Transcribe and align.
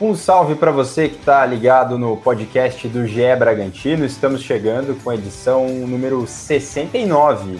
Um 0.00 0.14
salve 0.14 0.54
para 0.54 0.70
você 0.70 1.08
que 1.08 1.16
está 1.16 1.44
ligado 1.44 1.98
no 1.98 2.16
podcast 2.16 2.86
do 2.88 3.04
GE 3.04 3.34
Bragantino. 3.36 4.04
Estamos 4.04 4.42
chegando 4.42 4.94
com 5.02 5.10
a 5.10 5.14
edição 5.16 5.68
número 5.68 6.24
69. 6.24 7.58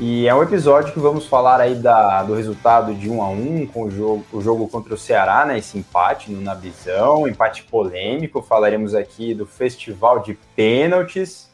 E 0.00 0.26
é 0.26 0.34
um 0.34 0.42
episódio 0.42 0.92
que 0.92 0.98
vamos 0.98 1.26
falar 1.26 1.60
aí 1.60 1.76
da, 1.76 2.24
do 2.24 2.34
resultado 2.34 2.92
de 2.92 3.08
1 3.08 3.22
a 3.22 3.28
1 3.30 3.66
com 3.68 3.84
o 3.84 3.90
jogo, 3.90 4.24
o 4.32 4.42
jogo 4.42 4.68
contra 4.68 4.92
o 4.92 4.98
Ceará, 4.98 5.46
né? 5.46 5.58
Esse 5.58 5.78
empate 5.78 6.30
no 6.30 6.42
Nabizão, 6.42 7.26
empate 7.26 7.62
polêmico. 7.62 8.42
Falaremos 8.42 8.92
aqui 8.94 9.32
do 9.32 9.46
festival 9.46 10.18
de 10.18 10.36
pênaltis. 10.56 11.48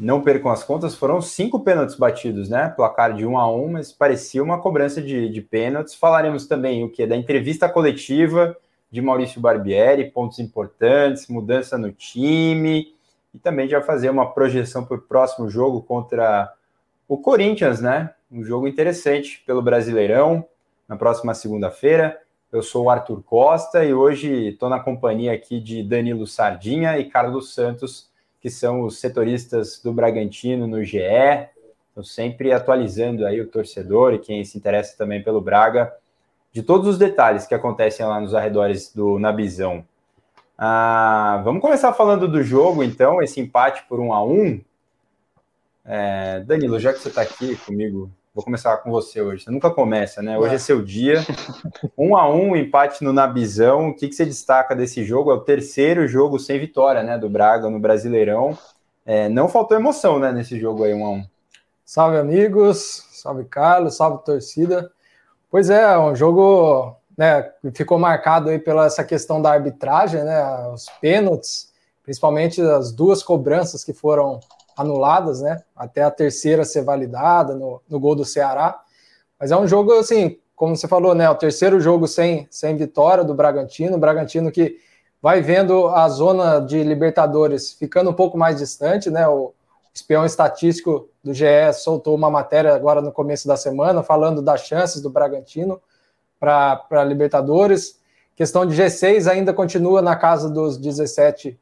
Não 0.00 0.22
percam 0.22 0.50
as 0.50 0.64
contas, 0.64 0.94
foram 0.94 1.20
cinco 1.20 1.60
pênaltis 1.60 1.94
batidos, 1.94 2.48
né? 2.48 2.70
Placar 2.70 3.12
de 3.12 3.26
1 3.26 3.36
a 3.36 3.52
1 3.52 3.68
mas 3.72 3.92
parecia 3.92 4.42
uma 4.42 4.58
cobrança 4.58 5.02
de, 5.02 5.28
de 5.28 5.42
pênaltis. 5.42 5.94
Falaremos 5.94 6.46
também 6.46 6.82
o 6.82 6.88
que? 6.88 7.06
Da 7.06 7.14
entrevista 7.14 7.68
coletiva 7.68 8.56
de 8.90 9.02
Maurício 9.02 9.38
Barbieri, 9.42 10.10
pontos 10.10 10.38
importantes, 10.38 11.28
mudança 11.28 11.76
no 11.76 11.92
time, 11.92 12.94
e 13.34 13.38
também 13.38 13.68
já 13.68 13.82
fazer 13.82 14.08
uma 14.08 14.32
projeção 14.32 14.86
para 14.86 14.96
o 14.96 15.02
próximo 15.02 15.50
jogo 15.50 15.82
contra 15.82 16.50
o 17.06 17.18
Corinthians, 17.18 17.82
né? 17.82 18.14
Um 18.32 18.42
jogo 18.42 18.66
interessante 18.66 19.42
pelo 19.46 19.60
Brasileirão, 19.60 20.46
na 20.88 20.96
próxima 20.96 21.34
segunda-feira. 21.34 22.18
Eu 22.50 22.62
sou 22.62 22.84
o 22.84 22.90
Arthur 22.90 23.22
Costa 23.22 23.84
e 23.84 23.92
hoje 23.92 24.48
estou 24.48 24.70
na 24.70 24.80
companhia 24.80 25.34
aqui 25.34 25.60
de 25.60 25.82
Danilo 25.82 26.26
Sardinha 26.26 26.98
e 26.98 27.04
Carlos 27.04 27.54
Santos, 27.54 28.09
que 28.40 28.50
são 28.50 28.82
os 28.82 28.98
setoristas 28.98 29.80
do 29.82 29.92
Bragantino 29.92 30.66
no 30.66 30.82
GE. 30.82 30.98
Estou 31.88 32.04
sempre 32.04 32.52
atualizando 32.52 33.26
aí 33.26 33.40
o 33.40 33.48
torcedor 33.48 34.14
e 34.14 34.18
quem 34.18 34.44
se 34.44 34.56
interessa 34.56 34.96
também 34.96 35.22
pelo 35.22 35.40
Braga 35.40 35.92
de 36.52 36.62
todos 36.62 36.86
os 36.88 36.98
detalhes 36.98 37.46
que 37.46 37.54
acontecem 37.54 38.04
lá 38.04 38.20
nos 38.20 38.34
arredores 38.34 38.92
do 38.92 39.18
Nabizão. 39.18 39.84
Ah, 40.58 41.40
vamos 41.44 41.62
começar 41.62 41.92
falando 41.92 42.28
do 42.28 42.42
jogo, 42.42 42.82
então, 42.82 43.22
esse 43.22 43.40
empate 43.40 43.84
por 43.88 44.00
um 44.00 44.12
a 44.12 44.22
um. 44.22 44.60
É, 45.84 46.40
Danilo, 46.40 46.78
já 46.78 46.92
que 46.92 46.98
você 46.98 47.08
está 47.08 47.22
aqui 47.22 47.56
comigo, 47.56 48.10
vou 48.40 48.44
começar 48.44 48.78
com 48.78 48.90
você 48.90 49.20
hoje. 49.20 49.44
Você 49.44 49.50
nunca 49.50 49.70
começa, 49.70 50.22
né? 50.22 50.38
Hoje 50.38 50.54
é 50.54 50.58
seu 50.58 50.82
dia. 50.82 51.24
Um 51.96 52.16
a 52.16 52.28
um, 52.28 52.56
empate 52.56 53.04
no 53.04 53.12
Nabizão. 53.12 53.90
O 53.90 53.94
que, 53.94 54.08
que 54.08 54.14
você 54.14 54.24
destaca 54.24 54.74
desse 54.74 55.04
jogo? 55.04 55.30
É 55.30 55.34
o 55.34 55.40
terceiro 55.40 56.08
jogo 56.08 56.38
sem 56.38 56.58
vitória, 56.58 57.02
né? 57.02 57.18
Do 57.18 57.28
Braga 57.28 57.68
no 57.68 57.78
Brasileirão. 57.78 58.56
É, 59.04 59.28
não 59.28 59.48
faltou 59.48 59.76
emoção, 59.76 60.18
né? 60.18 60.32
Nesse 60.32 60.58
jogo 60.58 60.84
aí, 60.84 60.94
um 60.94 61.04
a 61.04 61.10
um. 61.10 61.24
Salve, 61.84 62.16
amigos. 62.16 63.06
Salve, 63.12 63.44
Carlos. 63.44 63.96
Salve, 63.96 64.24
torcida. 64.24 64.90
Pois 65.50 65.68
é, 65.68 65.98
um 65.98 66.16
jogo 66.16 66.96
né, 67.18 67.52
ficou 67.74 67.98
marcado 67.98 68.48
aí 68.48 68.58
pela 68.58 68.86
essa 68.86 69.04
questão 69.04 69.42
da 69.42 69.52
arbitragem, 69.52 70.24
né, 70.24 70.68
os 70.68 70.86
pênaltis, 71.00 71.70
principalmente 72.02 72.62
as 72.62 72.92
duas 72.92 73.22
cobranças 73.22 73.84
que 73.84 73.92
foram 73.92 74.40
anuladas, 74.80 75.40
né, 75.40 75.62
até 75.76 76.02
a 76.02 76.10
terceira 76.10 76.64
ser 76.64 76.82
validada 76.82 77.54
no, 77.54 77.80
no 77.88 78.00
gol 78.00 78.14
do 78.14 78.24
Ceará. 78.24 78.80
Mas 79.38 79.50
é 79.50 79.56
um 79.56 79.66
jogo, 79.66 79.92
assim, 79.92 80.38
como 80.56 80.76
você 80.76 80.88
falou, 80.88 81.14
né, 81.14 81.28
o 81.28 81.34
terceiro 81.34 81.80
jogo 81.80 82.06
sem, 82.06 82.46
sem 82.50 82.76
vitória 82.76 83.24
do 83.24 83.34
Bragantino, 83.34 83.96
o 83.96 84.00
Bragantino 84.00 84.50
que 84.50 84.78
vai 85.22 85.40
vendo 85.40 85.88
a 85.88 86.08
zona 86.08 86.60
de 86.60 86.82
Libertadores 86.82 87.72
ficando 87.72 88.10
um 88.10 88.14
pouco 88.14 88.38
mais 88.38 88.56
distante, 88.56 89.10
né, 89.10 89.28
o, 89.28 89.52
espião 89.92 90.24
estatístico 90.24 91.08
do 91.22 91.34
GE 91.34 91.72
soltou 91.74 92.14
uma 92.14 92.30
matéria 92.30 92.74
agora 92.74 93.00
no 93.00 93.12
começo 93.12 93.46
da 93.46 93.56
semana 93.56 94.02
falando 94.02 94.40
das 94.40 94.62
chances 94.66 95.00
do 95.00 95.10
Bragantino 95.10 95.80
para 96.38 97.04
Libertadores. 97.04 97.98
Questão 98.34 98.64
de 98.64 98.74
G6 98.74 99.30
ainda 99.30 99.52
continua 99.52 100.00
na 100.00 100.16
casa 100.16 100.48
dos 100.48 100.80
17% 100.80 101.56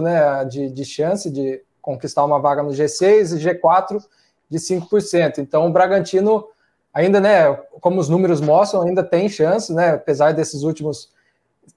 né, 0.00 0.44
de, 0.44 0.70
de 0.70 0.84
chance 0.84 1.30
de 1.30 1.62
conquistar 1.84 2.24
uma 2.24 2.40
vaga 2.40 2.62
no 2.62 2.70
G6 2.70 3.36
e 3.36 3.44
G4 3.44 4.02
de 4.48 4.58
5%. 4.58 5.38
Então 5.38 5.66
o 5.66 5.72
Bragantino 5.72 6.48
ainda, 6.92 7.20
né, 7.20 7.52
como 7.80 8.00
os 8.00 8.08
números 8.08 8.40
mostram, 8.40 8.82
ainda 8.82 9.02
tem 9.02 9.28
chance, 9.28 9.72
né, 9.72 9.90
apesar 9.90 10.32
desses 10.32 10.62
últimos 10.62 11.12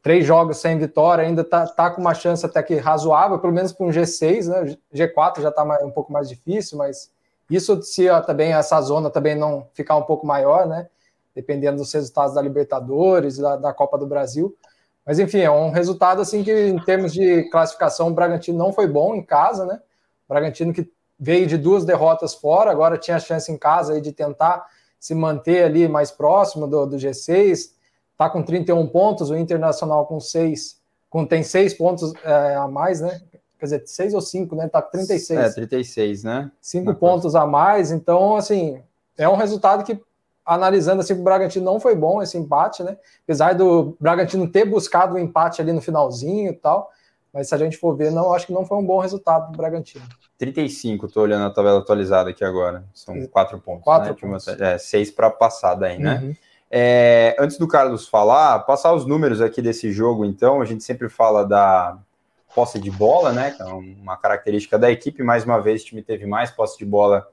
três 0.01 0.25
jogos 0.25 0.57
sem 0.57 0.77
vitória, 0.77 1.23
ainda 1.23 1.43
tá, 1.43 1.65
tá 1.65 1.89
com 1.89 1.99
uma 1.99 2.13
chance 2.13 2.45
até 2.45 2.63
que 2.63 2.75
razoável, 2.75 3.39
pelo 3.39 3.53
menos 3.53 3.73
para 3.73 3.85
um 3.85 3.89
G6, 3.89 4.47
né? 4.47 4.77
G4 4.93 5.41
já 5.41 5.49
está 5.49 5.63
um 5.83 5.91
pouco 5.91 6.11
mais 6.11 6.29
difícil, 6.29 6.77
mas 6.77 7.09
isso 7.49 7.81
se 7.81 8.07
ó, 8.09 8.21
também 8.21 8.53
essa 8.53 8.79
zona 8.81 9.09
também 9.09 9.35
não 9.35 9.67
ficar 9.73 9.95
um 9.95 10.03
pouco 10.03 10.25
maior, 10.25 10.67
né? 10.67 10.87
Dependendo 11.33 11.77
dos 11.77 11.93
resultados 11.93 12.35
da 12.35 12.41
Libertadores, 12.41 13.37
da, 13.37 13.55
da 13.55 13.73
Copa 13.73 13.97
do 13.97 14.05
Brasil. 14.05 14.55
Mas 15.05 15.19
enfim, 15.19 15.39
é 15.39 15.51
um 15.51 15.71
resultado 15.71 16.21
assim 16.21 16.43
que 16.43 16.51
em 16.51 16.79
termos 16.79 17.13
de 17.13 17.43
classificação 17.49 18.09
o 18.09 18.13
Bragantino 18.13 18.57
não 18.57 18.73
foi 18.73 18.87
bom 18.87 19.15
em 19.15 19.23
casa, 19.23 19.65
né? 19.65 19.79
Bragantino 20.27 20.73
que 20.73 20.91
veio 21.19 21.47
de 21.47 21.57
duas 21.57 21.85
derrotas 21.85 22.35
fora, 22.35 22.71
agora 22.71 22.97
tinha 22.97 23.17
a 23.17 23.19
chance 23.19 23.51
em 23.51 23.57
casa 23.57 23.93
aí 23.93 24.01
de 24.01 24.11
tentar 24.11 24.65
se 24.99 25.15
manter 25.15 25.63
ali 25.63 25.87
mais 25.87 26.11
próximo 26.11 26.67
do, 26.67 26.85
do 26.85 26.97
G6, 26.97 27.71
está 28.11 28.29
com 28.29 28.43
31 28.43 28.87
pontos, 28.87 29.29
o 29.29 29.35
Internacional 29.35 30.05
com 30.05 30.19
6, 30.19 30.79
com, 31.09 31.25
tem 31.25 31.43
6 31.43 31.73
pontos 31.75 32.13
é, 32.23 32.55
a 32.55 32.67
mais, 32.67 33.01
né? 33.01 33.21
Quer 33.59 33.65
dizer, 33.65 33.83
6 33.87 34.13
ou 34.13 34.21
5, 34.21 34.55
né? 34.55 34.65
Está 34.65 34.81
com 34.81 34.91
36. 34.91 35.39
É, 35.39 35.49
36, 35.53 36.23
né? 36.23 36.51
5 36.61 36.93
pontos 36.95 37.35
a 37.35 37.45
mais, 37.45 37.91
então, 37.91 38.35
assim, 38.35 38.81
é 39.17 39.27
um 39.27 39.35
resultado 39.35 39.83
que, 39.83 39.99
analisando 40.45 41.01
assim, 41.01 41.13
o 41.13 41.23
Bragantino 41.23 41.65
não 41.65 41.79
foi 41.79 41.95
bom 41.95 42.21
esse 42.21 42.37
empate, 42.37 42.83
né? 42.83 42.97
Apesar 43.23 43.53
do 43.53 43.95
Bragantino 43.99 44.49
ter 44.49 44.65
buscado 44.65 45.13
o 45.13 45.17
um 45.17 45.19
empate 45.19 45.61
ali 45.61 45.71
no 45.71 45.81
finalzinho 45.81 46.51
e 46.51 46.55
tal, 46.55 46.91
mas 47.37 47.49
se 47.49 47.53
a 47.53 47.57
gente 47.59 47.77
for 47.77 47.95
ver, 47.95 48.11
não, 48.11 48.33
acho 48.33 48.47
que 48.47 48.51
não 48.51 48.65
foi 48.65 48.79
um 48.79 48.83
bom 48.83 48.97
resultado 48.99 49.51
do 49.51 49.57
Bragantino. 49.57 50.03
35, 50.39 51.05
estou 51.05 51.21
olhando 51.21 51.45
a 51.45 51.51
tabela 51.51 51.77
atualizada 51.77 52.31
aqui 52.31 52.43
agora. 52.43 52.83
São 52.95 53.27
4 53.27 53.59
pontos. 53.59 53.83
4 53.83 54.09
né? 54.09 54.17
pontos. 54.19 54.47
É, 54.47 54.79
6 54.79 55.11
para 55.11 55.29
passada 55.29 55.85
aí, 55.85 55.99
né? 55.99 56.19
Uhum. 56.23 56.35
É, 56.71 57.35
antes 57.37 57.59
do 57.59 57.67
Carlos 57.67 58.07
falar, 58.07 58.57
passar 58.61 58.91
os 58.91 59.05
números 59.05 59.39
aqui 59.39 59.61
desse 59.61 59.91
jogo, 59.91 60.25
então, 60.25 60.63
a 60.63 60.65
gente 60.65 60.83
sempre 60.83 61.09
fala 61.09 61.45
da 61.45 61.99
posse 62.55 62.79
de 62.79 62.89
bola, 62.89 63.31
né? 63.31 63.51
Que 63.51 63.61
é 63.61 63.65
uma 63.65 64.17
característica 64.17 64.79
da 64.79 64.89
equipe. 64.89 65.21
Mais 65.21 65.45
uma 65.45 65.61
vez, 65.61 65.83
o 65.83 65.85
time 65.85 66.01
teve 66.01 66.25
mais 66.25 66.49
posse 66.49 66.75
de 66.79 66.85
bola 66.85 67.27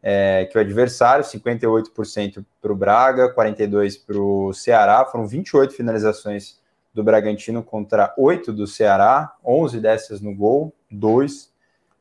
é, 0.00 0.48
que 0.52 0.56
o 0.56 0.60
adversário, 0.60 1.24
58% 1.24 2.44
para 2.62 2.72
o 2.72 2.76
Braga, 2.76 3.34
42% 3.34 4.06
para 4.06 4.20
o 4.20 4.52
Ceará. 4.52 5.04
Foram 5.04 5.26
28 5.26 5.74
finalizações 5.74 6.60
do 6.98 7.04
Bragantino 7.04 7.62
contra 7.62 8.12
8 8.18 8.52
do 8.52 8.66
Ceará, 8.66 9.32
11 9.44 9.80
dessas 9.80 10.20
no 10.20 10.34
gol, 10.34 10.74
2 10.90 11.48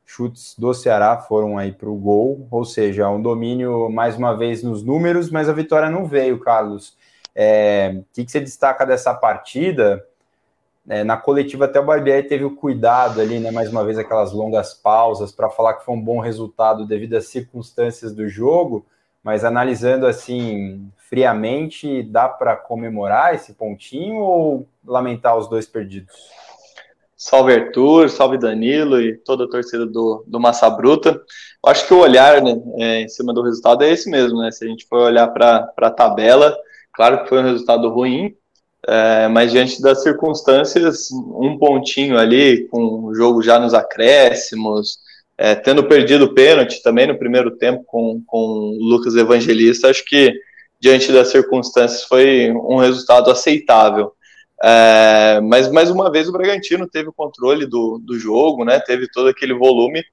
chutes 0.03 0.55
do 0.57 0.73
Ceará 0.73 1.17
foram 1.19 1.55
aí 1.55 1.71
para 1.71 1.87
o 1.87 1.95
gol, 1.95 2.47
ou 2.49 2.65
seja, 2.65 3.07
um 3.07 3.21
domínio 3.21 3.91
mais 3.91 4.17
uma 4.17 4.35
vez 4.35 4.63
nos 4.63 4.81
números, 4.81 5.29
mas 5.29 5.47
a 5.47 5.53
vitória 5.53 5.87
não 5.87 6.07
veio, 6.07 6.39
Carlos. 6.39 6.97
É, 7.35 7.97
o 7.99 8.05
que, 8.11 8.25
que 8.25 8.31
você 8.31 8.39
destaca 8.39 8.87
dessa 8.87 9.13
partida? 9.13 10.03
É, 10.89 11.03
na 11.03 11.15
coletiva 11.15 11.65
até 11.65 11.79
o 11.79 11.85
Barbieri 11.85 12.27
teve 12.27 12.43
o 12.43 12.55
cuidado 12.55 13.21
ali, 13.21 13.39
né, 13.39 13.51
mais 13.51 13.69
uma 13.69 13.85
vez 13.85 13.99
aquelas 13.99 14.33
longas 14.33 14.73
pausas 14.73 15.31
para 15.31 15.47
falar 15.47 15.75
que 15.75 15.85
foi 15.85 15.93
um 15.93 16.01
bom 16.01 16.19
resultado 16.19 16.87
devido 16.87 17.13
às 17.13 17.27
circunstâncias 17.27 18.15
do 18.15 18.27
jogo, 18.27 18.83
mas 19.23 19.45
analisando 19.45 20.07
assim 20.07 20.89
friamente, 21.09 22.03
dá 22.03 22.27
para 22.27 22.55
comemorar 22.55 23.33
esse 23.33 23.53
pontinho 23.53 24.17
ou 24.17 24.67
lamentar 24.85 25.37
os 25.37 25.47
dois 25.47 25.65
perdidos? 25.65 26.13
Salve 27.15 27.53
Arthur, 27.53 28.09
salve 28.09 28.37
Danilo 28.37 29.01
e 29.01 29.17
toda 29.17 29.45
a 29.45 29.49
torcida 29.49 29.85
do, 29.85 30.23
do 30.27 30.39
Massa 30.39 30.69
Bruta. 30.69 31.09
Eu 31.09 31.71
acho 31.71 31.87
que 31.87 31.93
o 31.93 31.99
olhar 31.99 32.41
né, 32.43 32.61
é, 32.77 33.01
em 33.01 33.09
cima 33.09 33.33
do 33.33 33.41
resultado 33.41 33.83
é 33.83 33.91
esse 33.91 34.09
mesmo, 34.09 34.39
né? 34.39 34.51
Se 34.51 34.65
a 34.65 34.67
gente 34.67 34.85
for 34.85 34.99
olhar 34.99 35.27
para 35.29 35.73
a 35.77 35.89
tabela, 35.89 36.55
claro 36.93 37.23
que 37.23 37.29
foi 37.29 37.39
um 37.39 37.45
resultado 37.45 37.89
ruim, 37.89 38.35
é, 38.87 39.27
mas 39.29 39.51
diante 39.51 39.81
das 39.81 40.03
circunstâncias, 40.03 41.09
um 41.11 41.57
pontinho 41.57 42.19
ali, 42.19 42.67
com 42.67 43.05
o 43.05 43.15
jogo 43.15 43.41
já 43.41 43.57
nos 43.57 43.73
acréscimos, 43.73 44.99
é, 45.37 45.55
tendo 45.55 45.83
perdido 45.85 46.25
o 46.25 46.33
pênalti 46.33 46.83
também 46.83 47.07
no 47.07 47.17
primeiro 47.17 47.51
tempo 47.51 47.83
com, 47.85 48.21
com 48.27 48.37
o 48.37 48.77
Lucas 48.79 49.15
Evangelista, 49.15 49.89
acho 49.89 50.05
que 50.05 50.33
diante 50.79 51.11
das 51.11 51.29
circunstâncias 51.29 52.03
foi 52.03 52.51
um 52.51 52.77
resultado 52.77 53.31
aceitável. 53.31 54.13
É, 54.63 55.39
mas 55.41 55.71
mais 55.71 55.89
uma 55.89 56.11
vez 56.11 56.27
o 56.27 56.31
Bragantino 56.31 56.87
teve 56.87 57.09
o 57.09 57.13
controle 57.13 57.65
do, 57.65 57.99
do 58.03 58.17
jogo, 58.17 58.65
né? 58.65 58.79
Teve 58.79 59.07
todo 59.09 59.27
aquele 59.27 59.53
volume, 59.53 60.03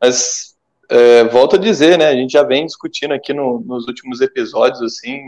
mas 0.00 0.54
é, 0.90 1.24
volto 1.24 1.56
a 1.56 1.58
dizer, 1.58 1.98
né? 1.98 2.08
A 2.08 2.14
gente 2.14 2.32
já 2.32 2.42
vem 2.42 2.66
discutindo 2.66 3.14
aqui 3.14 3.32
no, 3.32 3.60
nos 3.60 3.86
últimos 3.86 4.20
episódios, 4.20 4.82
assim, 4.82 5.20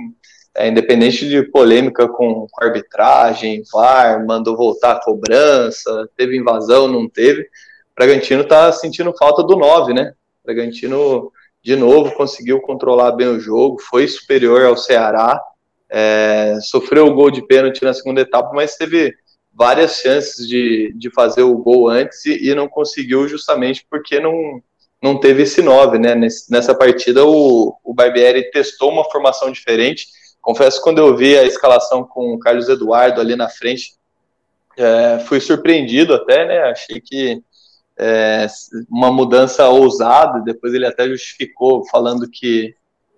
é, 0.54 0.68
independente 0.68 1.28
de 1.28 1.42
polêmica 1.42 2.06
com, 2.08 2.46
com 2.50 2.64
arbitragem, 2.64 3.62
VAR, 3.72 4.24
mandou 4.26 4.56
voltar 4.56 4.92
a 4.92 5.00
cobrança, 5.02 6.08
teve 6.16 6.36
invasão, 6.36 6.86
não 6.86 7.08
teve. 7.08 7.42
O 7.42 7.46
Bragantino 7.96 8.44
tá 8.44 8.70
sentindo 8.72 9.14
falta 9.18 9.42
do 9.42 9.56
9, 9.56 9.94
né? 9.94 10.12
O 10.42 10.46
Bragantino 10.46 11.32
de 11.66 11.74
novo 11.74 12.12
conseguiu 12.12 12.60
controlar 12.60 13.10
bem 13.10 13.26
o 13.26 13.40
jogo, 13.40 13.80
foi 13.80 14.06
superior 14.06 14.64
ao 14.64 14.76
Ceará, 14.76 15.42
é, 15.90 16.56
sofreu 16.62 17.08
o 17.08 17.12
gol 17.12 17.28
de 17.28 17.44
pênalti 17.44 17.82
na 17.82 17.92
segunda 17.92 18.20
etapa, 18.20 18.52
mas 18.54 18.76
teve 18.76 19.12
várias 19.52 19.96
chances 19.96 20.46
de, 20.46 20.94
de 20.96 21.10
fazer 21.10 21.42
o 21.42 21.58
gol 21.58 21.88
antes 21.88 22.24
e, 22.24 22.50
e 22.50 22.54
não 22.54 22.68
conseguiu 22.68 23.26
justamente 23.26 23.84
porque 23.90 24.20
não, 24.20 24.62
não 25.02 25.18
teve 25.18 25.42
esse 25.42 25.60
9, 25.60 25.98
né? 25.98 26.14
Nessa 26.14 26.72
partida 26.72 27.26
o, 27.26 27.76
o 27.82 27.92
Barbieri 27.92 28.48
testou 28.52 28.92
uma 28.92 29.10
formação 29.10 29.50
diferente. 29.50 30.06
Confesso 30.40 30.80
quando 30.80 30.98
eu 30.98 31.16
vi 31.16 31.36
a 31.36 31.42
escalação 31.42 32.04
com 32.04 32.34
o 32.34 32.38
Carlos 32.38 32.68
Eduardo 32.68 33.20
ali 33.20 33.34
na 33.34 33.48
frente, 33.48 33.94
é, 34.78 35.18
fui 35.26 35.40
surpreendido 35.40 36.14
até, 36.14 36.46
né? 36.46 36.58
Achei 36.70 37.00
que 37.00 37.42
é, 37.98 38.46
uma 38.90 39.10
mudança 39.10 39.68
ousada, 39.68 40.40
depois 40.40 40.74
ele 40.74 40.86
até 40.86 41.08
justificou 41.08 41.86
falando 41.86 42.28
que 42.28 42.74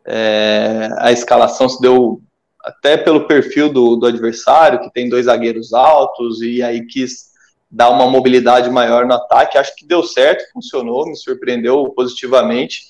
é, 0.06 0.88
a 0.98 1.10
escalação 1.10 1.68
se 1.68 1.80
deu 1.80 2.22
até 2.62 2.96
pelo 2.96 3.26
perfil 3.26 3.72
do, 3.72 3.96
do 3.96 4.06
adversário, 4.06 4.80
que 4.80 4.92
tem 4.92 5.08
dois 5.08 5.26
zagueiros 5.26 5.72
altos, 5.72 6.42
e 6.42 6.62
aí 6.62 6.86
quis 6.86 7.28
dar 7.70 7.90
uma 7.90 8.08
mobilidade 8.08 8.70
maior 8.70 9.06
no 9.06 9.14
ataque. 9.14 9.58
Acho 9.58 9.74
que 9.76 9.86
deu 9.86 10.02
certo, 10.02 10.50
funcionou, 10.52 11.06
me 11.06 11.16
surpreendeu 11.16 11.90
positivamente, 11.94 12.82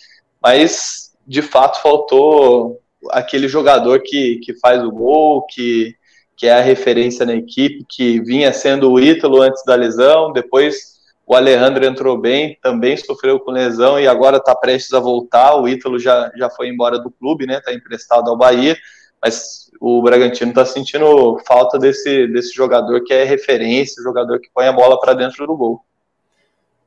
mas 0.42 1.12
de 1.26 1.42
fato 1.42 1.82
faltou 1.82 2.80
aquele 3.10 3.48
jogador 3.48 4.00
que, 4.02 4.36
que 4.42 4.54
faz 4.58 4.82
o 4.82 4.90
gol, 4.90 5.46
que, 5.46 5.94
que 6.36 6.46
é 6.46 6.54
a 6.54 6.62
referência 6.62 7.24
na 7.24 7.34
equipe, 7.34 7.84
que 7.88 8.20
vinha 8.20 8.52
sendo 8.52 8.90
o 8.90 9.00
Ítalo 9.00 9.42
antes 9.42 9.62
da 9.64 9.74
lesão, 9.74 10.32
depois 10.32 10.97
o 11.28 11.34
Alejandro 11.34 11.84
entrou 11.84 12.16
bem, 12.16 12.58
também 12.62 12.96
sofreu 12.96 13.38
com 13.38 13.50
lesão 13.50 14.00
e 14.00 14.08
agora 14.08 14.38
está 14.38 14.54
prestes 14.54 14.94
a 14.94 14.98
voltar. 14.98 15.56
O 15.56 15.68
Ítalo 15.68 15.98
já, 15.98 16.32
já 16.34 16.48
foi 16.48 16.68
embora 16.68 16.98
do 16.98 17.10
clube, 17.10 17.46
né? 17.46 17.58
Está 17.58 17.70
emprestado 17.70 18.30
ao 18.30 18.36
Bahia, 18.36 18.74
mas 19.22 19.70
o 19.78 20.00
Bragantino 20.00 20.52
está 20.52 20.64
sentindo 20.64 21.38
falta 21.46 21.78
desse, 21.78 22.26
desse 22.28 22.54
jogador 22.54 23.04
que 23.04 23.12
é 23.12 23.24
referência, 23.24 24.02
jogador 24.02 24.40
que 24.40 24.48
põe 24.54 24.68
a 24.68 24.72
bola 24.72 24.98
para 24.98 25.12
dentro 25.12 25.46
do 25.46 25.54
gol. 25.54 25.84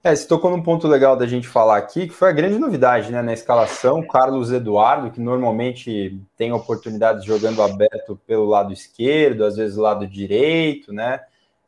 É, 0.03 0.15
você 0.15 0.27
tocou 0.27 0.49
num 0.49 0.63
ponto 0.63 0.87
legal 0.87 1.15
da 1.15 1.27
gente 1.27 1.47
falar 1.47 1.77
aqui, 1.77 2.07
que 2.07 2.13
foi 2.13 2.29
a 2.29 2.33
grande 2.33 2.57
novidade 2.57 3.11
né, 3.11 3.21
na 3.21 3.33
escalação, 3.33 4.01
Carlos 4.01 4.51
Eduardo, 4.51 5.11
que 5.11 5.21
normalmente 5.21 6.19
tem 6.35 6.51
oportunidades 6.51 7.23
jogando 7.23 7.61
aberto 7.61 8.19
pelo 8.25 8.45
lado 8.45 8.73
esquerdo, 8.73 9.45
às 9.45 9.55
vezes 9.55 9.77
lado 9.77 10.07
direito, 10.07 10.91
né? 10.91 11.19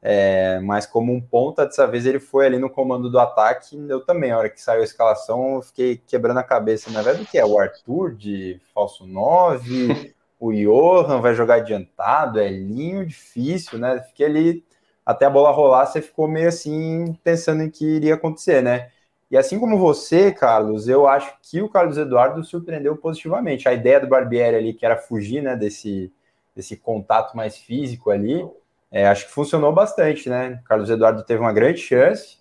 É, 0.05 0.59
mas 0.59 0.85
como 0.85 1.13
um 1.13 1.21
ponta, 1.21 1.65
dessa 1.65 1.87
vez 1.87 2.05
ele 2.05 2.19
foi 2.19 2.45
ali 2.45 2.59
no 2.59 2.69
comando 2.69 3.09
do 3.09 3.17
ataque. 3.17 3.77
Eu 3.87 4.01
também, 4.05 4.31
a 4.31 4.37
hora 4.37 4.49
que 4.49 4.61
saiu 4.61 4.81
a 4.81 4.83
escalação, 4.83 5.55
eu 5.55 5.61
fiquei 5.61 5.95
quebrando 5.95 6.39
a 6.39 6.43
cabeça. 6.43 6.91
Na 6.91 7.01
verdade, 7.01 7.23
o 7.23 7.27
que 7.31 7.37
é? 7.37 7.45
O 7.45 7.57
Arthur 7.57 8.13
de 8.13 8.59
falso 8.73 9.07
9, 9.07 10.13
o 10.37 10.51
Johan 10.51 11.21
vai 11.21 11.33
jogar 11.33 11.55
adiantado, 11.55 12.37
é 12.39 12.49
linho 12.49 13.05
difícil, 13.05 13.79
né? 13.79 14.01
Fiquei 14.01 14.25
ali 14.25 14.65
até 15.05 15.25
a 15.25 15.29
bola 15.29 15.51
rolar, 15.51 15.85
você 15.85 16.01
ficou 16.01 16.27
meio 16.27 16.49
assim 16.49 17.17
pensando 17.23 17.63
em 17.63 17.69
que 17.69 17.85
iria 17.85 18.15
acontecer, 18.15 18.61
né? 18.61 18.91
E 19.31 19.37
assim 19.37 19.59
como 19.59 19.77
você, 19.77 20.31
Carlos, 20.33 20.87
eu 20.87 21.07
acho 21.07 21.33
que 21.41 21.61
o 21.61 21.69
Carlos 21.69 21.97
Eduardo 21.97 22.43
surpreendeu 22.43 22.95
positivamente. 22.97 23.67
A 23.69 23.73
ideia 23.73 23.99
do 23.99 24.07
Barbieri 24.07 24.55
ali, 24.57 24.73
que 24.73 24.85
era 24.85 24.97
fugir, 24.97 25.41
né, 25.41 25.55
desse, 25.55 26.13
desse 26.55 26.77
contato 26.77 27.35
mais 27.35 27.57
físico 27.57 28.11
ali, 28.11 28.45
é, 28.93 29.07
acho 29.07 29.25
que 29.25 29.31
funcionou 29.31 29.73
bastante, 29.73 30.29
né? 30.29 30.61
Carlos 30.65 30.87
Eduardo 30.87 31.23
teve 31.23 31.41
uma 31.41 31.51
grande 31.51 31.79
chance. 31.79 32.37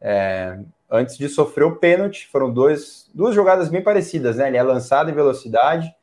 É, 0.00 0.58
antes 0.90 1.18
de 1.18 1.28
sofrer 1.28 1.64
o 1.64 1.76
pênalti, 1.76 2.26
foram 2.26 2.50
dois, 2.50 3.10
duas 3.12 3.34
jogadas 3.34 3.68
bem 3.68 3.82
parecidas, 3.82 4.38
né? 4.38 4.48
Ele 4.48 4.56
é 4.56 4.62
lançado 4.62 5.10
em 5.10 5.14
velocidade, 5.14 5.94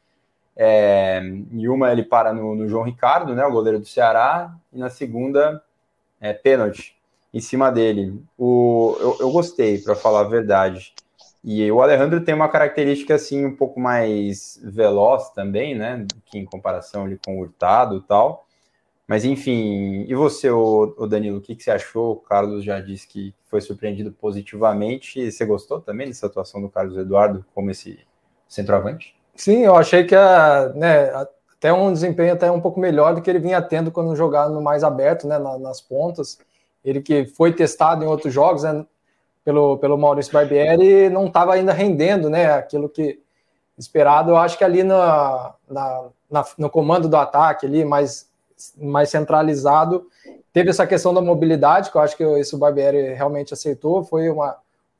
é, 0.55 1.19
e 1.51 1.67
uma 1.67 1.91
ele 1.91 2.03
para 2.03 2.31
no, 2.31 2.53
no, 2.53 2.67
João 2.67 2.83
Ricardo, 2.83 3.33
né? 3.33 3.43
O 3.43 3.51
goleiro 3.51 3.79
do 3.79 3.87
Ceará, 3.87 4.53
e 4.71 4.77
na 4.77 4.91
segunda, 4.91 5.63
é, 6.21 6.31
pênalti 6.31 6.95
em 7.33 7.39
cima 7.39 7.71
dele. 7.71 8.21
O, 8.37 8.95
eu, 8.99 9.17
eu 9.21 9.31
gostei, 9.31 9.79
para 9.79 9.95
falar 9.95 10.19
a 10.21 10.29
verdade. 10.29 10.93
E 11.43 11.71
o 11.71 11.81
Alejandro 11.81 12.23
tem 12.23 12.35
uma 12.35 12.49
característica 12.49 13.15
assim 13.15 13.47
um 13.47 13.55
pouco 13.55 13.79
mais 13.79 14.59
veloz 14.63 15.31
também, 15.31 15.73
né? 15.73 16.05
Que 16.27 16.37
em 16.37 16.45
comparação 16.45 17.05
ali 17.05 17.19
com 17.25 17.37
o 17.37 17.41
Hurtado 17.41 17.97
e 17.97 18.01
tal. 18.01 18.46
Mas 19.07 19.23
enfim, 19.23 20.03
e 20.05 20.13
você, 20.13 20.51
o 20.51 21.07
Danilo, 21.07 21.37
o 21.37 21.41
que, 21.41 21.55
que 21.55 21.63
você 21.63 21.71
achou? 21.71 22.11
O 22.11 22.17
Carlos 22.17 22.63
já 22.63 22.81
disse 22.81 23.07
que 23.07 23.33
foi 23.45 23.61
surpreendido 23.61 24.11
positivamente. 24.11 25.31
Você 25.31 25.45
gostou 25.45 25.79
também 25.79 26.07
dessa 26.07 26.25
atuação 26.25 26.61
do 26.61 26.67
Carlos 26.67 26.97
Eduardo 26.97 27.45
como 27.55 27.71
esse 27.71 27.99
centroavante? 28.49 29.15
Sim, 29.33 29.63
eu 29.63 29.75
achei 29.77 30.03
que 30.03 30.13
a, 30.13 30.73
né, 30.75 31.09
até 31.57 31.71
um 31.71 31.93
desempenho 31.93 32.33
até 32.33 32.51
um 32.51 32.59
pouco 32.59 32.81
melhor 32.81 33.15
do 33.15 33.21
que 33.21 33.29
ele 33.29 33.39
vinha 33.39 33.61
tendo 33.61 33.91
quando 33.91 34.15
jogava 34.15 34.51
no 34.51 34.61
mais 34.61 34.83
aberto, 34.83 35.25
né, 35.25 35.39
nas 35.39 35.79
pontas. 35.79 36.37
Ele 36.83 37.01
que 37.01 37.25
foi 37.27 37.53
testado 37.53 38.03
em 38.03 38.07
outros 38.07 38.33
jogos, 38.33 38.63
né, 38.63 38.85
pelo, 39.45 39.77
pelo 39.77 39.97
Maurício 39.97 40.33
Barbieri, 40.33 41.09
não 41.09 41.27
estava 41.27 41.53
ainda 41.53 41.71
rendendo, 41.71 42.29
né, 42.29 42.51
aquilo 42.51 42.89
que 42.89 43.21
esperado. 43.77 44.31
Eu 44.31 44.37
acho 44.37 44.57
que 44.57 44.63
ali 44.65 44.83
na, 44.83 45.53
na, 45.69 46.09
na, 46.29 46.45
no 46.57 46.69
comando 46.69 47.07
do 47.07 47.15
ataque 47.15 47.65
ali, 47.65 47.85
mais 47.85 48.29
mais 48.77 49.09
centralizado. 49.09 50.07
Teve 50.51 50.69
essa 50.69 50.87
questão 50.87 51.13
da 51.13 51.21
mobilidade, 51.21 51.91
que 51.91 51.97
eu 51.97 52.01
acho 52.01 52.17
que 52.17 52.23
esse 52.23 52.55
o 52.55 52.57
Barbieri 52.57 53.13
realmente 53.13 53.53
aceitou. 53.53 54.03
Foi 54.03 54.29
um 54.29 54.39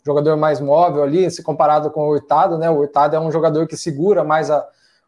jogador 0.06 0.38
mais 0.38 0.60
móvel 0.60 1.04
ali, 1.04 1.30
se 1.32 1.44
comparado 1.44 1.90
com 1.92 2.02
o 2.02 2.10
Hurtado, 2.10 2.58
né? 2.58 2.70
O 2.70 2.78
Hurtado 2.78 3.16
é 3.16 3.20
um 3.20 3.32
jogador 3.32 3.68
que 3.68 3.76
segura 3.76 4.24
mais 4.24 4.50
a, 4.50 4.66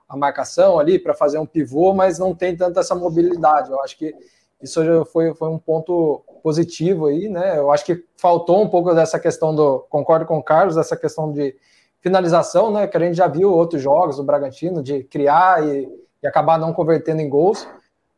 a 0.07 0.18
marcação 0.18 0.80
ali 0.80 0.98
para 0.98 1.13
fazer 1.13 1.38
um 1.38 1.46
pivô, 1.46 1.94
mas 1.94 2.18
não 2.18 2.34
tem 2.34 2.56
tanta 2.56 2.80
essa 2.80 2.96
mobilidade. 2.96 3.69
Eu 3.69 3.81
acho 3.81 3.98
que 3.98 4.13
isso 4.62 4.81
foi, 5.06 5.34
foi 5.34 5.50
um 5.50 5.57
ponto 5.57 6.22
positivo 6.44 7.06
aí, 7.06 7.30
né? 7.30 7.57
Eu 7.57 7.72
acho 7.72 7.86
que 7.86 8.04
faltou 8.18 8.62
um 8.62 8.69
pouco 8.69 8.94
dessa 8.94 9.19
questão 9.19 9.56
do. 9.56 9.86
Concordo 9.90 10.25
com 10.25 10.38
o 10.38 10.44
Carlos, 10.44 10.75
dessa 10.75 10.98
questão 10.98 11.31
de 11.31 11.56
finalização, 12.01 12.72
né? 12.72 12.88
Que 12.88 12.98
a 12.98 13.00
gente 13.00 13.16
já 13.16 13.28
viu 13.28 13.54
outros 13.54 13.81
jogos 13.81 14.18
do 14.18 14.24
Bragantino, 14.24 14.84
de 14.84 15.04
criar 15.04 15.66
e, 15.66 15.88
e 16.22 16.28
acabar 16.28 16.57
não 16.57 16.74
convertendo 16.74 17.22
em 17.22 17.30
gols. 17.30 17.68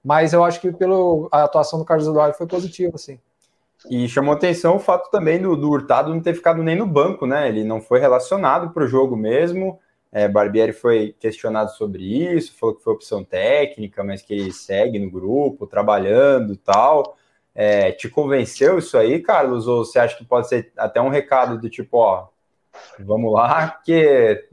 Mas 0.03 0.33
eu 0.33 0.43
acho 0.43 0.59
que 0.59 0.71
pelo, 0.71 1.29
a 1.31 1.43
atuação 1.43 1.79
do 1.79 1.85
Carlos 1.85 2.07
Eduardo 2.07 2.35
foi 2.35 2.47
positiva, 2.47 2.95
assim. 2.95 3.19
E 3.89 4.07
chamou 4.07 4.33
atenção 4.33 4.75
o 4.75 4.79
fato 4.79 5.09
também 5.09 5.41
do, 5.41 5.55
do 5.55 5.69
Hurtado 5.69 6.13
não 6.13 6.21
ter 6.21 6.35
ficado 6.35 6.61
nem 6.61 6.75
no 6.75 6.85
banco, 6.85 7.25
né? 7.25 7.47
Ele 7.47 7.63
não 7.63 7.81
foi 7.81 7.99
relacionado 7.99 8.71
para 8.71 8.83
o 8.83 8.87
jogo 8.87 9.15
mesmo. 9.15 9.79
É, 10.11 10.27
Barbieri 10.27 10.73
foi 10.73 11.15
questionado 11.19 11.71
sobre 11.71 12.03
isso, 12.03 12.57
falou 12.57 12.75
que 12.75 12.83
foi 12.83 12.93
opção 12.93 13.23
técnica, 13.23 14.03
mas 14.03 14.21
que 14.21 14.33
ele 14.33 14.51
segue 14.51 14.99
no 14.99 15.09
grupo, 15.09 15.65
trabalhando 15.65 16.55
tal. 16.57 17.17
É, 17.55 17.91
te 17.91 18.09
convenceu 18.09 18.77
isso 18.77 18.97
aí, 18.97 19.19
Carlos? 19.19 19.67
Ou 19.67 19.85
você 19.85 19.99
acha 19.99 20.17
que 20.17 20.25
pode 20.25 20.47
ser 20.47 20.71
até 20.77 21.01
um 21.01 21.09
recado 21.09 21.59
do 21.59 21.69
tipo, 21.69 21.97
ó, 21.97 22.27
Vamos 22.99 23.33
lá, 23.33 23.79
que 23.83 24.43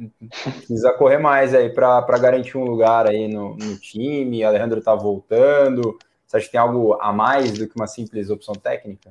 precisa 0.43 0.93
correr 0.93 1.19
mais 1.19 1.55
aí 1.55 1.71
para 1.71 2.19
garantir 2.19 2.57
um 2.57 2.65
lugar 2.65 3.07
aí 3.07 3.29
no, 3.29 3.57
no 3.57 3.79
time. 3.79 4.45
Alejandro 4.45 4.79
está 4.79 4.95
voltando. 4.95 5.99
Você 6.27 6.37
acha 6.37 6.47
que 6.47 6.53
tem 6.53 6.61
algo 6.61 6.95
a 7.01 7.13
mais 7.13 7.53
do 7.53 7.67
que 7.67 7.77
uma 7.77 7.87
simples 7.87 8.31
opção 8.31 8.55
técnica? 8.55 9.11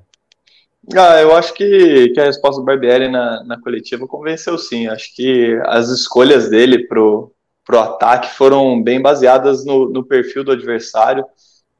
Ah, 0.95 1.19
eu 1.21 1.35
acho 1.35 1.53
que, 1.53 2.09
que 2.09 2.19
a 2.19 2.25
resposta 2.25 2.61
do 2.61 2.65
Barbieri 2.65 3.09
na, 3.09 3.43
na 3.43 3.59
coletiva 3.59 4.07
convenceu 4.07 4.57
sim. 4.57 4.87
Acho 4.87 5.13
que 5.15 5.59
as 5.65 5.89
escolhas 5.89 6.49
dele 6.49 6.87
pro, 6.87 7.33
pro 7.65 7.79
ataque 7.79 8.33
foram 8.35 8.81
bem 8.81 9.01
baseadas 9.01 9.65
no, 9.65 9.89
no 9.89 10.05
perfil 10.05 10.43
do 10.43 10.51
adversário. 10.51 11.25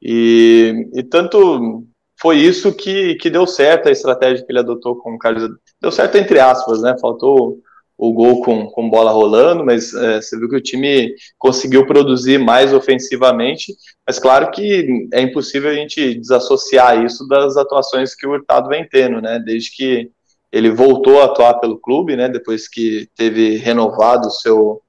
E, 0.02 0.88
e 0.92 1.02
tanto 1.02 1.86
foi 2.20 2.36
isso 2.36 2.74
que, 2.74 3.14
que 3.14 3.30
deu 3.30 3.46
certo 3.46 3.88
a 3.88 3.92
estratégia 3.92 4.44
que 4.44 4.52
ele 4.52 4.58
adotou 4.58 4.96
com 4.96 5.14
o 5.14 5.18
Carlos. 5.18 5.48
Deu 5.80 5.92
certo 5.92 6.16
entre 6.16 6.40
aspas, 6.40 6.82
né? 6.82 6.96
Faltou 7.00 7.58
o 7.96 8.12
gol 8.12 8.42
com, 8.42 8.66
com 8.66 8.88
bola 8.88 9.10
rolando, 9.10 9.64
mas 9.64 9.92
é, 9.92 10.20
você 10.20 10.38
viu 10.38 10.48
que 10.48 10.56
o 10.56 10.62
time 10.62 11.14
conseguiu 11.36 11.84
produzir 11.84 12.38
mais 12.38 12.72
ofensivamente. 12.72 13.74
Mas 14.06 14.20
claro 14.20 14.52
que 14.52 15.08
é 15.12 15.20
impossível 15.20 15.70
a 15.70 15.74
gente 15.74 16.14
desassociar 16.14 17.04
isso 17.04 17.26
das 17.26 17.56
atuações 17.56 18.14
que 18.14 18.26
o 18.26 18.30
Hurtado 18.30 18.68
vem 18.68 18.88
tendo, 18.88 19.20
né? 19.20 19.40
Desde 19.44 19.74
que 19.74 20.10
ele 20.52 20.70
voltou 20.70 21.20
a 21.20 21.24
atuar 21.24 21.54
pelo 21.54 21.78
clube, 21.78 22.14
né? 22.16 22.28
Depois 22.28 22.68
que 22.68 23.08
teve 23.16 23.56
renovado 23.56 24.28
o 24.28 24.30
seu 24.30 24.80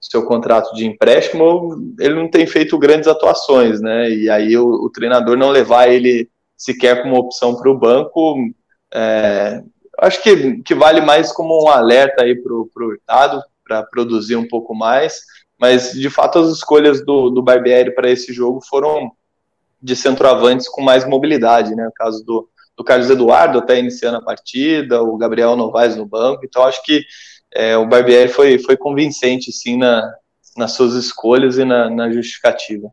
seu 0.00 0.24
contrato 0.24 0.72
de 0.74 0.86
empréstimo, 0.86 1.94
ele 1.98 2.14
não 2.14 2.30
tem 2.30 2.46
feito 2.46 2.78
grandes 2.78 3.08
atuações, 3.08 3.80
né? 3.80 4.08
E 4.08 4.30
aí 4.30 4.56
o, 4.56 4.66
o 4.66 4.90
treinador 4.90 5.36
não 5.36 5.50
levar 5.50 5.88
ele 5.88 6.28
sequer 6.56 7.02
como 7.02 7.16
opção 7.16 7.56
para 7.56 7.70
o 7.70 7.78
banco, 7.78 8.36
é, 8.94 9.62
acho 9.98 10.22
que, 10.22 10.62
que 10.62 10.74
vale 10.74 11.00
mais 11.00 11.32
como 11.32 11.64
um 11.64 11.68
alerta 11.68 12.22
aí 12.22 12.34
para 12.34 12.52
o 12.52 12.70
Hurtado, 12.74 13.42
para 13.64 13.82
produzir 13.82 14.36
um 14.36 14.46
pouco 14.46 14.74
mais, 14.74 15.20
mas 15.58 15.92
de 15.92 16.08
fato 16.10 16.38
as 16.38 16.50
escolhas 16.50 17.04
do, 17.04 17.30
do 17.30 17.42
Barbieri 17.42 17.94
para 17.94 18.10
esse 18.10 18.32
jogo 18.32 18.60
foram 18.60 19.10
de 19.82 19.96
centroavantes 19.96 20.68
com 20.68 20.82
mais 20.82 21.06
mobilidade, 21.06 21.74
né? 21.74 21.86
O 21.88 21.92
caso 21.92 22.24
do, 22.24 22.48
do 22.76 22.84
Carlos 22.84 23.10
Eduardo 23.10 23.58
até 23.58 23.78
iniciando 23.78 24.18
a 24.18 24.22
partida, 24.22 25.02
o 25.02 25.16
Gabriel 25.16 25.56
Novaes 25.56 25.96
no 25.96 26.06
banco, 26.06 26.44
então 26.44 26.64
acho 26.64 26.82
que 26.82 27.04
é, 27.54 27.76
o 27.76 27.86
Barbieri 27.86 28.30
foi, 28.30 28.58
foi 28.58 28.76
convincente, 28.76 29.52
sim, 29.52 29.78
na, 29.78 30.12
nas 30.56 30.72
suas 30.72 30.94
escolhas 30.94 31.58
e 31.58 31.64
na, 31.64 31.88
na 31.88 32.10
justificativa. 32.10 32.90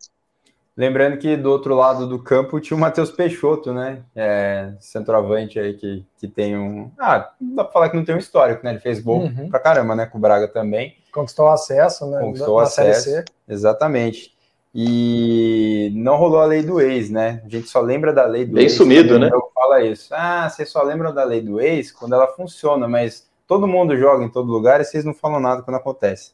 Lembrando 0.75 1.17
que 1.17 1.37
do 1.37 1.51
outro 1.51 1.75
lado 1.75 2.07
do 2.07 2.17
campo 2.17 2.59
tinha 2.59 2.75
o 2.75 2.79
Matheus 2.79 3.11
Peixoto, 3.11 3.71
né? 3.71 4.03
É, 4.15 4.73
centroavante 4.79 5.59
aí 5.59 5.75
que, 5.75 6.03
que 6.17 6.27
tem 6.27 6.57
um. 6.57 6.91
Ah, 6.99 7.31
não 7.39 7.55
dá 7.55 7.63
pra 7.63 7.73
falar 7.73 7.89
que 7.89 7.95
não 7.95 8.03
tem 8.03 8.15
um 8.15 8.19
histórico, 8.19 8.63
né? 8.63 8.71
Ele 8.71 8.79
fez 8.79 8.99
gol 8.99 9.21
uhum. 9.21 9.49
pra 9.49 9.59
caramba, 9.59 9.95
né? 9.95 10.07
Com 10.07 10.17
o 10.17 10.21
Braga 10.21 10.47
também. 10.47 10.97
Conquistou 11.11 11.47
acesso, 11.47 12.09
né? 12.09 12.19
Conquistou 12.19 12.57
na 12.57 12.63
acesso. 12.63 13.23
Exatamente. 13.47 14.33
E 14.73 15.91
não 15.95 16.17
rolou 16.17 16.39
a 16.39 16.45
lei 16.45 16.63
do 16.63 16.81
ex, 16.81 17.11
né? 17.11 17.43
A 17.45 17.49
gente 17.49 17.67
só 17.67 17.79
lembra 17.79 18.11
da 18.11 18.25
lei 18.25 18.43
do 18.43 18.55
Bem 18.55 18.63
ex. 18.63 18.71
Bem 18.71 18.77
sumido, 18.77 19.19
né? 19.19 19.29
Fala 19.53 19.81
isso. 19.83 20.11
Ah, 20.11 20.49
vocês 20.49 20.71
só 20.71 20.81
lembram 20.81 21.13
da 21.13 21.23
lei 21.23 21.39
do 21.39 21.61
ex 21.61 21.91
quando 21.91 22.15
ela 22.15 22.27
funciona, 22.29 22.87
mas 22.87 23.29
todo 23.47 23.67
mundo 23.67 23.95
joga 23.95 24.25
em 24.25 24.29
todo 24.29 24.51
lugar 24.51 24.81
e 24.81 24.85
vocês 24.85 25.05
não 25.05 25.13
falam 25.13 25.39
nada 25.39 25.61
quando 25.61 25.77
acontece. 25.77 26.33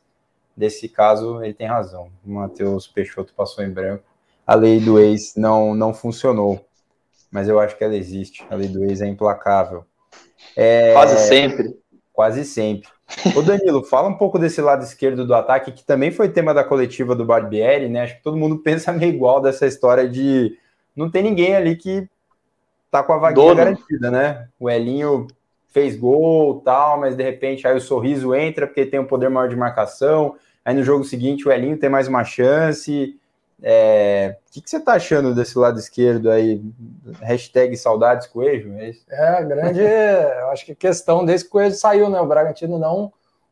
Nesse 0.56 0.88
caso, 0.88 1.44
ele 1.44 1.54
tem 1.54 1.68
razão. 1.68 2.10
O 2.26 2.32
Matheus 2.32 2.88
Peixoto 2.88 3.34
passou 3.34 3.66
em 3.66 3.70
branco 3.70 4.09
a 4.50 4.56
lei 4.56 4.80
do 4.80 5.00
ex 5.00 5.36
não, 5.36 5.76
não 5.76 5.94
funcionou. 5.94 6.66
Mas 7.30 7.48
eu 7.48 7.60
acho 7.60 7.78
que 7.78 7.84
ela 7.84 7.96
existe. 7.96 8.44
A 8.50 8.56
lei 8.56 8.68
do 8.68 8.84
ex 8.84 9.00
é 9.00 9.06
implacável. 9.06 9.86
É, 10.58 10.92
quase 10.92 11.28
sempre. 11.28 11.78
Quase 12.12 12.44
sempre. 12.44 12.90
Ô 13.36 13.44
Danilo, 13.44 13.84
fala 13.84 14.10
um 14.10 14.18
pouco 14.18 14.40
desse 14.40 14.60
lado 14.60 14.84
esquerdo 14.84 15.24
do 15.24 15.36
ataque, 15.36 15.72
que 15.72 15.84
também 15.84 16.10
foi 16.10 16.30
tema 16.30 16.52
da 16.52 16.64
coletiva 16.64 17.14
do 17.14 17.26
Barbieri, 17.26 17.88
né? 17.88 18.02
Acho 18.02 18.16
que 18.18 18.24
todo 18.24 18.38
mundo 18.38 18.58
pensa 18.66 18.92
meio 18.92 19.14
igual 19.14 19.40
dessa 19.40 19.68
história 19.68 20.10
de 20.10 20.58
não 20.96 21.12
tem 21.12 21.22
ninguém 21.22 21.56
ali 21.56 21.76
que 21.76 22.10
tá 22.90 23.04
com 23.04 23.14
a 23.14 23.20
vaguinha 23.20 23.46
Dono. 23.46 23.56
garantida, 23.56 24.10
né? 24.10 24.48
O 24.60 24.68
Elinho 24.68 25.28
fez 25.68 25.96
gol 25.96 26.60
tal, 26.62 27.00
mas 27.00 27.16
de 27.16 27.22
repente 27.22 27.68
aí 27.68 27.78
o 27.78 27.82
sorriso 27.82 28.34
entra 28.34 28.66
porque 28.66 28.84
tem 28.84 29.00
um 29.00 29.06
poder 29.06 29.30
maior 29.30 29.48
de 29.48 29.56
marcação. 29.56 30.38
Aí 30.66 30.74
no 30.74 30.84
jogo 30.84 31.04
seguinte 31.04 31.48
o 31.48 31.52
Elinho 31.52 31.78
tem 31.78 31.88
mais 31.88 32.08
uma 32.08 32.24
chance. 32.24 33.16
É, 33.62 34.38
o 34.48 34.54
que, 34.54 34.62
que, 34.62 34.70
você 34.70 34.78
está 34.78 34.94
achando 34.94 35.36
desse 35.36 35.58
lado 35.58 35.78
esquerdo 35.78 36.32
aí? 36.32 36.62
Hashtag 37.22 37.76
saudades 37.76 38.28
Coelho? 38.28 38.74
É, 38.80 38.96
é 39.10 39.44
grande. 39.44 39.82
eu 39.82 40.50
acho 40.50 40.66
que 40.66 40.74
questão 40.74 41.26
desde 41.26 41.46
que 41.46 41.50
o 41.50 41.52
Coelho 41.54 41.76
saiu, 41.76 42.10
né? 42.10 42.22
O 42.22 42.26
Bragantino 42.26 42.80
não 42.80 43.12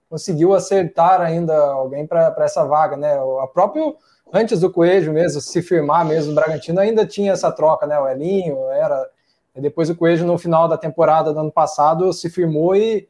conseguiu 0.10 0.54
acertar 0.54 1.20
ainda 1.20 1.56
alguém 1.58 2.08
para 2.08 2.34
essa 2.40 2.64
vaga, 2.64 2.96
né? 2.96 3.18
A 3.42 3.48
próprio 3.48 3.98
antes 4.32 4.60
do 4.60 4.72
Coelho 4.72 5.14
mesmo 5.14 5.42
se 5.42 5.62
firmar 5.62 6.06
mesmo, 6.06 6.32
o 6.32 6.36
Bragantino 6.36 6.80
ainda 6.80 7.06
tinha 7.06 7.34
essa 7.34 7.52
troca, 7.52 7.86
né? 7.86 8.00
O 8.00 8.08
Elinho 8.08 8.58
era. 8.70 9.10
Depois 9.56 9.90
o 9.90 9.96
Coelho 9.96 10.26
no 10.26 10.38
final 10.38 10.68
da 10.68 10.78
temporada 10.78 11.34
do 11.34 11.40
ano 11.40 11.52
passado 11.52 12.14
se 12.14 12.30
firmou 12.30 12.76
e 12.76 13.10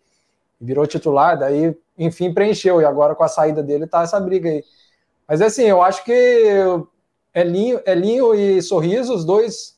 virou 0.60 0.88
titular, 0.88 1.38
daí 1.38 1.78
enfim 1.98 2.34
preencheu. 2.34 2.82
E 2.82 2.86
agora 2.86 3.14
com 3.14 3.24
a 3.24 3.28
saída 3.28 3.62
dele 3.62 3.86
tá 3.86 4.02
essa 4.02 4.20
briga 4.20 4.50
aí. 4.50 4.64
Mas 5.28 5.42
assim, 5.42 5.64
eu 5.64 5.82
acho 5.82 6.04
que 6.06 6.54
Elinho, 7.34 7.82
Elinho 7.86 8.34
e 8.34 8.62
Sorriso, 8.62 9.14
os 9.14 9.26
dois. 9.26 9.78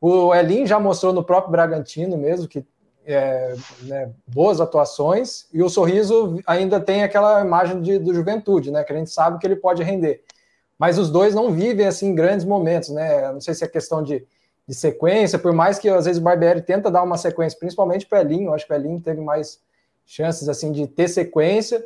O 0.00 0.34
Elinho 0.34 0.66
já 0.66 0.78
mostrou 0.78 1.12
no 1.12 1.24
próprio 1.24 1.52
Bragantino 1.52 2.16
mesmo 2.16 2.48
que 2.48 2.64
é, 3.04 3.54
né, 3.82 4.10
boas 4.26 4.60
atuações, 4.60 5.46
e 5.52 5.62
o 5.62 5.68
Sorriso 5.68 6.40
ainda 6.46 6.78
tem 6.78 7.02
aquela 7.02 7.40
imagem 7.40 7.80
de, 7.80 7.98
do 7.98 8.14
juventude, 8.14 8.70
né? 8.70 8.84
Que 8.84 8.92
a 8.92 8.96
gente 8.96 9.10
sabe 9.10 9.38
que 9.38 9.46
ele 9.46 9.56
pode 9.56 9.82
render. 9.82 10.22
Mas 10.78 10.98
os 10.98 11.10
dois 11.10 11.34
não 11.34 11.50
vivem 11.50 11.86
assim 11.86 12.14
grandes 12.14 12.44
momentos, 12.44 12.90
né? 12.90 13.32
Não 13.32 13.40
sei 13.40 13.54
se 13.54 13.64
é 13.64 13.68
questão 13.68 14.02
de, 14.02 14.24
de 14.66 14.74
sequência, 14.74 15.38
por 15.38 15.52
mais 15.52 15.78
que 15.78 15.88
às 15.88 16.04
vezes 16.04 16.20
o 16.20 16.24
Barbieri 16.24 16.62
tenta 16.62 16.90
dar 16.90 17.02
uma 17.02 17.18
sequência, 17.18 17.58
principalmente 17.58 18.06
para 18.06 18.18
o 18.18 18.22
Elinho, 18.22 18.54
acho 18.54 18.66
que 18.66 18.72
o 18.72 18.76
Elinho 18.76 19.00
teve 19.00 19.20
mais 19.20 19.58
chances 20.06 20.48
assim 20.48 20.70
de 20.72 20.86
ter 20.86 21.08
sequência 21.08 21.84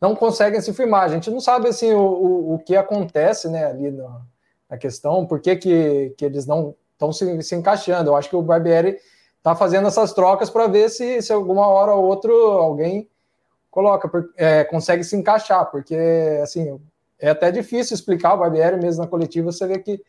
não 0.00 0.16
conseguem 0.16 0.60
se 0.60 0.72
firmar. 0.72 1.02
A 1.02 1.08
gente 1.08 1.30
não 1.30 1.40
sabe 1.40 1.68
assim 1.68 1.92
o, 1.92 2.00
o, 2.00 2.54
o 2.54 2.58
que 2.58 2.76
acontece 2.76 3.48
né, 3.48 3.66
ali 3.66 3.90
na, 3.90 4.22
na 4.68 4.78
questão, 4.78 5.26
por 5.26 5.40
que, 5.40 5.56
que, 5.56 6.14
que 6.16 6.24
eles 6.24 6.46
não 6.46 6.74
estão 6.92 7.12
se, 7.12 7.42
se, 7.42 7.54
encaixando. 7.54 8.10
Eu 8.10 8.16
acho 8.16 8.28
que 8.28 8.36
o 8.36 8.42
Barbieri 8.42 8.98
está 9.38 9.54
fazendo 9.54 9.88
essas 9.88 10.12
trocas 10.12 10.50
para 10.50 10.66
ver 10.66 10.88
se, 10.90 11.20
se 11.22 11.32
alguma 11.32 11.66
hora 11.66 11.92
ou 11.92 12.04
outra 12.04 12.32
alguém 12.32 13.08
coloca, 13.70 14.10
é, 14.36 14.64
consegue 14.64 15.04
se 15.04 15.16
encaixar, 15.16 15.70
porque 15.70 15.96
assim 16.42 16.80
é 17.18 17.30
até 17.30 17.50
difícil 17.50 17.94
explicar 17.94 18.34
o 18.34 18.38
Barbieri 18.38 18.76
mesmo 18.76 19.02
na 19.02 19.08
coletiva, 19.08 19.52
você 19.52 19.66
vê 19.66 19.78
que 19.78 20.02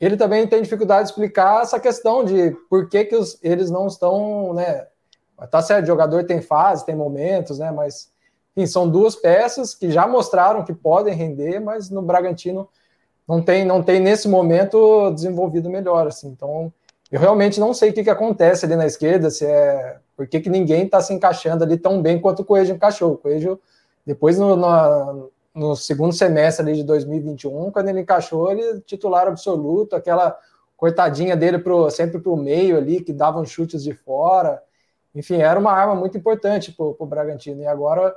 ele 0.00 0.16
também 0.16 0.46
tem 0.46 0.62
dificuldade 0.62 1.04
de 1.04 1.10
explicar 1.10 1.62
essa 1.62 1.80
questão 1.80 2.24
de 2.24 2.52
por 2.70 2.88
que, 2.88 3.04
que 3.04 3.16
os, 3.16 3.38
eles 3.42 3.70
não 3.70 3.86
estão, 3.86 4.54
né? 4.54 4.86
Tá 5.50 5.60
certo, 5.62 5.86
jogador 5.86 6.24
tem 6.24 6.40
fase, 6.40 6.84
tem 6.84 6.94
momentos, 6.94 7.58
né? 7.58 7.70
Mas 7.70 8.10
enfim, 8.58 8.66
são 8.66 8.88
duas 8.88 9.14
peças 9.14 9.72
que 9.72 9.88
já 9.88 10.06
mostraram 10.06 10.64
que 10.64 10.74
podem 10.74 11.14
render, 11.14 11.60
mas 11.60 11.88
no 11.90 12.02
Bragantino 12.02 12.68
não 13.26 13.40
tem, 13.40 13.64
não 13.64 13.82
tem 13.82 14.00
nesse 14.00 14.26
momento 14.26 15.12
desenvolvido 15.12 15.70
melhor. 15.70 16.08
Assim. 16.08 16.28
Então, 16.28 16.72
eu 17.10 17.20
realmente 17.20 17.60
não 17.60 17.72
sei 17.72 17.90
o 17.90 17.92
que, 17.92 18.02
que 18.02 18.10
acontece 18.10 18.64
ali 18.64 18.74
na 18.74 18.86
esquerda, 18.86 19.30
se 19.30 19.46
é 19.46 19.98
por 20.16 20.26
que, 20.26 20.40
que 20.40 20.50
ninguém 20.50 20.84
está 20.84 21.00
se 21.00 21.14
encaixando 21.14 21.62
ali 21.62 21.76
tão 21.76 22.02
bem 22.02 22.20
quanto 22.20 22.40
o 22.40 22.44
Coelho 22.44 22.74
encaixou. 22.74 23.12
O 23.12 23.16
Coelho, 23.16 23.60
depois 24.04 24.36
no, 24.36 24.56
no, 24.56 25.30
no, 25.54 25.76
segundo 25.76 26.12
semestre 26.12 26.66
ali 26.66 26.76
de 26.78 26.82
2021, 26.82 27.70
quando 27.70 27.88
ele 27.88 28.00
encaixou, 28.00 28.50
ele 28.50 28.80
titular 28.80 29.28
absoluto, 29.28 29.94
aquela 29.94 30.36
cortadinha 30.76 31.36
dele 31.36 31.58
pro, 31.58 31.88
sempre 31.90 32.18
para 32.18 32.32
o 32.32 32.36
meio 32.36 32.76
ali, 32.76 33.02
que 33.02 33.12
davam 33.12 33.44
chutes 33.44 33.84
de 33.84 33.94
fora. 33.94 34.60
Enfim, 35.14 35.36
era 35.36 35.58
uma 35.60 35.72
arma 35.72 35.94
muito 35.94 36.18
importante 36.18 36.72
para 36.72 36.84
o 36.86 37.06
Bragantino. 37.06 37.62
E 37.62 37.66
agora 37.66 38.12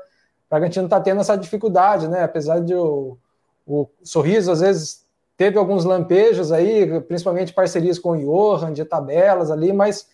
Bragantino 0.51 0.86
está 0.86 1.00
tendo 1.00 1.22
essa 1.22 1.38
dificuldade, 1.38 2.10
né? 2.10 2.24
Apesar 2.24 2.60
de 2.60 2.75
o, 2.75 3.17
o 3.65 3.88
Sorriso, 4.03 4.51
às 4.51 4.60
vezes, 4.60 5.05
teve 5.38 5.58
alguns 5.58 5.86
lampejos 5.86 6.51
aí, 6.51 7.00
principalmente 7.03 7.53
parcerias 7.53 7.98
com 7.98 8.12
o 8.12 8.17
Johan, 8.17 8.74
de 8.74 8.84
tabelas 8.84 9.50
ali, 9.50 9.72
mas 9.72 10.10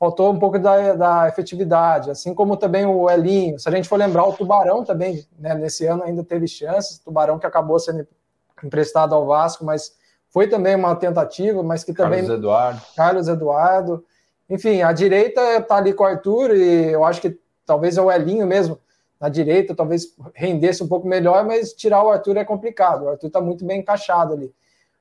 faltou 0.00 0.32
um 0.32 0.38
pouco 0.38 0.58
da, 0.58 0.94
da 0.94 1.28
efetividade, 1.28 2.10
assim 2.10 2.34
como 2.34 2.56
também 2.56 2.86
o 2.86 3.10
Elinho. 3.10 3.58
Se 3.58 3.68
a 3.68 3.72
gente 3.72 3.86
for 3.86 3.98
lembrar, 3.98 4.24
o 4.24 4.32
Tubarão 4.32 4.82
também, 4.82 5.26
né, 5.38 5.54
nesse 5.54 5.86
ano 5.86 6.04
ainda 6.04 6.24
teve 6.24 6.48
chances, 6.48 6.98
Tubarão 6.98 7.38
que 7.38 7.46
acabou 7.46 7.78
sendo 7.78 8.06
emprestado 8.64 9.14
ao 9.14 9.26
Vasco, 9.26 9.62
mas 9.62 9.94
foi 10.30 10.48
também 10.48 10.74
uma 10.74 10.96
tentativa, 10.96 11.62
mas 11.62 11.84
que 11.84 11.92
também... 11.92 12.20
Carlos 12.20 12.38
Eduardo. 12.38 12.80
Carlos 12.96 13.28
Eduardo. 13.28 14.04
Enfim, 14.48 14.80
a 14.80 14.92
direita 14.92 15.40
está 15.58 15.76
ali 15.76 15.92
com 15.92 16.04
o 16.04 16.06
Arthur 16.06 16.54
e 16.54 16.92
eu 16.92 17.04
acho 17.04 17.20
que 17.20 17.38
talvez 17.66 17.98
é 17.98 18.02
o 18.02 18.10
Elinho 18.10 18.46
mesmo, 18.46 18.78
na 19.20 19.28
direita, 19.28 19.74
talvez 19.74 20.14
rendesse 20.34 20.82
um 20.82 20.88
pouco 20.88 21.06
melhor, 21.06 21.44
mas 21.44 21.72
tirar 21.72 22.02
o 22.02 22.10
Arthur 22.10 22.36
é 22.36 22.44
complicado. 22.44 23.04
O 23.04 23.08
Arthur 23.08 23.28
está 23.28 23.40
muito 23.40 23.64
bem 23.64 23.80
encaixado 23.80 24.34
ali. 24.34 24.52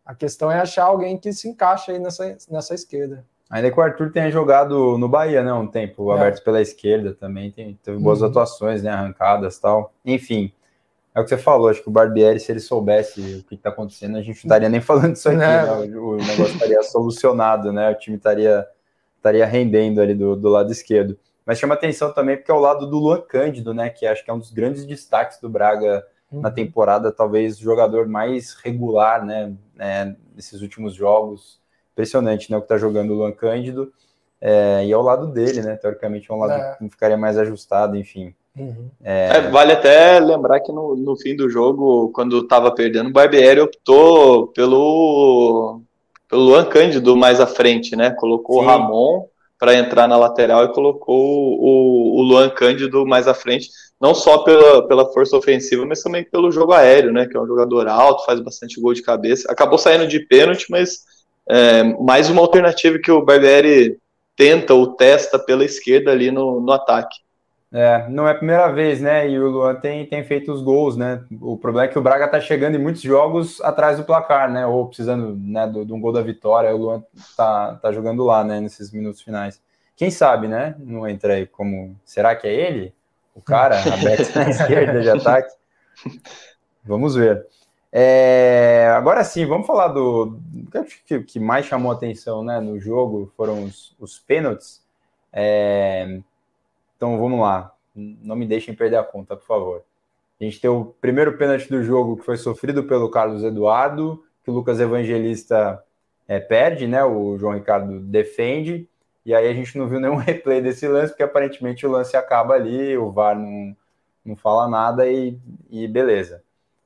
A 0.05 0.13
questão 0.13 0.51
é 0.51 0.59
achar 0.59 0.85
alguém 0.85 1.17
que 1.17 1.33
se 1.33 1.49
encaixa 1.49 1.91
aí 1.91 1.99
nessa, 1.99 2.37
nessa 2.49 2.73
esquerda. 2.73 3.25
Ainda 3.49 3.71
que 3.71 3.79
o 3.79 3.83
Arthur 3.83 4.11
tenha 4.11 4.31
jogado 4.31 4.97
no 4.97 5.07
Bahia, 5.07 5.43
né? 5.43 5.53
Um 5.53 5.67
tempo 5.67 6.11
é. 6.11 6.15
aberto 6.15 6.43
pela 6.43 6.61
esquerda 6.61 7.13
também, 7.13 7.51
tem, 7.51 7.79
teve 7.83 7.97
boas 7.99 8.21
uhum. 8.21 8.27
atuações, 8.27 8.81
né? 8.81 8.89
Arrancadas 8.89 9.59
tal. 9.59 9.93
Enfim, 10.03 10.51
é 11.13 11.19
o 11.19 11.23
que 11.23 11.29
você 11.29 11.37
falou. 11.37 11.69
Acho 11.69 11.81
que 11.81 11.89
o 11.89 11.91
Barbieri, 11.91 12.39
se 12.39 12.51
ele 12.51 12.59
soubesse 12.59 13.21
o 13.39 13.43
que 13.43 13.55
está 13.55 13.69
acontecendo, 13.69 14.17
a 14.17 14.21
gente 14.21 14.35
não 14.35 14.49
estaria 14.49 14.69
nem 14.69 14.81
falando 14.81 15.13
disso 15.13 15.29
aqui. 15.29 15.37
É. 15.41 15.87
Né? 15.87 15.97
O, 15.97 16.11
o 16.11 16.15
negócio 16.17 16.53
estaria 16.53 16.81
solucionado, 16.83 17.71
né? 17.71 17.91
O 17.91 17.95
time 17.95 18.17
estaria, 18.17 18.65
estaria 19.17 19.45
rendendo 19.45 20.01
ali 20.01 20.15
do, 20.15 20.35
do 20.35 20.49
lado 20.49 20.71
esquerdo. 20.71 21.17
Mas 21.45 21.59
chama 21.59 21.75
atenção 21.75 22.11
também 22.11 22.37
porque 22.37 22.51
é 22.51 22.53
o 22.53 22.59
lado 22.59 22.87
do 22.87 22.97
Luan 22.97 23.21
Cândido, 23.21 23.73
né? 23.73 23.89
Que 23.89 24.07
acho 24.07 24.23
que 24.23 24.31
é 24.31 24.33
um 24.33 24.39
dos 24.39 24.51
grandes 24.51 24.85
destaques 24.85 25.39
do 25.39 25.47
Braga 25.47 26.05
uhum. 26.31 26.41
na 26.41 26.49
temporada, 26.49 27.11
talvez 27.11 27.59
o 27.59 27.63
jogador 27.63 28.07
mais 28.07 28.55
regular, 28.55 29.23
né? 29.23 29.53
né 29.75 30.15
nesses 30.35 30.61
últimos 30.61 30.95
jogos. 30.95 31.59
Impressionante, 31.93 32.51
né? 32.51 32.57
O 32.57 32.61
que 32.61 32.67
tá 32.67 32.77
jogando 32.77 33.11
o 33.11 33.15
Luan 33.15 33.31
Cândido. 33.31 33.93
É, 34.41 34.85
e 34.85 34.91
ao 34.91 35.01
lado 35.01 35.27
dele, 35.27 35.61
né? 35.61 35.75
Teoricamente 35.75 36.29
é 36.29 36.33
um 36.33 36.39
lado 36.39 36.53
é. 36.53 36.75
que 36.77 36.89
ficaria 36.89 37.17
mais 37.17 37.37
ajustado, 37.37 37.95
enfim. 37.95 38.33
Uhum. 38.57 38.89
É... 39.03 39.37
É, 39.37 39.41
vale 39.49 39.73
até 39.73 40.19
lembrar 40.19 40.61
que 40.61 40.71
no, 40.71 40.95
no 40.95 41.15
fim 41.15 41.35
do 41.35 41.49
jogo, 41.49 42.09
quando 42.13 42.39
estava 42.39 42.71
perdendo, 42.71 43.09
o 43.09 43.13
Barbieri 43.13 43.59
optou 43.59 44.47
pelo, 44.47 45.81
pelo 46.27 46.41
Luan 46.41 46.65
Cândido 46.65 47.15
mais 47.15 47.39
à 47.39 47.45
frente, 47.45 47.95
né? 47.95 48.11
Colocou 48.11 48.61
Sim. 48.61 48.65
o 48.65 48.67
Ramon 48.67 49.27
para 49.65 49.73
entrar 49.73 50.07
na 50.07 50.15
lateral 50.15 50.63
e 50.63 50.73
colocou 50.73 51.59
o, 51.59 52.19
o 52.19 52.21
Luan 52.21 52.51
Cândido 52.51 53.03
mais 53.03 53.27
à 53.27 53.33
frente, 53.33 53.67
não 53.99 54.13
só 54.13 54.43
pela, 54.43 54.87
pela 54.87 55.11
força 55.11 55.35
ofensiva, 55.35 55.83
mas 55.87 56.03
também 56.03 56.23
pelo 56.23 56.51
jogo 56.51 56.71
aéreo, 56.71 57.11
né? 57.11 57.25
Que 57.25 57.35
é 57.35 57.41
um 57.41 57.47
jogador 57.47 57.87
alto, 57.87 58.25
faz 58.25 58.39
bastante 58.39 58.79
gol 58.79 58.93
de 58.93 59.01
cabeça. 59.01 59.51
Acabou 59.51 59.79
saindo 59.79 60.07
de 60.07 60.19
pênalti, 60.19 60.67
mas 60.69 60.99
é, 61.49 61.83
mais 61.99 62.29
uma 62.29 62.43
alternativa 62.43 62.99
que 62.99 63.09
o 63.09 63.25
Barbieri 63.25 63.97
tenta 64.35 64.75
ou 64.75 64.93
testa 64.93 65.39
pela 65.39 65.65
esquerda 65.65 66.11
ali 66.11 66.29
no, 66.29 66.61
no 66.61 66.71
ataque. 66.71 67.17
É, 67.77 68.07
não 68.07 68.27
é 68.27 68.31
a 68.31 68.35
primeira 68.35 68.71
vez, 68.71 69.01
né? 69.01 69.29
E 69.29 69.37
o 69.37 69.49
Luan 69.49 69.75
tem, 69.75 70.05
tem 70.05 70.23
feito 70.23 70.51
os 70.51 70.61
gols, 70.61 70.95
né? 70.95 71.23
O 71.41 71.57
problema 71.57 71.89
é 71.89 71.91
que 71.91 71.99
o 71.99 72.01
Braga 72.01 72.27
tá 72.27 72.39
chegando 72.39 72.75
em 72.75 72.81
muitos 72.81 73.01
jogos 73.01 73.59
atrás 73.61 73.97
do 73.97 74.05
placar, 74.05 74.49
né? 74.49 74.65
Ou 74.65 74.87
precisando 74.87 75.35
né, 75.35 75.67
de 75.67 75.91
um 75.91 75.99
gol 75.99 76.13
da 76.13 76.21
vitória. 76.21 76.73
O 76.73 76.77
Luan 76.77 77.03
tá, 77.35 77.75
tá 77.75 77.91
jogando 77.91 78.23
lá, 78.23 78.43
né? 78.43 78.61
Nesses 78.61 78.91
minutos 78.91 79.21
finais. 79.21 79.61
Quem 79.95 80.09
sabe, 80.09 80.47
né? 80.47 80.75
Não 80.79 81.07
entra 81.07 81.33
aí 81.33 81.45
como. 81.45 81.95
Será 82.05 82.35
que 82.35 82.47
é 82.47 82.53
ele? 82.53 82.93
o 83.35 83.41
cara 83.41 83.77
aberto 83.93 84.33
na 84.33 84.49
esquerda 84.49 85.01
de 85.01 85.09
ataque. 85.09 85.53
Vamos 86.83 87.15
ver. 87.15 87.45
É, 87.91 88.91
agora 88.95 89.23
sim, 89.23 89.45
vamos 89.45 89.67
falar 89.67 89.89
do 89.89 90.39
que, 91.05 91.21
que 91.21 91.39
mais 91.39 91.65
chamou 91.65 91.91
atenção 91.91 92.43
né, 92.43 92.59
no 92.59 92.79
jogo 92.79 93.31
foram 93.35 93.65
os, 93.65 93.95
os 93.99 94.17
pênaltis. 94.17 94.81
É, 95.31 96.19
então 96.95 97.19
vamos 97.19 97.39
lá, 97.39 97.73
não 97.95 98.35
me 98.35 98.45
deixem 98.45 98.73
perder 98.73 98.97
a 98.97 99.03
conta, 99.03 99.35
por 99.35 99.45
favor. 99.45 99.83
A 100.39 100.43
gente 100.43 100.59
tem 100.59 100.69
o 100.69 100.93
primeiro 100.99 101.37
pênalti 101.37 101.69
do 101.69 101.81
jogo 101.83 102.17
que 102.17 102.25
foi 102.25 102.37
sofrido 102.37 102.83
pelo 102.83 103.09
Carlos 103.09 103.43
Eduardo, 103.43 104.23
que 104.43 104.51
o 104.51 104.53
Lucas 104.53 104.79
Evangelista 104.79 105.81
é, 106.27 106.39
perde, 106.39 106.87
né? 106.87 107.03
O 107.03 107.37
João 107.37 107.53
Ricardo 107.53 107.99
defende, 107.99 108.89
e 109.25 109.33
aí 109.33 109.47
a 109.47 109.53
gente 109.53 109.77
não 109.77 109.87
viu 109.87 109.99
nenhum 109.99 110.17
replay 110.17 110.61
desse 110.61 110.87
lance, 110.87 111.09
porque 111.09 111.23
aparentemente 111.23 111.85
o 111.85 111.91
lance 111.91 112.17
acaba 112.17 112.53
ali, 112.53 112.97
o 112.97 113.11
VAR 113.11 113.37
não, 113.37 113.75
não 114.25 114.35
fala 114.35 114.67
nada 114.67 115.07
e, 115.07 115.39
e 115.69 115.87
beleza. 115.87 116.43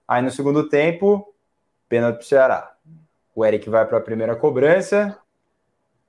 Aí 0.08 0.22
no 0.22 0.32
segundo 0.32 0.70
tempo, 0.70 1.34
pênalti 1.88 2.18
para 2.18 2.24
o 2.24 2.28
Ceará. 2.28 2.76
O 3.36 3.46
Eric 3.46 3.70
vai 3.70 3.86
para 3.86 3.98
a 3.98 4.02
primeira 4.02 4.36
cobrança, 4.36 5.18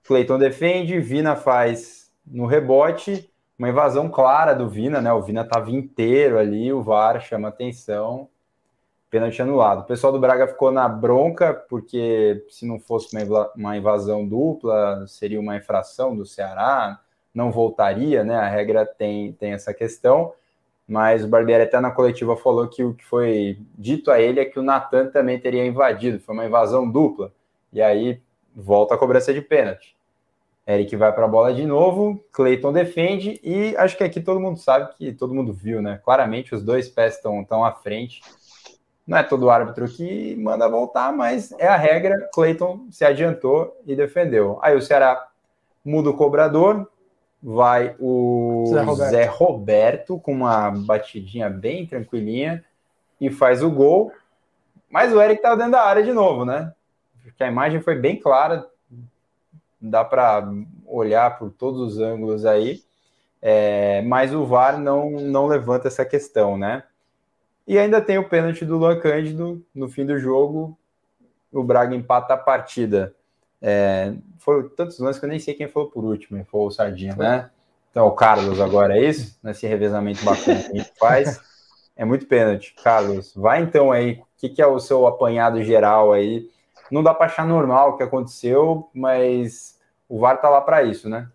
Cleiton 0.04 0.38
defende, 0.38 0.98
Vina 1.00 1.36
faz 1.36 2.10
no 2.26 2.46
rebote, 2.46 3.30
uma 3.60 3.68
invasão 3.68 4.08
clara 4.08 4.54
do 4.54 4.70
Vina, 4.70 5.02
né? 5.02 5.12
O 5.12 5.20
Vina 5.20 5.42
estava 5.42 5.70
inteiro 5.70 6.38
ali, 6.38 6.72
o 6.72 6.82
VAR 6.82 7.20
chama 7.20 7.48
atenção, 7.48 8.26
pênalti 9.10 9.42
anulado. 9.42 9.82
O 9.82 9.84
pessoal 9.84 10.10
do 10.10 10.18
Braga 10.18 10.48
ficou 10.48 10.72
na 10.72 10.88
bronca, 10.88 11.52
porque 11.52 12.42
se 12.48 12.66
não 12.66 12.80
fosse 12.80 13.14
uma 13.54 13.76
invasão 13.76 14.26
dupla, 14.26 15.06
seria 15.06 15.38
uma 15.38 15.58
infração 15.58 16.16
do 16.16 16.24
Ceará, 16.24 17.00
não 17.34 17.52
voltaria, 17.52 18.24
né? 18.24 18.34
A 18.36 18.48
regra 18.48 18.86
tem, 18.86 19.34
tem 19.34 19.52
essa 19.52 19.74
questão. 19.74 20.32
Mas 20.88 21.22
o 21.22 21.28
Barbieri 21.28 21.64
até 21.64 21.78
na 21.80 21.90
coletiva 21.90 22.38
falou 22.38 22.66
que 22.66 22.82
o 22.82 22.94
que 22.94 23.04
foi 23.04 23.58
dito 23.76 24.10
a 24.10 24.18
ele 24.18 24.40
é 24.40 24.46
que 24.46 24.58
o 24.58 24.62
Natan 24.62 25.08
também 25.08 25.38
teria 25.38 25.66
invadido, 25.66 26.18
foi 26.18 26.34
uma 26.34 26.46
invasão 26.46 26.90
dupla. 26.90 27.30
E 27.70 27.82
aí 27.82 28.22
volta 28.56 28.94
a 28.94 28.98
cobrança 28.98 29.34
de 29.34 29.42
pênalti. 29.42 29.94
Eric 30.70 30.94
vai 30.96 31.12
para 31.12 31.24
a 31.24 31.28
bola 31.28 31.52
de 31.52 31.66
novo, 31.66 32.22
Cleiton 32.32 32.72
defende 32.72 33.40
e 33.42 33.76
acho 33.76 33.96
que 33.96 34.04
aqui 34.04 34.20
todo 34.20 34.40
mundo 34.40 34.58
sabe 34.58 34.94
que 34.94 35.12
todo 35.12 35.34
mundo 35.34 35.52
viu, 35.52 35.82
né? 35.82 36.00
Claramente 36.04 36.54
os 36.54 36.62
dois 36.62 36.88
pés 36.88 37.16
estão 37.16 37.44
tão 37.44 37.64
à 37.64 37.72
frente. 37.72 38.20
Não 39.06 39.18
é 39.18 39.22
todo 39.22 39.50
árbitro 39.50 39.88
que 39.88 40.36
manda 40.36 40.68
voltar, 40.68 41.12
mas 41.12 41.52
é 41.58 41.66
a 41.66 41.76
regra. 41.76 42.28
Cleiton 42.32 42.86
se 42.90 43.04
adiantou 43.04 43.76
e 43.84 43.96
defendeu. 43.96 44.58
Aí 44.62 44.76
o 44.76 44.82
Ceará 44.82 45.26
muda 45.84 46.10
o 46.10 46.16
cobrador, 46.16 46.88
vai 47.42 47.96
o 47.98 48.66
Zé 48.68 48.82
Roberto, 48.82 49.10
Zé 49.10 49.24
Roberto 49.24 50.18
com 50.18 50.32
uma 50.32 50.70
batidinha 50.70 51.50
bem 51.50 51.86
tranquilinha 51.86 52.64
e 53.20 53.30
faz 53.30 53.62
o 53.62 53.70
gol. 53.70 54.12
Mas 54.88 55.12
o 55.12 55.20
Eric 55.20 55.38
estava 55.38 55.56
dentro 55.56 55.72
da 55.72 55.82
área 55.82 56.02
de 56.02 56.12
novo, 56.12 56.44
né? 56.44 56.72
Porque 57.22 57.42
a 57.42 57.48
imagem 57.48 57.80
foi 57.80 57.96
bem 57.96 58.16
clara, 58.16 58.66
dá 59.80 60.04
para 60.04 60.46
olhar 60.86 61.38
por 61.38 61.50
todos 61.50 61.80
os 61.80 61.98
ângulos 61.98 62.44
aí, 62.44 62.82
é, 63.40 64.02
mas 64.02 64.34
o 64.34 64.44
VAR 64.44 64.78
não, 64.78 65.10
não 65.10 65.46
levanta 65.46 65.88
essa 65.88 66.04
questão, 66.04 66.58
né? 66.58 66.82
E 67.66 67.78
ainda 67.78 68.00
tem 68.00 68.18
o 68.18 68.28
pênalti 68.28 68.64
do 68.64 68.76
Luan 68.76 68.98
Cândido 68.98 69.64
no 69.74 69.88
fim 69.88 70.04
do 70.04 70.18
jogo, 70.18 70.76
o 71.52 71.62
Braga 71.62 71.94
empata 71.94 72.34
a 72.34 72.36
partida. 72.36 73.14
É, 73.62 74.14
foram 74.38 74.68
tantos 74.68 74.98
lances 74.98 75.18
que 75.18 75.26
eu 75.26 75.30
nem 75.30 75.38
sei 75.38 75.54
quem 75.54 75.68
falou 75.68 75.90
por 75.90 76.04
último, 76.04 76.44
foi 76.44 76.60
o 76.60 76.70
Sardinha, 76.70 77.14
né? 77.14 77.50
Então, 77.90 78.06
o 78.06 78.12
Carlos 78.12 78.60
agora 78.60 78.96
é 78.96 79.04
isso? 79.04 79.38
Nesse 79.42 79.66
revezamento 79.66 80.24
bacana 80.24 80.62
que 80.62 80.70
a 80.70 80.74
gente 80.74 80.92
faz. 80.98 81.40
É 81.96 82.04
muito 82.04 82.26
pênalti. 82.26 82.74
Carlos, 82.82 83.34
vai 83.34 83.62
então 83.62 83.90
aí. 83.90 84.12
O 84.12 84.24
que, 84.38 84.48
que 84.48 84.62
é 84.62 84.66
o 84.66 84.78
seu 84.78 85.06
apanhado 85.06 85.62
geral 85.62 86.12
aí 86.12 86.48
não 86.90 87.02
dá 87.02 87.14
para 87.14 87.26
achar 87.26 87.46
normal 87.46 87.90
o 87.90 87.96
que 87.96 88.02
aconteceu, 88.02 88.88
mas 88.94 89.78
o 90.08 90.18
VAR 90.18 90.40
tá 90.40 90.48
lá 90.48 90.60
para 90.60 90.82
isso, 90.82 91.08
né? 91.08 91.28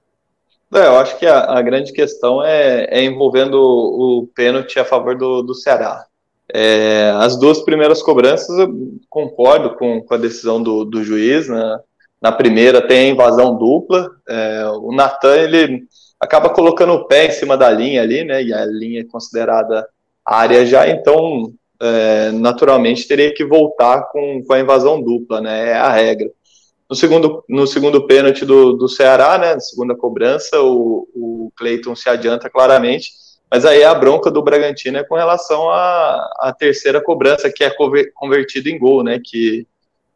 É, 0.74 0.88
eu 0.88 0.98
acho 0.98 1.18
que 1.18 1.26
a, 1.26 1.58
a 1.58 1.62
grande 1.62 1.94
questão 1.94 2.44
é, 2.44 2.86
é 2.90 3.04
envolvendo 3.04 3.56
o, 3.56 4.24
o, 4.24 4.28
pênalti 4.28 4.80
a 4.80 4.86
favor 4.86 5.16
do, 5.16 5.42
do 5.42 5.54
Ceará. 5.54 6.06
É, 6.54 7.12
as 7.18 7.38
duas 7.38 7.62
primeiras 7.62 8.04
cobranças, 8.04 8.58
eu 8.58 8.70
concordo 9.10 9.76
com, 9.76 10.02
com 10.02 10.14
a 10.14 10.18
decisão 10.18 10.62
do, 10.62 10.84
do 10.84 11.04
juiz. 11.04 11.48
Né? 11.48 11.80
Na 12.22 12.32
primeira 12.32 12.86
tem 12.86 13.10
a 13.10 13.14
invasão 13.14 13.56
dupla. 13.56 14.10
É, 14.28 14.66
o 14.82 14.92
Natan 14.92 15.38
ele 15.38 15.84
acaba 16.20 16.50
colocando 16.50 16.94
o 16.94 17.06
pé 17.06 17.28
em 17.28 17.32
cima 17.32 17.56
da 17.56 17.70
linha 17.70 18.02
ali, 18.02 18.24
né? 18.24 18.44
E 18.44 18.54
a 18.54 18.66
linha 18.66 19.02
é 19.02 19.06
considerada 19.06 19.88
área 20.26 20.66
já, 20.66 20.90
então 20.90 21.54
é, 21.82 22.32
naturalmente 22.32 23.08
teria 23.08 23.34
que 23.34 23.46
voltar 23.46 24.04
com, 24.12 24.42
com 24.46 24.54
a 24.54 24.60
invasão 24.60 25.02
dupla, 25.02 25.42
né? 25.42 25.70
É 25.70 25.74
a 25.74 25.92
regra. 25.92 26.30
No 26.90 26.96
segundo, 26.96 27.44
no 27.50 27.66
segundo 27.66 28.06
pênalti 28.06 28.46
do, 28.46 28.74
do 28.74 28.88
Ceará, 28.88 29.38
né? 29.38 29.54
Na 29.56 29.60
segunda 29.60 29.96
cobrança, 29.96 30.62
o, 30.62 31.08
o 31.14 31.52
Cleiton 31.56 31.96
se 31.96 32.10
adianta 32.10 32.50
claramente, 32.50 33.12
mas 33.50 33.66
aí 33.66 33.84
a 33.84 33.94
bronca 33.94 34.30
do 34.32 34.42
Bragantino 34.42 34.98
é 34.98 35.04
com 35.04 35.16
relação 35.16 35.70
à, 35.70 36.16
à 36.40 36.54
terceira 36.54 37.02
cobrança, 37.02 37.52
que 37.52 37.64
é 37.64 37.72
convertido 38.14 38.70
em 38.70 38.78
gol, 38.78 39.04
né? 39.04 39.20
Que 39.24 39.68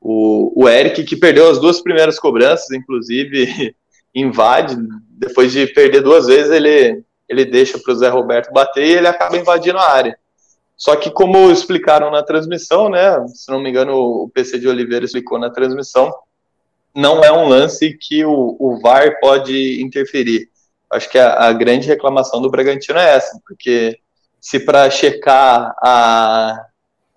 o, 0.02 0.64
o 0.64 0.70
Eric, 0.70 1.04
que 1.04 1.16
perdeu 1.16 1.50
as 1.50 1.60
duas 1.60 1.82
primeiras 1.82 2.20
cobranças, 2.20 2.72
inclusive, 2.72 3.76
invade, 4.16 4.76
depois 5.10 5.52
de 5.52 5.68
perder 5.68 6.02
duas 6.02 6.28
vezes, 6.28 6.52
ele, 6.52 7.04
ele 7.28 7.46
deixa 7.46 7.78
para 7.78 7.94
o 7.94 7.96
Zé 7.96 8.08
Roberto 8.10 8.52
bater 8.54 8.86
e 8.86 8.92
ele 8.92 9.08
acaba 9.08 9.38
invadindo 9.38 9.78
a 9.78 9.92
área. 9.92 10.18
Só 10.80 10.96
que, 10.96 11.12
como 11.12 11.52
explicaram 11.52 12.10
na 12.10 12.24
transmissão, 12.24 12.88
né? 12.88 13.28
Se 13.28 13.52
não 13.52 13.62
me 13.62 13.70
engano, 13.70 13.98
o 13.98 14.30
PC 14.30 14.58
de 14.58 14.68
Oliveira 14.70 15.04
explicou 15.04 15.38
na 15.38 15.50
transmissão, 15.50 16.10
não 16.96 17.22
é 17.22 17.30
um 17.32 17.50
lance 17.50 17.98
que 17.98 18.24
o, 18.24 18.56
o 18.58 18.80
VAR 18.82 19.20
pode 19.20 19.84
interferir. 19.84 20.50
Acho 20.90 21.10
que 21.10 21.18
a, 21.20 21.48
a 21.48 21.54
grande 21.54 21.86
reclamação 21.86 22.42
do 22.42 22.50
Bragantino 22.50 22.98
é 22.98 23.16
essa, 23.16 23.38
porque 23.46 24.00
se 24.40 24.58
para 24.58 24.90
checar 24.90 25.76
a, 25.84 26.66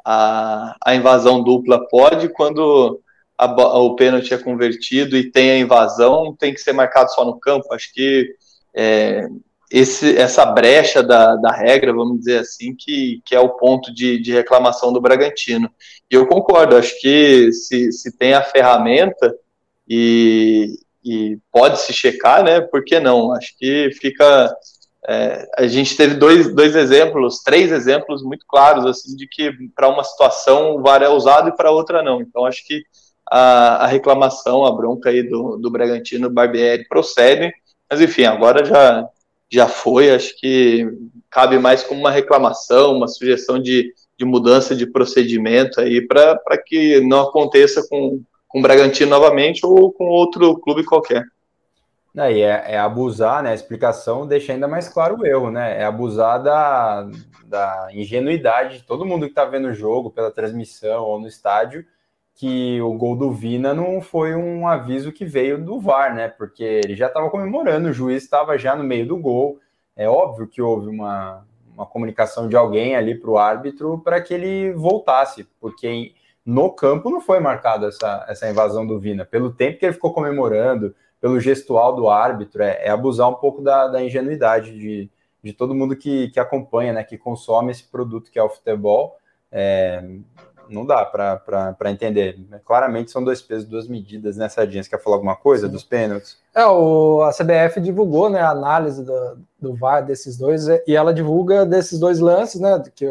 a, 0.04 0.76
a, 0.84 0.94
invasão 0.96 1.40
dupla 1.40 1.86
pode, 1.88 2.28
quando 2.30 3.00
a, 3.38 3.46
o 3.78 3.94
pênalti 3.94 4.34
é 4.34 4.38
convertido 4.38 5.16
e 5.16 5.30
tem 5.30 5.52
a 5.52 5.58
invasão, 5.58 6.34
tem 6.36 6.52
que 6.52 6.60
ser 6.60 6.72
marcado 6.72 7.12
só 7.12 7.24
no 7.24 7.38
campo. 7.38 7.72
Acho 7.72 7.94
que 7.94 8.34
é, 8.74 9.28
esse, 9.72 10.16
essa 10.18 10.44
brecha 10.44 11.02
da, 11.02 11.34
da 11.36 11.50
regra, 11.50 11.94
vamos 11.94 12.18
dizer 12.18 12.40
assim, 12.40 12.74
que, 12.76 13.22
que 13.24 13.34
é 13.34 13.40
o 13.40 13.50
ponto 13.50 13.92
de, 13.92 14.20
de 14.20 14.32
reclamação 14.32 14.92
do 14.92 15.00
Bragantino. 15.00 15.70
E 16.10 16.14
eu 16.14 16.26
concordo, 16.26 16.76
acho 16.76 17.00
que 17.00 17.50
se, 17.52 17.90
se 17.90 18.16
tem 18.16 18.34
a 18.34 18.42
ferramenta 18.42 19.34
e, 19.88 20.78
e 21.02 21.38
pode 21.50 21.80
se 21.80 21.92
checar, 21.92 22.44
né? 22.44 22.60
Por 22.60 22.84
que 22.84 23.00
não? 23.00 23.32
Acho 23.32 23.56
que 23.58 23.90
fica. 23.98 24.54
É, 25.08 25.48
a 25.58 25.66
gente 25.66 25.96
teve 25.96 26.14
dois, 26.14 26.54
dois 26.54 26.76
exemplos, 26.76 27.42
três 27.42 27.72
exemplos 27.72 28.22
muito 28.22 28.46
claros, 28.46 28.86
assim, 28.86 29.16
de 29.16 29.26
que 29.26 29.50
para 29.74 29.88
uma 29.88 30.04
situação 30.04 30.76
o 30.76 30.82
VAR 30.82 31.02
é 31.02 31.08
usado 31.08 31.48
e 31.48 31.56
para 31.56 31.72
outra 31.72 32.02
não. 32.02 32.20
Então, 32.20 32.44
acho 32.44 32.64
que 32.66 32.84
a, 33.28 33.84
a 33.84 33.86
reclamação, 33.86 34.64
a 34.64 34.70
bronca 34.70 35.08
aí 35.10 35.22
do, 35.22 35.56
do 35.56 35.70
Bragantino 35.70 36.30
Barbieri 36.30 36.86
procede, 36.86 37.52
mas 37.90 38.00
enfim, 38.00 38.24
agora 38.24 38.64
já, 38.64 39.08
já 39.52 39.68
foi, 39.68 40.10
acho 40.10 40.34
que 40.38 40.88
cabe 41.30 41.58
mais 41.58 41.82
como 41.82 42.00
uma 42.00 42.10
reclamação, 42.10 42.96
uma 42.96 43.06
sugestão 43.06 43.60
de, 43.60 43.92
de 44.18 44.24
mudança 44.24 44.74
de 44.74 44.86
procedimento 44.86 45.78
aí 45.78 46.00
para 46.00 46.56
que 46.64 47.00
não 47.02 47.20
aconteça 47.20 47.86
com, 47.86 48.22
com 48.48 48.58
o 48.58 48.62
Bragantino 48.62 49.10
novamente 49.10 49.64
ou 49.66 49.92
com 49.92 50.04
outro 50.06 50.58
clube 50.58 50.84
qualquer. 50.84 51.24
Aí 52.16 52.40
é, 52.40 52.64
é, 52.68 52.78
abusar, 52.78 53.42
né? 53.42 53.50
A 53.50 53.54
explicação 53.54 54.26
deixa 54.26 54.52
ainda 54.52 54.68
mais 54.68 54.88
claro 54.88 55.18
o 55.18 55.26
erro, 55.26 55.50
né? 55.50 55.80
É 55.80 55.84
abusar 55.84 56.42
da, 56.42 57.08
da 57.44 57.88
ingenuidade 57.92 58.78
de 58.78 58.84
todo 58.84 59.04
mundo 59.04 59.26
que 59.26 59.32
está 59.32 59.44
vendo 59.44 59.68
o 59.68 59.74
jogo 59.74 60.10
pela 60.10 60.30
transmissão 60.30 61.04
ou 61.04 61.20
no 61.20 61.26
estádio, 61.26 61.84
que 62.34 62.80
o 62.80 62.94
gol 62.94 63.16
do 63.16 63.30
Vina 63.30 63.74
não 63.74 64.00
foi 64.00 64.34
um 64.34 64.66
aviso 64.66 65.12
que 65.12 65.24
veio 65.24 65.62
do 65.62 65.80
VAR, 65.80 66.14
né? 66.14 66.28
Porque 66.28 66.62
ele 66.62 66.96
já 66.96 67.06
estava 67.06 67.30
comemorando, 67.30 67.88
o 67.88 67.92
juiz 67.92 68.22
estava 68.22 68.56
já 68.58 68.74
no 68.74 68.84
meio 68.84 69.06
do 69.06 69.16
gol. 69.16 69.58
É 69.94 70.08
óbvio 70.08 70.48
que 70.48 70.62
houve 70.62 70.88
uma, 70.88 71.44
uma 71.74 71.86
comunicação 71.86 72.48
de 72.48 72.56
alguém 72.56 72.96
ali 72.96 73.14
para 73.14 73.30
o 73.30 73.38
árbitro 73.38 73.98
para 73.98 74.20
que 74.20 74.32
ele 74.32 74.72
voltasse, 74.72 75.46
porque 75.60 76.14
no 76.44 76.70
campo 76.70 77.10
não 77.10 77.20
foi 77.20 77.38
marcada 77.38 77.88
essa, 77.88 78.24
essa 78.28 78.50
invasão 78.50 78.86
do 78.86 78.98
Vina. 78.98 79.24
Pelo 79.24 79.52
tempo 79.52 79.78
que 79.78 79.86
ele 79.86 79.92
ficou 79.92 80.12
comemorando, 80.12 80.94
pelo 81.20 81.38
gestual 81.38 81.94
do 81.94 82.08
árbitro, 82.08 82.62
é, 82.62 82.86
é 82.86 82.90
abusar 82.90 83.28
um 83.28 83.34
pouco 83.34 83.62
da, 83.62 83.86
da 83.86 84.02
ingenuidade 84.02 84.76
de, 84.76 85.10
de 85.42 85.52
todo 85.52 85.74
mundo 85.74 85.94
que, 85.94 86.28
que 86.30 86.40
acompanha, 86.40 86.92
né, 86.92 87.04
que 87.04 87.16
consome 87.16 87.70
esse 87.70 87.84
produto 87.84 88.30
que 88.30 88.38
é 88.38 88.42
o 88.42 88.48
futebol. 88.48 89.16
É, 89.50 90.02
não 90.68 90.86
dá 90.86 91.04
para 91.04 91.90
entender. 91.90 92.38
Claramente 92.64 93.10
são 93.10 93.22
dois 93.22 93.42
pesos, 93.42 93.68
duas 93.68 93.88
medidas 93.88 94.36
nessa 94.36 94.64
né, 94.64 94.82
Você 94.82 94.90
quer 94.90 95.02
falar 95.02 95.16
alguma 95.16 95.36
coisa 95.36 95.66
Sim. 95.66 95.72
dos 95.72 95.84
pênaltis? 95.84 96.38
É, 96.54 96.64
o, 96.66 97.22
a 97.22 97.30
CBF 97.30 97.80
divulgou 97.80 98.28
né, 98.30 98.40
a 98.40 98.50
análise 98.50 99.04
do, 99.04 99.38
do 99.60 99.74
VAR 99.74 100.04
desses 100.04 100.36
dois, 100.36 100.66
e 100.68 100.96
ela 100.96 101.12
divulga 101.12 101.64
desses 101.64 101.98
dois 101.98 102.18
lances, 102.20 102.60
né? 102.60 102.82
Que, 102.94 103.06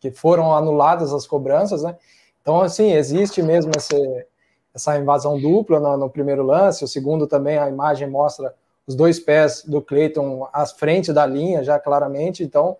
que 0.00 0.10
foram 0.10 0.54
anuladas 0.54 1.12
as 1.12 1.26
cobranças, 1.26 1.82
né? 1.82 1.96
Então, 2.42 2.60
assim, 2.60 2.92
existe 2.92 3.42
mesmo 3.42 3.72
esse, 3.76 4.26
essa 4.74 4.96
invasão 4.96 5.40
dupla 5.40 5.80
no, 5.80 5.96
no, 5.96 6.10
primeiro 6.10 6.44
lance, 6.44 6.84
o 6.84 6.88
segundo 6.88 7.26
também 7.26 7.58
a 7.58 7.68
imagem 7.68 8.08
mostra 8.08 8.54
os 8.86 8.94
dois 8.94 9.18
pés 9.18 9.64
do 9.66 9.82
Cleiton 9.82 10.48
à 10.52 10.64
frente 10.64 11.12
da 11.12 11.26
linha, 11.26 11.64
já 11.64 11.78
claramente, 11.78 12.44
então 12.44 12.76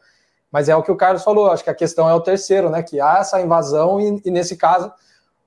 mas 0.50 0.68
é 0.68 0.76
o 0.76 0.82
que 0.82 0.92
o 0.92 0.96
Carlos 0.96 1.24
falou, 1.24 1.50
acho 1.50 1.64
que 1.64 1.70
a 1.70 1.74
questão 1.74 2.08
é 2.08 2.14
o 2.14 2.20
terceiro, 2.20 2.70
né? 2.70 2.82
Que 2.82 3.00
há 3.00 3.18
essa 3.18 3.40
invasão 3.40 4.00
e, 4.00 4.22
e 4.24 4.30
nesse 4.30 4.56
caso 4.56 4.92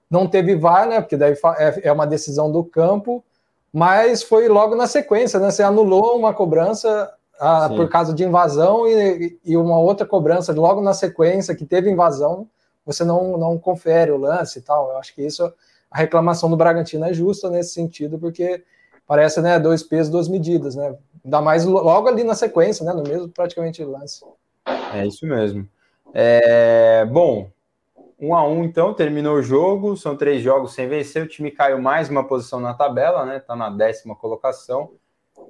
não 0.09 0.27
teve 0.27 0.55
VAR, 0.55 0.87
né? 0.87 1.01
Porque 1.01 1.17
daí 1.17 1.35
é, 1.57 1.87
é 1.87 1.91
uma 1.91 2.07
decisão 2.07 2.51
do 2.51 2.63
campo, 2.63 3.23
mas 3.71 4.23
foi 4.23 4.47
logo 4.47 4.75
na 4.75 4.87
sequência, 4.87 5.39
né? 5.39 5.51
Você 5.51 5.63
anulou 5.63 6.17
uma 6.17 6.33
cobrança 6.33 7.11
ah, 7.39 7.69
por 7.69 7.87
causa 7.87 8.13
de 8.13 8.23
invasão 8.23 8.85
e, 8.87 9.39
e, 9.45 9.55
uma 9.55 9.79
outra 9.79 10.05
cobrança 10.05 10.51
logo 10.51 10.81
na 10.81 10.93
sequência 10.93 11.55
que 11.55 11.65
teve 11.65 11.89
invasão, 11.89 12.49
você 12.85 13.05
não, 13.05 13.37
não 13.37 13.57
confere 13.57 14.11
o 14.11 14.17
lance 14.17 14.59
e 14.59 14.61
tal. 14.61 14.89
Eu 14.89 14.97
acho 14.97 15.15
que 15.15 15.25
isso, 15.25 15.43
a 15.89 15.97
reclamação 15.97 16.49
do 16.49 16.57
Bragantino 16.57 17.05
é 17.05 17.13
justa 17.13 17.49
nesse 17.49 17.73
sentido, 17.73 18.19
porque 18.19 18.63
parece, 19.07 19.41
né, 19.41 19.57
dois 19.57 19.83
pesos, 19.83 20.11
duas 20.11 20.27
medidas, 20.27 20.75
né? 20.75 20.95
Ainda 21.23 21.41
mais 21.41 21.63
logo 21.65 22.07
ali 22.07 22.23
na 22.23 22.35
sequência, 22.35 22.83
né, 22.85 22.93
no 22.93 23.03
mesmo 23.03 23.29
praticamente 23.29 23.83
lance. 23.83 24.23
É 24.93 25.05
isso 25.05 25.25
mesmo. 25.25 25.67
É, 26.13 27.05
bom, 27.05 27.49
um 28.19 28.35
a 28.35 28.45
um 28.45 28.63
então, 28.63 28.93
terminou 28.93 29.35
o 29.35 29.41
jogo, 29.41 29.95
são 29.95 30.15
três 30.15 30.41
jogos 30.41 30.73
sem 30.73 30.87
vencer, 30.87 31.23
o 31.23 31.27
time 31.27 31.51
caiu 31.51 31.81
mais 31.81 32.09
uma 32.09 32.27
posição 32.27 32.59
na 32.59 32.73
tabela, 32.73 33.25
né? 33.25 33.39
Tá 33.39 33.55
na 33.55 33.69
décima 33.69 34.15
colocação. 34.15 34.91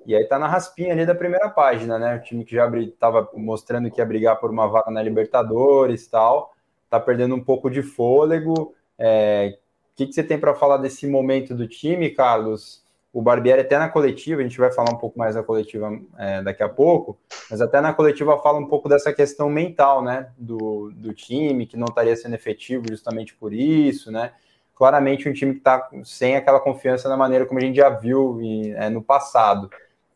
E 0.05 0.15
aí 0.15 0.23
tá 0.25 0.38
na 0.38 0.47
raspinha 0.47 0.93
ali 0.93 1.05
da 1.05 1.15
primeira 1.15 1.49
página, 1.49 1.97
né? 1.97 2.15
O 2.15 2.21
time 2.21 2.45
que 2.45 2.55
já 2.55 2.69
estava 2.77 3.27
mostrando 3.34 3.89
que 3.89 3.99
ia 3.99 4.05
brigar 4.05 4.39
por 4.39 4.51
uma 4.51 4.67
vaga 4.67 4.91
na 4.91 5.01
Libertadores 5.01 6.08
tal, 6.08 6.53
tá 6.89 6.99
perdendo 6.99 7.36
um 7.36 7.43
pouco 7.43 7.69
de 7.69 7.82
fôlego. 7.82 8.73
É, 8.97 9.58
o 9.93 9.95
que, 9.95 10.08
que 10.08 10.13
você 10.13 10.23
tem 10.23 10.39
para 10.39 10.55
falar 10.55 10.77
desse 10.77 11.08
momento 11.08 11.55
do 11.55 11.67
time, 11.67 12.10
Carlos? 12.10 12.84
O 13.12 13.22
Barbieri 13.22 13.62
até 13.62 13.78
na 13.78 13.89
coletiva, 13.89 14.41
a 14.41 14.43
gente 14.43 14.60
vai 14.60 14.72
falar 14.72 14.91
um 14.91 14.98
pouco 14.98 15.17
mais 15.17 15.36
da 15.36 15.43
coletiva 15.43 15.91
é, 16.17 16.41
daqui 16.43 16.62
a 16.62 16.69
pouco, 16.69 17.17
mas 17.50 17.60
até 17.60 17.82
na 17.82 17.93
coletiva 17.93 18.38
fala 18.39 18.60
um 18.60 18.67
pouco 18.67 18.88
dessa 18.88 19.12
questão 19.12 19.50
mental, 19.50 20.04
né, 20.04 20.30
do, 20.38 20.91
do 20.93 21.13
time, 21.13 21.65
que 21.65 21.76
não 21.76 21.88
estaria 21.88 22.15
sendo 22.15 22.36
efetivo 22.36 22.86
justamente 22.88 23.36
por 23.36 23.52
isso, 23.52 24.12
né, 24.12 24.34
claramente 24.76 25.28
um 25.28 25.34
time 25.34 25.54
que 25.54 25.60
está 25.60 25.89
sem 26.04 26.36
aquela 26.36 26.60
confiança 26.60 27.10
na 27.10 27.17
maneira 27.17 27.45
como 27.45 27.60
a 27.60 27.63
gente 27.63 27.78
já 27.78 27.89
viu 27.89 28.39
em, 28.41 28.72
é, 28.74 28.89
no 28.89 29.02
passado. 29.02 29.69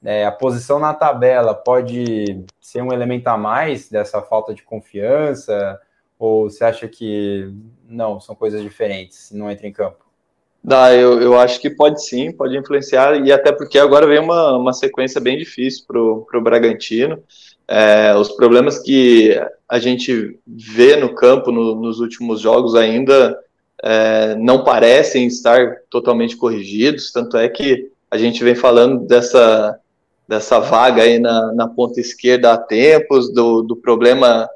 É, 0.03 0.25
a 0.25 0.31
posição 0.31 0.79
na 0.79 0.93
tabela 0.93 1.55
pode 1.55 2.45
ser 2.59 2.81
um 2.81 2.91
elemento 2.91 3.27
a 3.27 3.37
mais 3.37 3.89
dessa 3.89 4.21
falta 4.21 4.53
de 4.53 4.61
confiança, 4.61 5.81
ou 6.19 6.49
você 6.49 6.63
acha 6.63 6.87
que 6.87 7.53
não, 7.87 8.19
são 8.19 8.35
coisas 8.35 8.61
diferentes, 8.61 9.31
não 9.31 9.49
entra 9.49 9.67
em 9.67 9.71
campo? 9.71 10.02
Dá, 10.63 10.95
eu, 10.95 11.21
eu 11.21 11.37
acho 11.37 11.59
que 11.59 11.69
pode 11.69 12.05
sim, 12.05 12.31
pode 12.31 12.57
influenciar, 12.57 13.15
e 13.25 13.33
até 13.33 13.51
porque 13.51 13.77
agora 13.77 14.07
vem 14.07 14.19
uma, 14.19 14.57
uma 14.57 14.71
sequência 14.71 15.19
bem 15.19 15.37
difícil 15.37 15.83
para 15.85 15.99
o 15.99 16.41
Bragantino. 16.41 17.21
É, 17.67 18.15
os 18.15 18.29
problemas 18.29 18.79
que 18.79 19.37
a 19.67 19.77
gente 19.77 20.39
vê 20.47 20.95
no 20.95 21.13
campo 21.15 21.51
no, 21.51 21.75
nos 21.75 21.99
últimos 21.99 22.39
jogos 22.39 22.75
ainda 22.75 23.37
é, 23.83 24.35
não 24.35 24.63
parecem 24.63 25.27
estar 25.27 25.79
totalmente 25.89 26.37
corrigidos, 26.37 27.11
tanto 27.11 27.35
é 27.37 27.49
que 27.49 27.91
a 28.09 28.17
gente 28.17 28.41
vem 28.41 28.55
falando 28.55 29.05
dessa, 29.05 29.77
dessa 30.27 30.59
vaga 30.59 31.01
aí 31.01 31.19
na, 31.19 31.51
na 31.53 31.67
ponta 31.67 31.99
esquerda 31.99 32.53
há 32.53 32.57
tempos, 32.57 33.33
do, 33.33 33.63
do 33.63 33.75
problema 33.75 34.47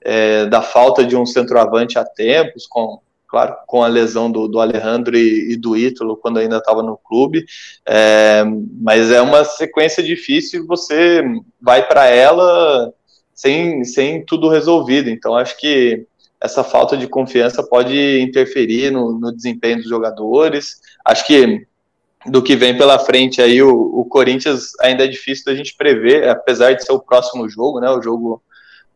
é, 0.00 0.46
da 0.46 0.62
falta 0.62 1.04
de 1.04 1.16
um 1.16 1.26
centroavante 1.26 1.98
há 1.98 2.04
tempos, 2.04 2.66
com 2.68 3.00
claro, 3.28 3.56
com 3.66 3.82
a 3.82 3.88
lesão 3.88 4.30
do, 4.30 4.48
do 4.48 4.60
Alejandro 4.60 5.16
e, 5.16 5.52
e 5.52 5.56
do 5.56 5.76
Ítalo 5.76 6.16
quando 6.16 6.38
ainda 6.38 6.58
estava 6.58 6.82
no 6.82 6.96
clube, 6.96 7.44
é, 7.86 8.44
mas 8.80 9.10
é 9.10 9.20
uma 9.20 9.44
sequência 9.44 10.02
difícil 10.02 10.66
você 10.66 11.22
vai 11.60 11.86
para 11.86 12.06
ela 12.06 12.92
sem, 13.34 13.84
sem 13.84 14.24
tudo 14.24 14.48
resolvido, 14.48 15.10
então 15.10 15.36
acho 15.36 15.58
que 15.58 16.06
essa 16.40 16.62
falta 16.62 16.96
de 16.96 17.08
confiança 17.08 17.62
pode 17.62 18.20
interferir 18.20 18.90
no, 18.90 19.18
no 19.18 19.34
desempenho 19.34 19.78
dos 19.78 19.88
jogadores, 19.88 20.76
acho 21.04 21.26
que 21.26 21.66
do 22.26 22.42
que 22.42 22.56
vem 22.56 22.76
pela 22.76 22.98
frente 22.98 23.40
aí, 23.40 23.62
o, 23.62 23.70
o 23.70 24.04
Corinthians 24.04 24.72
ainda 24.80 25.04
é 25.04 25.08
difícil 25.08 25.44
da 25.44 25.54
gente 25.54 25.76
prever, 25.76 26.28
apesar 26.28 26.74
de 26.74 26.84
ser 26.84 26.92
o 26.92 27.00
próximo 27.00 27.48
jogo, 27.48 27.80
né, 27.80 27.88
o 27.90 28.02
jogo 28.02 28.42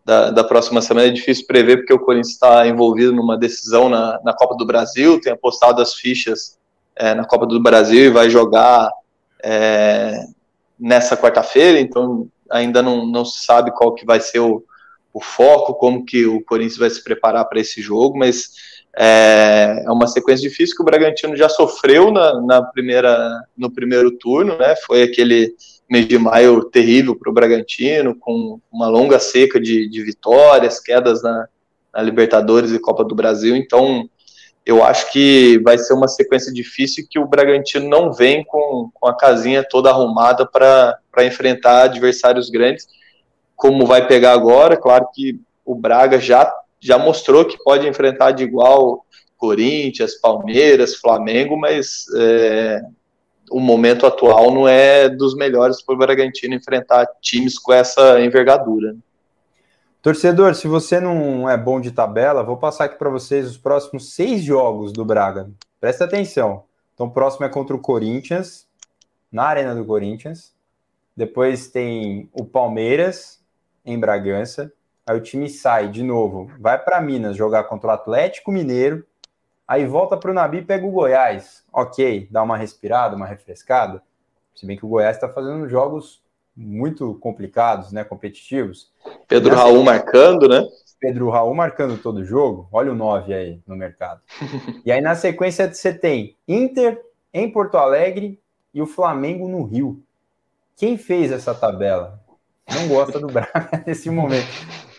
da, 0.05 0.31
da 0.31 0.45
próxima 0.45 0.81
semana 0.81 1.09
é 1.09 1.11
difícil 1.11 1.47
prever, 1.47 1.79
porque 1.79 1.93
o 1.93 1.99
Corinthians 1.99 2.33
está 2.33 2.67
envolvido 2.67 3.13
numa 3.13 3.37
decisão 3.37 3.89
na, 3.89 4.19
na 4.25 4.33
Copa 4.33 4.57
do 4.57 4.67
Brasil, 4.67 5.21
tem 5.21 5.33
apostado 5.33 5.81
as 5.81 5.95
fichas 5.95 6.59
é, 6.97 7.15
na 7.15 7.25
Copa 7.25 7.47
do 7.47 7.61
Brasil 7.61 8.07
e 8.07 8.11
vai 8.11 8.29
jogar 8.29 8.91
é, 9.43 10.25
nessa 10.79 11.17
quarta-feira, 11.17 11.79
então 11.79 12.27
ainda 12.51 12.83
não, 12.83 13.07
não 13.07 13.25
se 13.25 13.45
sabe 13.45 13.71
qual 13.71 13.95
que 13.95 14.05
vai 14.05 14.21
ser 14.21 14.41
o, 14.41 14.65
o 15.13 15.21
foco, 15.21 15.75
como 15.75 16.05
que 16.05 16.27
o 16.27 16.43
Corinthians 16.45 16.79
vai 16.79 16.91
se 16.91 17.03
preparar 17.03 17.45
para 17.45 17.61
esse 17.61 17.81
jogo, 17.81 18.19
mas 18.19 18.51
é, 18.97 19.85
é, 19.87 19.91
uma 19.91 20.07
sequência 20.07 20.49
difícil 20.49 20.77
que 20.77 20.83
o 20.83 20.85
Bragantino 20.85 21.37
já 21.37 21.49
sofreu 21.49 22.11
na, 22.11 22.41
na 22.41 22.63
primeira, 22.63 23.41
no 23.57 23.71
primeiro 23.71 24.11
turno, 24.19 24.59
né? 24.59 24.75
Foi 24.87 25.03
aquele 25.03 25.55
mês 25.91 26.07
de 26.07 26.17
maio 26.17 26.65
terrível 26.65 27.17
para 27.17 27.29
o 27.29 27.35
Bragantino, 27.35 28.15
com 28.15 28.61
uma 28.71 28.87
longa 28.87 29.19
seca 29.19 29.59
de, 29.59 29.89
de 29.89 30.03
vitórias, 30.05 30.79
quedas 30.79 31.21
na, 31.23 31.49
na, 31.93 32.01
Libertadores 32.01 32.71
e 32.71 32.79
Copa 32.79 33.05
do 33.05 33.15
Brasil. 33.15 33.57
Então, 33.57 34.09
eu 34.65 34.85
acho 34.85 35.11
que 35.11 35.59
vai 35.65 35.77
ser 35.77 35.95
uma 35.95 36.07
sequência 36.07 36.53
difícil 36.53 37.05
que 37.11 37.19
o 37.19 37.27
Bragantino 37.27 37.89
não 37.89 38.13
vem 38.13 38.45
com, 38.45 38.89
com 38.95 39.09
a 39.09 39.17
casinha 39.17 39.67
toda 39.69 39.91
arrumada 39.91 40.47
para 40.47 41.01
enfrentar 41.25 41.83
adversários 41.83 42.49
grandes, 42.51 42.87
como 43.57 43.85
vai 43.85 44.07
pegar 44.07 44.33
agora. 44.33 44.77
Claro 44.77 45.09
que 45.13 45.41
o 45.65 45.75
Braga 45.75 46.21
já, 46.21 46.53
já 46.79 46.99
mostrou 46.99 47.45
que 47.45 47.59
pode 47.65 47.89
enfrentar 47.89 48.31
de 48.31 48.45
igual 48.45 49.05
Corinthians, 49.37 50.15
Palmeiras, 50.21 50.95
Flamengo, 50.95 51.57
mas 51.57 52.05
é, 52.17 52.81
o 53.51 53.61
momento 53.61 54.07
atual 54.07 54.53
não 54.53 54.67
é 54.67 55.09
dos 55.09 55.35
melhores 55.35 55.83
para 55.83 55.95
o 55.95 55.99
Bragantino 55.99 56.55
enfrentar 56.55 57.07
times 57.21 57.59
com 57.59 57.73
essa 57.73 58.21
envergadura. 58.21 58.97
Torcedor, 60.01 60.55
se 60.55 60.67
você 60.67 60.99
não 60.99 61.49
é 61.51 61.59
bom 61.59 61.81
de 61.81 61.91
tabela, 61.91 62.43
vou 62.43 62.57
passar 62.57 62.85
aqui 62.85 62.97
para 62.97 63.11
vocês 63.11 63.47
os 63.47 63.59
próximos 63.59 64.15
seis 64.15 64.43
jogos 64.43 64.93
do 64.93 65.05
Braga. 65.05 65.51
Presta 65.79 66.05
atenção. 66.05 66.65
Então, 66.95 67.07
o 67.07 67.11
próximo 67.11 67.45
é 67.45 67.49
contra 67.49 67.77
o 67.77 67.81
Corinthians, 67.81 68.67
na 69.31 69.45
Arena 69.45 69.75
do 69.75 69.85
Corinthians. 69.85 70.55
Depois 71.15 71.69
tem 71.69 72.31
o 72.33 72.45
Palmeiras, 72.45 73.41
em 73.85 73.99
Bragança. 73.99 74.73
Aí 75.07 75.17
o 75.17 75.21
time 75.21 75.49
sai 75.49 75.89
de 75.89 76.03
novo, 76.03 76.51
vai 76.59 76.79
para 76.79 77.01
Minas 77.01 77.37
jogar 77.37 77.65
contra 77.65 77.89
o 77.89 77.93
Atlético 77.93 78.53
Mineiro. 78.53 79.05
Aí 79.71 79.87
volta 79.87 80.17
para 80.17 80.33
o 80.33 80.35
Nabi 80.35 80.59
e 80.59 80.65
pega 80.65 80.85
o 80.85 80.91
Goiás. 80.91 81.63
Ok, 81.73 82.27
dá 82.29 82.43
uma 82.43 82.57
respirada, 82.57 83.15
uma 83.15 83.25
refrescada. 83.25 84.03
Se 84.53 84.67
bem 84.67 84.77
que 84.77 84.85
o 84.85 84.89
Goiás 84.89 85.15
está 85.15 85.29
fazendo 85.29 85.69
jogos 85.69 86.21
muito 86.57 87.15
complicados, 87.21 87.93
né? 87.93 88.03
Competitivos. 88.03 88.91
Pedro 89.29 89.51
Nessa 89.51 89.63
Raul 89.63 89.85
marcando, 89.85 90.49
né? 90.49 90.67
Pedro 90.99 91.31
Raul 91.31 91.55
marcando 91.55 91.97
todo 92.03 92.17
o 92.17 92.25
jogo. 92.25 92.69
Olha 92.73 92.91
o 92.91 92.97
9 92.97 93.33
aí 93.33 93.61
no 93.65 93.77
mercado. 93.77 94.21
e 94.85 94.91
aí 94.91 95.01
na 95.01 95.15
sequência 95.15 95.73
você 95.73 95.95
tem 95.95 96.37
Inter 96.49 97.01
em 97.33 97.49
Porto 97.49 97.77
Alegre 97.77 98.41
e 98.75 98.83
o 98.83 98.87
Flamengo 98.87 99.47
no 99.47 99.63
Rio. 99.63 100.03
Quem 100.75 100.99
fez 100.99 101.31
essa 101.31 101.55
tabela? 101.55 102.21
Não 102.69 102.89
gosta 102.89 103.21
do 103.21 103.29
Braga 103.29 103.85
nesse 103.87 104.11
momento. 104.11 104.49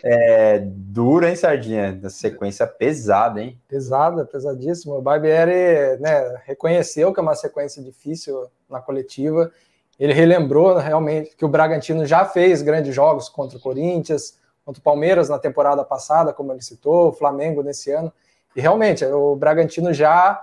É, 0.04 0.58
dura, 0.64 1.28
hein, 1.28 1.36
Sardinha? 1.36 1.98
Sequência 2.10 2.66
pesada, 2.66 3.40
hein? 3.40 3.58
Pesada, 3.68 4.24
pesadíssima. 4.24 4.96
O 4.96 5.02
Barbieri 5.02 6.00
né, 6.00 6.40
reconheceu 6.44 7.12
que 7.12 7.20
é 7.20 7.22
uma 7.22 7.36
sequência 7.36 7.82
difícil 7.82 8.46
na 8.68 8.80
coletiva. 8.80 9.50
Ele 9.98 10.12
relembrou 10.12 10.74
né, 10.74 10.82
realmente 10.82 11.36
que 11.36 11.44
o 11.44 11.48
Bragantino 11.48 12.04
já 12.04 12.24
fez 12.24 12.62
grandes 12.62 12.92
jogos 12.92 13.28
contra 13.28 13.56
o 13.56 13.60
Corinthians, 13.60 14.38
contra 14.64 14.80
o 14.80 14.82
Palmeiras 14.82 15.28
na 15.28 15.38
temporada 15.38 15.84
passada, 15.84 16.32
como 16.32 16.52
ele 16.52 16.62
citou, 16.62 17.08
o 17.08 17.12
Flamengo 17.12 17.62
nesse 17.62 17.92
ano. 17.92 18.12
E 18.56 18.60
realmente, 18.60 19.04
o 19.04 19.36
Bragantino 19.36 19.92
já, 19.92 20.40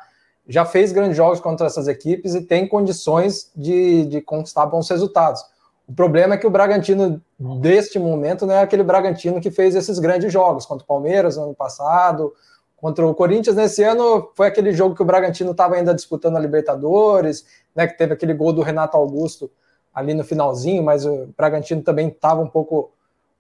já 0.48 0.64
fez 0.64 0.94
grandes 0.94 1.18
jogos 1.18 1.42
contra 1.42 1.68
essas 1.68 1.88
equipes 1.88 2.34
e 2.34 2.42
tem 2.42 2.66
condições 2.66 3.52
de, 3.54 4.06
de 4.06 4.22
conquistar 4.22 4.66
bons 4.66 4.90
resultados. 4.90 5.44
O 5.90 5.94
problema 5.94 6.36
é 6.36 6.38
que 6.38 6.46
o 6.46 6.52
Bragantino 6.52 7.20
deste 7.60 7.98
momento 7.98 8.46
não 8.46 8.54
é 8.54 8.62
aquele 8.62 8.84
Bragantino 8.84 9.42
que 9.42 9.50
fez 9.50 9.74
esses 9.74 9.98
grandes 9.98 10.32
jogos 10.32 10.64
contra 10.64 10.84
o 10.84 10.88
Palmeiras 10.88 11.36
no 11.36 11.46
ano 11.46 11.56
passado, 11.56 12.32
contra 12.78 13.08
o 13.08 13.16
Corinthians. 13.16 13.56
Nesse 13.56 13.82
ano 13.82 14.32
foi 14.36 14.46
aquele 14.46 14.72
jogo 14.72 14.94
que 14.94 15.02
o 15.02 15.06
Bragantino 15.06 15.50
estava 15.50 15.74
ainda 15.74 15.96
disputando 15.96 16.38
a 16.38 16.40
Libertadores, 16.40 17.44
né, 17.76 17.88
que 17.88 17.98
teve 17.98 18.14
aquele 18.14 18.36
gol 18.36 18.54
do 18.54 18.62
Renato 18.62 18.96
Augusto 18.98 19.50
ali 19.92 20.14
no 20.14 20.24
finalzinho, 20.24 20.84
mas 20.84 21.08
o 21.08 21.34
Bragantino 21.36 21.82
também 21.82 22.10
estava 22.10 22.40
um 22.40 22.48
pouco 22.48 22.92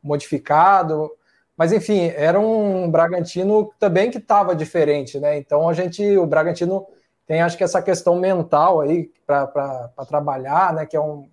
modificado. 0.01 1.11
Mas 1.55 1.71
enfim, 1.71 2.11
era 2.15 2.39
um 2.39 2.89
Bragantino 2.89 3.71
também 3.77 4.09
que 4.09 4.17
estava 4.17 4.55
diferente, 4.55 5.19
né? 5.19 5.37
Então 5.37 5.69
a 5.69 5.73
gente, 5.73 6.17
o 6.17 6.25
Bragantino 6.25 6.87
tem 7.27 7.43
acho 7.43 7.55
que 7.55 7.63
essa 7.63 7.79
questão 7.79 8.15
mental 8.15 8.81
aí 8.81 9.11
para 9.27 9.91
trabalhar, 10.07 10.73
né? 10.73 10.87
Que 10.87 10.97
é 10.97 10.99
um 10.99 11.29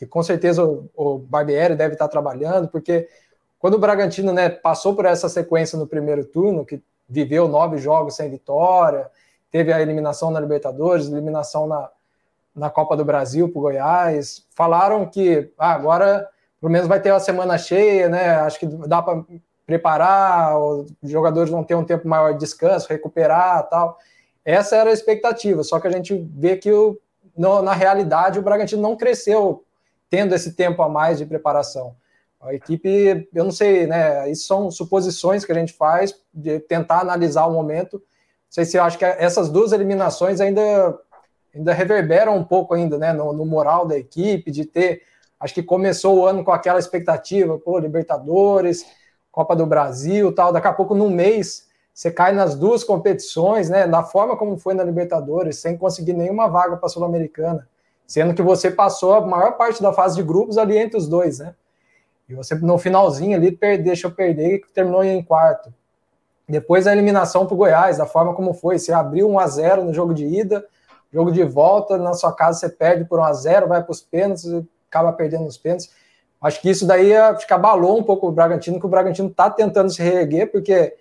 que 0.00 0.06
com 0.06 0.22
certeza 0.22 0.64
o, 0.64 0.88
o 0.96 1.18
Barbieri 1.18 1.76
deve 1.76 1.92
estar 1.92 2.08
trabalhando, 2.08 2.68
porque 2.68 3.06
quando 3.58 3.74
o 3.74 3.78
Bragantino 3.78 4.32
né, 4.32 4.48
passou 4.48 4.96
por 4.96 5.04
essa 5.04 5.28
sequência 5.28 5.78
no 5.78 5.86
primeiro 5.86 6.24
turno, 6.24 6.64
que 6.64 6.82
viveu 7.06 7.46
nove 7.46 7.76
jogos 7.76 8.16
sem 8.16 8.30
vitória, 8.30 9.10
teve 9.50 9.70
a 9.70 9.78
eliminação 9.78 10.30
na 10.30 10.40
Libertadores, 10.40 11.06
eliminação 11.06 11.66
na, 11.66 11.90
na 12.56 12.70
Copa 12.70 12.96
do 12.96 13.04
Brasil 13.04 13.50
para 13.50 13.58
o 13.58 13.60
Goiás, 13.60 14.46
falaram 14.56 15.04
que 15.04 15.52
ah, 15.58 15.72
agora 15.72 16.26
pelo 16.58 16.72
menos 16.72 16.88
vai 16.88 16.98
ter 16.98 17.10
uma 17.10 17.20
semana 17.20 17.58
cheia, 17.58 18.08
né? 18.08 18.36
Acho 18.36 18.58
que 18.58 18.66
dá 18.66 19.02
para 19.02 19.22
preparar, 19.66 20.58
os 20.58 20.94
jogadores 21.02 21.50
vão 21.50 21.62
ter 21.62 21.74
um 21.74 21.84
tempo 21.84 22.08
maior 22.08 22.32
de 22.32 22.38
descanso, 22.38 22.88
recuperar 22.88 23.68
tal. 23.68 23.98
Essa 24.46 24.76
era 24.76 24.88
a 24.88 24.94
expectativa, 24.94 25.62
só 25.62 25.78
que 25.78 25.88
a 25.88 25.90
gente 25.90 26.26
vê 26.34 26.56
que 26.56 26.72
o, 26.72 26.98
no, 27.36 27.60
na 27.60 27.74
realidade 27.74 28.38
o 28.38 28.42
Bragantino 28.42 28.80
não 28.80 28.96
cresceu 28.96 29.62
tendo 30.10 30.34
esse 30.34 30.52
tempo 30.52 30.82
a 30.82 30.88
mais 30.88 31.18
de 31.18 31.24
preparação. 31.24 31.94
A 32.40 32.52
equipe, 32.54 33.28
eu 33.34 33.44
não 33.44 33.52
sei, 33.52 33.86
né? 33.86 34.28
Isso 34.30 34.46
são 34.46 34.70
suposições 34.70 35.44
que 35.44 35.52
a 35.52 35.54
gente 35.54 35.72
faz 35.72 36.14
de 36.32 36.58
tentar 36.58 37.00
analisar 37.00 37.46
o 37.46 37.52
momento. 37.52 37.98
Não 37.98 38.02
sei 38.48 38.64
se 38.64 38.76
eu 38.76 38.82
acho 38.82 38.98
que 38.98 39.04
essas 39.04 39.48
duas 39.50 39.72
eliminações 39.72 40.40
ainda, 40.40 40.98
ainda 41.54 41.72
reverberam 41.72 42.36
um 42.36 42.44
pouco 42.44 42.74
ainda, 42.74 42.98
né? 42.98 43.12
No, 43.12 43.32
no 43.32 43.44
moral 43.44 43.86
da 43.86 43.96
equipe, 43.96 44.50
de 44.50 44.64
ter. 44.64 45.02
Acho 45.38 45.54
que 45.54 45.62
começou 45.62 46.18
o 46.18 46.26
ano 46.26 46.42
com 46.42 46.50
aquela 46.50 46.78
expectativa, 46.78 47.58
pô, 47.58 47.78
Libertadores, 47.78 48.84
Copa 49.30 49.54
do 49.54 49.66
Brasil, 49.66 50.34
tal. 50.34 50.52
Daqui 50.52 50.66
a 50.66 50.72
pouco, 50.72 50.94
num 50.94 51.10
mês, 51.10 51.68
você 51.92 52.10
cai 52.10 52.32
nas 52.32 52.54
duas 52.54 52.82
competições, 52.82 53.68
né? 53.68 53.86
Da 53.86 54.02
forma 54.02 54.34
como 54.34 54.56
foi 54.56 54.72
na 54.72 54.82
Libertadores, 54.82 55.58
sem 55.58 55.76
conseguir 55.76 56.14
nenhuma 56.14 56.48
vaga 56.48 56.76
para 56.78 56.86
a 56.86 56.88
Sul-Americana, 56.88 57.68
sendo 58.10 58.34
que 58.34 58.42
você 58.42 58.72
passou 58.72 59.14
a 59.14 59.20
maior 59.20 59.52
parte 59.52 59.80
da 59.80 59.92
fase 59.92 60.16
de 60.16 60.22
grupos 60.24 60.58
ali 60.58 60.76
entre 60.76 60.98
os 60.98 61.06
dois, 61.06 61.38
né? 61.38 61.54
E 62.28 62.34
você, 62.34 62.56
no 62.56 62.76
finalzinho 62.76 63.36
ali, 63.36 63.56
deixa 63.78 64.08
eu 64.08 64.10
perder 64.10 64.56
e 64.56 64.60
terminou 64.74 65.04
em 65.04 65.22
quarto. 65.22 65.72
Depois 66.48 66.88
a 66.88 66.92
eliminação 66.92 67.46
para 67.46 67.54
o 67.54 67.56
Goiás, 67.56 67.98
da 67.98 68.06
forma 68.06 68.34
como 68.34 68.52
foi. 68.52 68.80
Você 68.80 68.92
abriu 68.92 69.30
1 69.30 69.38
a 69.38 69.46
0 69.46 69.84
no 69.84 69.94
jogo 69.94 70.12
de 70.12 70.26
ida, 70.26 70.66
jogo 71.12 71.30
de 71.30 71.44
volta, 71.44 71.96
na 71.98 72.12
sua 72.12 72.32
casa 72.32 72.58
você 72.58 72.68
perde 72.68 73.04
por 73.04 73.20
1 73.20 73.22
a 73.22 73.32
0 73.32 73.68
vai 73.68 73.80
para 73.80 73.92
os 73.92 74.00
pênaltis 74.00 74.44
acaba 74.88 75.12
perdendo 75.12 75.46
os 75.46 75.56
pênaltis. 75.56 75.88
Acho 76.42 76.60
que 76.60 76.68
isso 76.68 76.84
daí 76.84 77.14
acho 77.14 77.46
que 77.46 77.54
abalou 77.54 77.96
um 77.96 78.02
pouco 78.02 78.26
o 78.26 78.32
Bragantino, 78.32 78.80
que 78.80 78.86
o 78.86 78.88
Bragantino 78.88 79.28
está 79.28 79.48
tentando 79.48 79.88
se 79.88 80.02
reerguer, 80.02 80.50
porque 80.50 80.96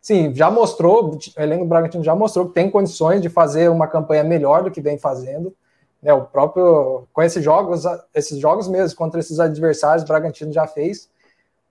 sim, 0.00 0.34
já 0.34 0.50
mostrou, 0.50 1.10
o 1.10 1.18
elenco 1.36 1.64
do 1.64 1.68
Bragantino 1.68 2.02
já 2.02 2.14
mostrou 2.14 2.46
que 2.48 2.54
tem 2.54 2.70
condições 2.70 3.20
de 3.20 3.28
fazer 3.28 3.68
uma 3.68 3.86
campanha 3.86 4.24
melhor 4.24 4.62
do 4.62 4.70
que 4.70 4.80
vem 4.80 4.96
fazendo. 4.96 5.54
Né, 6.04 6.12
o 6.12 6.26
próprio 6.26 7.08
com 7.14 7.22
esses 7.22 7.42
jogos, 7.42 7.84
esses 8.14 8.38
jogos 8.38 8.68
mesmo 8.68 8.94
contra 8.94 9.18
esses 9.18 9.40
adversários, 9.40 10.04
o 10.04 10.06
Bragantino 10.06 10.52
já 10.52 10.66
fez. 10.66 11.08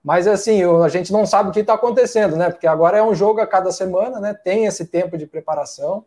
Mas 0.02 0.26
assim, 0.26 0.60
a 0.82 0.88
gente 0.88 1.12
não 1.12 1.24
sabe 1.24 1.50
o 1.50 1.52
que 1.52 1.60
está 1.60 1.74
acontecendo, 1.74 2.34
né? 2.34 2.50
Porque 2.50 2.66
agora 2.66 2.98
é 2.98 3.02
um 3.02 3.14
jogo 3.14 3.40
a 3.40 3.46
cada 3.46 3.70
semana, 3.70 4.18
né? 4.18 4.34
Tem 4.34 4.66
esse 4.66 4.86
tempo 4.86 5.16
de 5.16 5.24
preparação. 5.24 6.04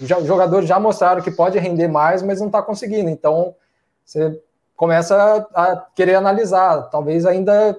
Já, 0.00 0.18
os 0.18 0.26
jogadores 0.26 0.68
já 0.68 0.78
mostraram 0.78 1.20
que 1.20 1.32
pode 1.32 1.58
render 1.58 1.88
mais, 1.88 2.22
mas 2.22 2.38
não 2.38 2.46
está 2.46 2.62
conseguindo. 2.62 3.10
Então, 3.10 3.56
você 4.04 4.40
começa 4.76 5.48
a, 5.52 5.84
querer 5.96 6.14
analisar. 6.14 6.82
Talvez 6.90 7.26
ainda 7.26 7.78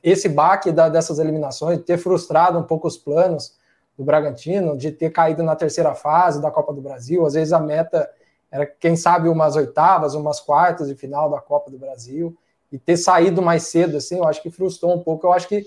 esse 0.00 0.28
baque 0.28 0.70
da, 0.70 0.88
dessas 0.88 1.18
eliminações, 1.18 1.82
ter 1.82 1.98
frustrado 1.98 2.56
um 2.56 2.62
pouco 2.62 2.86
os 2.86 2.96
planos 2.96 3.58
do 3.98 4.04
Bragantino, 4.04 4.78
de 4.78 4.92
ter 4.92 5.10
caído 5.10 5.42
na 5.42 5.56
terceira 5.56 5.92
fase 5.92 6.40
da 6.40 6.52
Copa 6.52 6.72
do 6.72 6.80
Brasil. 6.80 7.26
Às 7.26 7.34
vezes 7.34 7.52
a 7.52 7.58
meta 7.58 8.08
era, 8.50 8.66
quem 8.66 8.96
sabe, 8.96 9.28
umas 9.28 9.56
oitavas, 9.56 10.14
umas 10.14 10.40
quartas 10.40 10.88
de 10.88 10.94
final 10.94 11.30
da 11.30 11.40
Copa 11.40 11.70
do 11.70 11.78
Brasil, 11.78 12.36
e 12.70 12.78
ter 12.78 12.96
saído 12.96 13.40
mais 13.40 13.64
cedo, 13.64 13.96
assim, 13.96 14.18
eu 14.18 14.24
acho 14.26 14.42
que 14.42 14.50
frustrou 14.50 14.94
um 14.94 15.02
pouco. 15.02 15.26
Eu 15.26 15.32
acho 15.32 15.48
que 15.48 15.60
o 15.60 15.64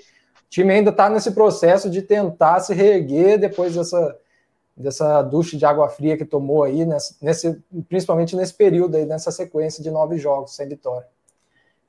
time 0.50 0.74
ainda 0.74 0.92
está 0.92 1.10
nesse 1.10 1.32
processo 1.32 1.90
de 1.90 2.02
tentar 2.02 2.60
se 2.60 2.74
reerguer 2.74 3.40
depois 3.40 3.74
dessa, 3.76 4.18
dessa 4.76 5.22
ducha 5.22 5.58
de 5.58 5.66
água 5.66 5.90
fria 5.90 6.18
que 6.18 6.26
tomou 6.26 6.64
aí, 6.64 6.86
nesse, 6.86 7.64
principalmente 7.90 8.36
nesse 8.36 8.54
período 8.54 8.98
aí, 8.98 9.06
nessa 9.06 9.32
sequência 9.32 9.84
de 9.84 9.90
nove 9.90 10.18
jogos 10.18 10.56
sem 10.56 10.68
vitória. 10.68 11.08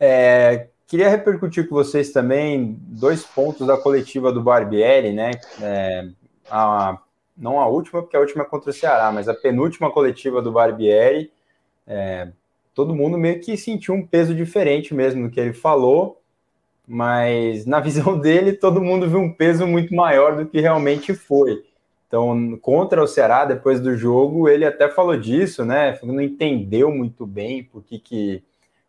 É, 0.00 0.68
queria 0.86 1.08
repercutir 1.08 1.68
com 1.68 1.74
vocês 1.74 2.10
também 2.10 2.78
dois 2.80 3.22
pontos 3.22 3.66
da 3.66 3.76
coletiva 3.76 4.32
do 4.32 4.42
Barbieri, 4.42 5.12
né? 5.12 5.32
É, 5.60 6.08
a 6.50 6.98
não 7.36 7.60
a 7.60 7.66
última, 7.66 8.02
porque 8.02 8.16
a 8.16 8.20
última 8.20 8.42
é 8.42 8.46
contra 8.46 8.70
o 8.70 8.72
Ceará, 8.72 9.10
mas 9.12 9.28
a 9.28 9.34
penúltima 9.34 9.90
coletiva 9.90 10.42
do 10.42 10.52
Barbieri, 10.52 11.30
é, 11.86 12.28
todo 12.74 12.94
mundo 12.94 13.18
meio 13.18 13.40
que 13.40 13.56
sentiu 13.56 13.94
um 13.94 14.06
peso 14.06 14.34
diferente 14.34 14.94
mesmo 14.94 15.22
no 15.22 15.30
que 15.30 15.40
ele 15.40 15.52
falou, 15.52 16.20
mas 16.86 17.66
na 17.66 17.80
visão 17.80 18.18
dele, 18.20 18.52
todo 18.52 18.82
mundo 18.82 19.08
viu 19.08 19.20
um 19.20 19.32
peso 19.32 19.66
muito 19.66 19.94
maior 19.94 20.36
do 20.36 20.46
que 20.46 20.60
realmente 20.60 21.14
foi. 21.14 21.64
Então, 22.06 22.58
contra 22.60 23.02
o 23.02 23.06
Ceará, 23.06 23.46
depois 23.46 23.80
do 23.80 23.96
jogo, 23.96 24.46
ele 24.46 24.66
até 24.66 24.86
falou 24.86 25.16
disso, 25.16 25.64
né? 25.64 25.98
Não 26.02 26.20
entendeu 26.20 26.90
muito 26.90 27.26
bem 27.26 27.64
por 27.64 27.82
que, 27.82 27.98
que 27.98 28.42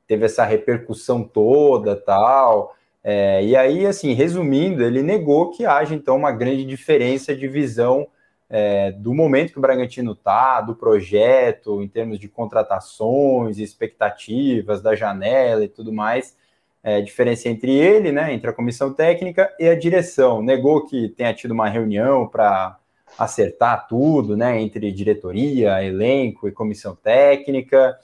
teve 0.06 0.25
essa 0.25 0.43
repercussão 0.43 1.23
toda 1.23 1.95
tal. 1.95 2.75
É, 3.01 3.41
e 3.41 3.56
aí, 3.56 3.86
assim, 3.86 4.12
resumindo, 4.12 4.84
ele 4.84 5.01
negou 5.01 5.51
que 5.51 5.65
haja 5.65 5.95
então 5.95 6.17
uma 6.17 6.34
grande 6.34 6.65
diferença 6.65 7.34
de 7.34 7.47
visão 7.47 8.08
é, 8.56 8.92
do 8.92 9.16
momento 9.16 9.52
que 9.52 9.58
o 9.58 9.62
Bragantino 9.62 10.12
está, 10.12 10.62
do 10.62 10.76
projeto, 10.76 11.82
em 11.82 11.88
termos 11.88 12.20
de 12.20 12.28
contratações, 12.28 13.58
expectativas 13.58 14.80
da 14.80 14.94
janela 14.94 15.63
e 15.63 15.68
tudo 15.68 15.92
mais. 15.92 16.38
É, 16.84 17.02
diferença 17.02 17.50
entre 17.50 17.72
ele, 17.72 18.12
né, 18.12 18.32
entre 18.32 18.48
a 18.52 18.54
comissão 18.54 18.94
técnica 18.94 19.52
e 19.60 19.68
a 19.68 19.74
direção. 19.74 20.44
Negou 20.44 20.86
que 20.86 21.10
tenha 21.10 21.34
tido 21.34 21.50
uma 21.50 21.68
reunião 21.68 22.28
para 22.28 22.78
acertar 23.18 23.88
tudo, 23.88 24.38
né, 24.38 24.62
entre 24.62 24.92
diretoria, 24.92 25.84
elenco 25.84 26.48
e 26.48 26.52
comissão 26.52 26.96
técnica. 26.96 27.98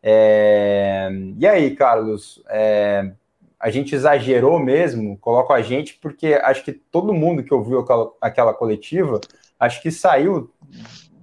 É... 0.00 1.10
E 1.36 1.44
aí, 1.48 1.74
Carlos, 1.74 2.44
é... 2.48 3.10
a 3.58 3.70
gente 3.70 3.92
exagerou 3.92 4.60
mesmo, 4.60 5.18
coloco 5.18 5.52
a 5.52 5.62
gente, 5.62 5.98
porque 6.00 6.34
acho 6.34 6.64
que 6.64 6.72
todo 6.72 7.12
mundo 7.12 7.42
que 7.42 7.52
ouviu 7.52 7.80
aquela, 7.80 8.12
aquela 8.20 8.54
coletiva 8.54 9.20
acho 9.58 9.82
que 9.82 9.90
saiu 9.90 10.50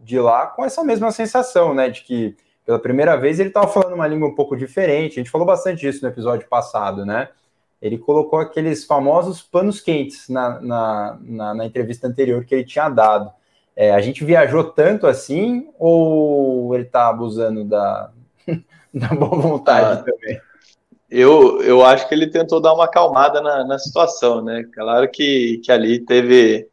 de 0.04 0.20
lá 0.20 0.48
com 0.48 0.66
essa 0.66 0.84
mesma 0.84 1.12
sensação, 1.12 1.74
né? 1.74 1.90
De 1.90 2.02
que 2.02 2.36
pela 2.66 2.80
primeira 2.80 3.16
vez 3.16 3.40
ele 3.40 3.50
estava 3.50 3.68
falando 3.68 3.94
uma 3.94 4.08
língua 4.08 4.28
um 4.28 4.36
pouco 4.36 4.56
diferente. 4.56 5.14
A 5.14 5.24
gente 5.24 5.32
falou 5.32 5.46
bastante 5.46 5.82
disso 5.82 6.02
no 6.02 6.10
episódio 6.10 6.48
passado, 6.48 7.06
né? 7.06 7.30
Ele 7.82 7.98
colocou 7.98 8.40
aqueles 8.40 8.86
famosos 8.86 9.42
panos 9.42 9.82
quentes 9.82 10.30
na, 10.30 10.62
na, 10.62 11.20
na, 11.22 11.54
na 11.54 11.66
entrevista 11.66 12.08
anterior 12.08 12.46
que 12.46 12.56
ele 12.56 12.64
tinha 12.64 12.88
dado. 12.90 13.30
É, 13.76 13.92
a 13.92 14.00
gente 14.00 14.24
viajou 14.24 14.64
tanto 14.64 15.08
assim 15.08 15.70
ou 15.78 16.74
ele 16.76 16.84
está 16.84 17.10
abusando 17.10 17.66
da, 17.66 18.12
da 18.94 19.08
boa 19.10 19.36
vontade 19.36 20.00
ah, 20.00 20.04
também? 20.04 20.40
Eu, 21.10 21.62
eu 21.62 21.86
acho 21.86 22.08
que 22.08 22.16
ele 22.16 22.28
tentou 22.28 22.62
dar 22.62 22.74
uma 22.74 22.86
acalmada 22.86 23.42
na, 23.42 23.66
na 23.66 23.78
situação, 23.78 24.42
né? 24.42 24.64
Claro 24.74 25.10
que, 25.10 25.60
que 25.64 25.72
ali 25.72 26.00
teve 26.00 26.70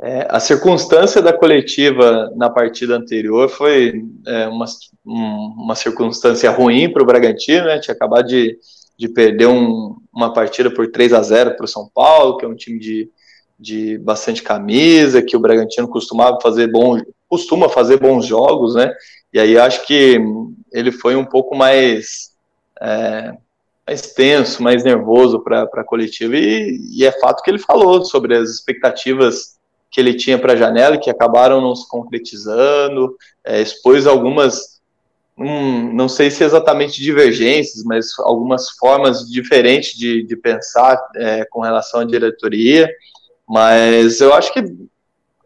é, 0.00 0.26
a 0.28 0.38
circunstância 0.38 1.22
da 1.22 1.32
coletiva 1.32 2.30
na 2.36 2.50
partida 2.50 2.96
anterior 2.96 3.48
foi 3.48 4.04
é, 4.26 4.46
uma, 4.46 4.66
uma 5.04 5.74
circunstância 5.74 6.50
ruim 6.50 6.92
para 6.92 7.02
o 7.02 7.06
Bragantino, 7.06 7.66
né? 7.66 7.78
Tinha 7.78 7.94
acabado 7.94 8.26
de, 8.26 8.58
de 8.98 9.08
perder 9.08 9.46
um, 9.46 9.96
uma 10.12 10.32
partida 10.32 10.70
por 10.70 10.90
3 10.90 11.14
a 11.14 11.22
0 11.22 11.56
para 11.56 11.64
o 11.64 11.68
São 11.68 11.90
Paulo, 11.94 12.36
que 12.36 12.44
é 12.44 12.48
um 12.48 12.54
time 12.54 12.78
de, 12.78 13.10
de 13.58 13.96
bastante 13.98 14.42
camisa, 14.42 15.22
que 15.22 15.36
o 15.36 15.40
Bragantino 15.40 15.88
costumava 15.88 16.38
fazer 16.42 16.66
bom, 16.66 17.00
costuma 17.26 17.68
fazer 17.70 17.98
bons 17.98 18.26
jogos, 18.26 18.74
né? 18.74 18.92
E 19.32 19.40
aí 19.40 19.58
acho 19.58 19.86
que 19.86 20.20
ele 20.72 20.92
foi 20.92 21.16
um 21.16 21.24
pouco 21.24 21.56
mais, 21.56 22.32
é, 22.82 23.34
mais 23.86 24.12
tenso, 24.12 24.62
mais 24.62 24.84
nervoso 24.84 25.42
para 25.42 25.62
a 25.62 25.84
coletiva, 25.84 26.36
e, 26.36 26.78
e 26.98 27.06
é 27.06 27.12
fato 27.12 27.42
que 27.42 27.50
ele 27.50 27.58
falou 27.58 28.04
sobre 28.04 28.36
as 28.36 28.50
expectativas 28.50 29.56
que 29.90 30.00
ele 30.00 30.14
tinha 30.14 30.38
para 30.38 30.52
a 30.52 30.56
janela, 30.56 30.98
que 30.98 31.10
acabaram 31.10 31.60
não 31.60 31.74
se 31.74 31.88
concretizando, 31.88 33.16
é, 33.44 33.60
expôs 33.60 34.06
algumas, 34.06 34.80
hum, 35.38 35.92
não 35.94 36.08
sei 36.08 36.30
se 36.30 36.44
exatamente 36.44 37.00
divergências, 37.00 37.84
mas 37.84 38.08
algumas 38.18 38.70
formas 38.70 39.28
diferentes 39.30 39.96
de, 39.96 40.22
de 40.22 40.36
pensar 40.36 41.00
é, 41.16 41.44
com 41.46 41.60
relação 41.60 42.00
à 42.00 42.04
diretoria, 42.04 42.90
mas 43.48 44.20
eu 44.20 44.34
acho 44.34 44.52
que 44.52 44.62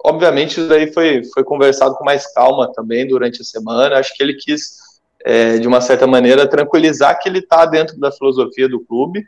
obviamente 0.05 0.53
isso 0.53 0.68
daí 0.68 0.92
foi, 0.92 1.22
foi 1.33 1.44
conversado 1.44 1.94
com 1.94 2.05
mais 2.05 2.33
calma 2.33 2.72
também 2.72 3.07
durante 3.07 3.42
a 3.42 3.44
semana. 3.44 3.96
Acho 3.96 4.14
que 4.14 4.22
ele 4.22 4.35
quis, 4.35 4.79
é, 5.24 5.59
de 5.59 5.68
uma 5.68 5.81
certa 5.81 6.07
maneira, 6.07 6.48
tranquilizar 6.48 7.18
que 7.20 7.29
ele 7.29 7.40
está 7.40 7.66
dentro 7.66 7.98
da 7.98 8.11
filosofia 8.11 8.68
do 8.68 8.81
clube. 8.81 9.24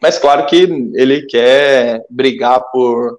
Mas 0.00 0.18
claro 0.18 0.46
que 0.46 0.56
ele 0.94 1.22
quer 1.22 2.04
brigar 2.10 2.60
por, 2.70 3.18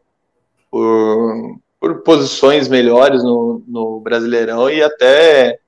por, 0.70 1.60
por 1.80 2.04
posições 2.04 2.68
melhores 2.68 3.24
no, 3.24 3.64
no 3.68 4.00
Brasileirão 4.00 4.70
e 4.70 4.82
até 4.82 5.60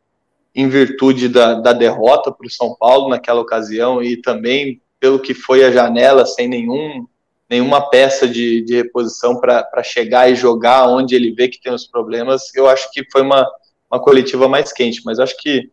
em 0.54 0.68
virtude 0.68 1.30
da, 1.30 1.56
da 1.56 1.74
derrota 1.74 2.32
para 2.32 2.48
o 2.48 2.52
São 2.52 2.76
Paulo 2.76 3.10
naquela 3.10 3.42
ocasião 3.42 4.02
e 4.02 4.18
também 4.18 4.82
pelo 5.00 5.20
que 5.20 5.34
foi 5.34 5.64
a 5.64 5.72
janela, 5.72 6.26
sem 6.26 6.48
nenhum, 6.48 7.06
nenhuma 7.50 7.90
peça 7.90 8.28
de, 8.28 8.62
de 8.62 8.76
reposição 8.76 9.40
para 9.40 9.84
chegar 9.84 10.30
e 10.30 10.36
jogar 10.36 10.88
onde 10.88 11.16
ele 11.16 11.32
vê 11.32 11.48
que 11.48 11.62
tem 11.62 11.74
os 11.74 11.88
problemas, 11.88 12.54
eu 12.54 12.68
acho 12.68 12.92
que 12.92 13.10
foi 13.10 13.22
uma, 13.22 13.50
uma 13.90 14.02
coletiva 14.02 14.48
mais 14.48 14.74
quente, 14.74 15.02
mas 15.06 15.20
acho 15.20 15.38
que 15.38 15.70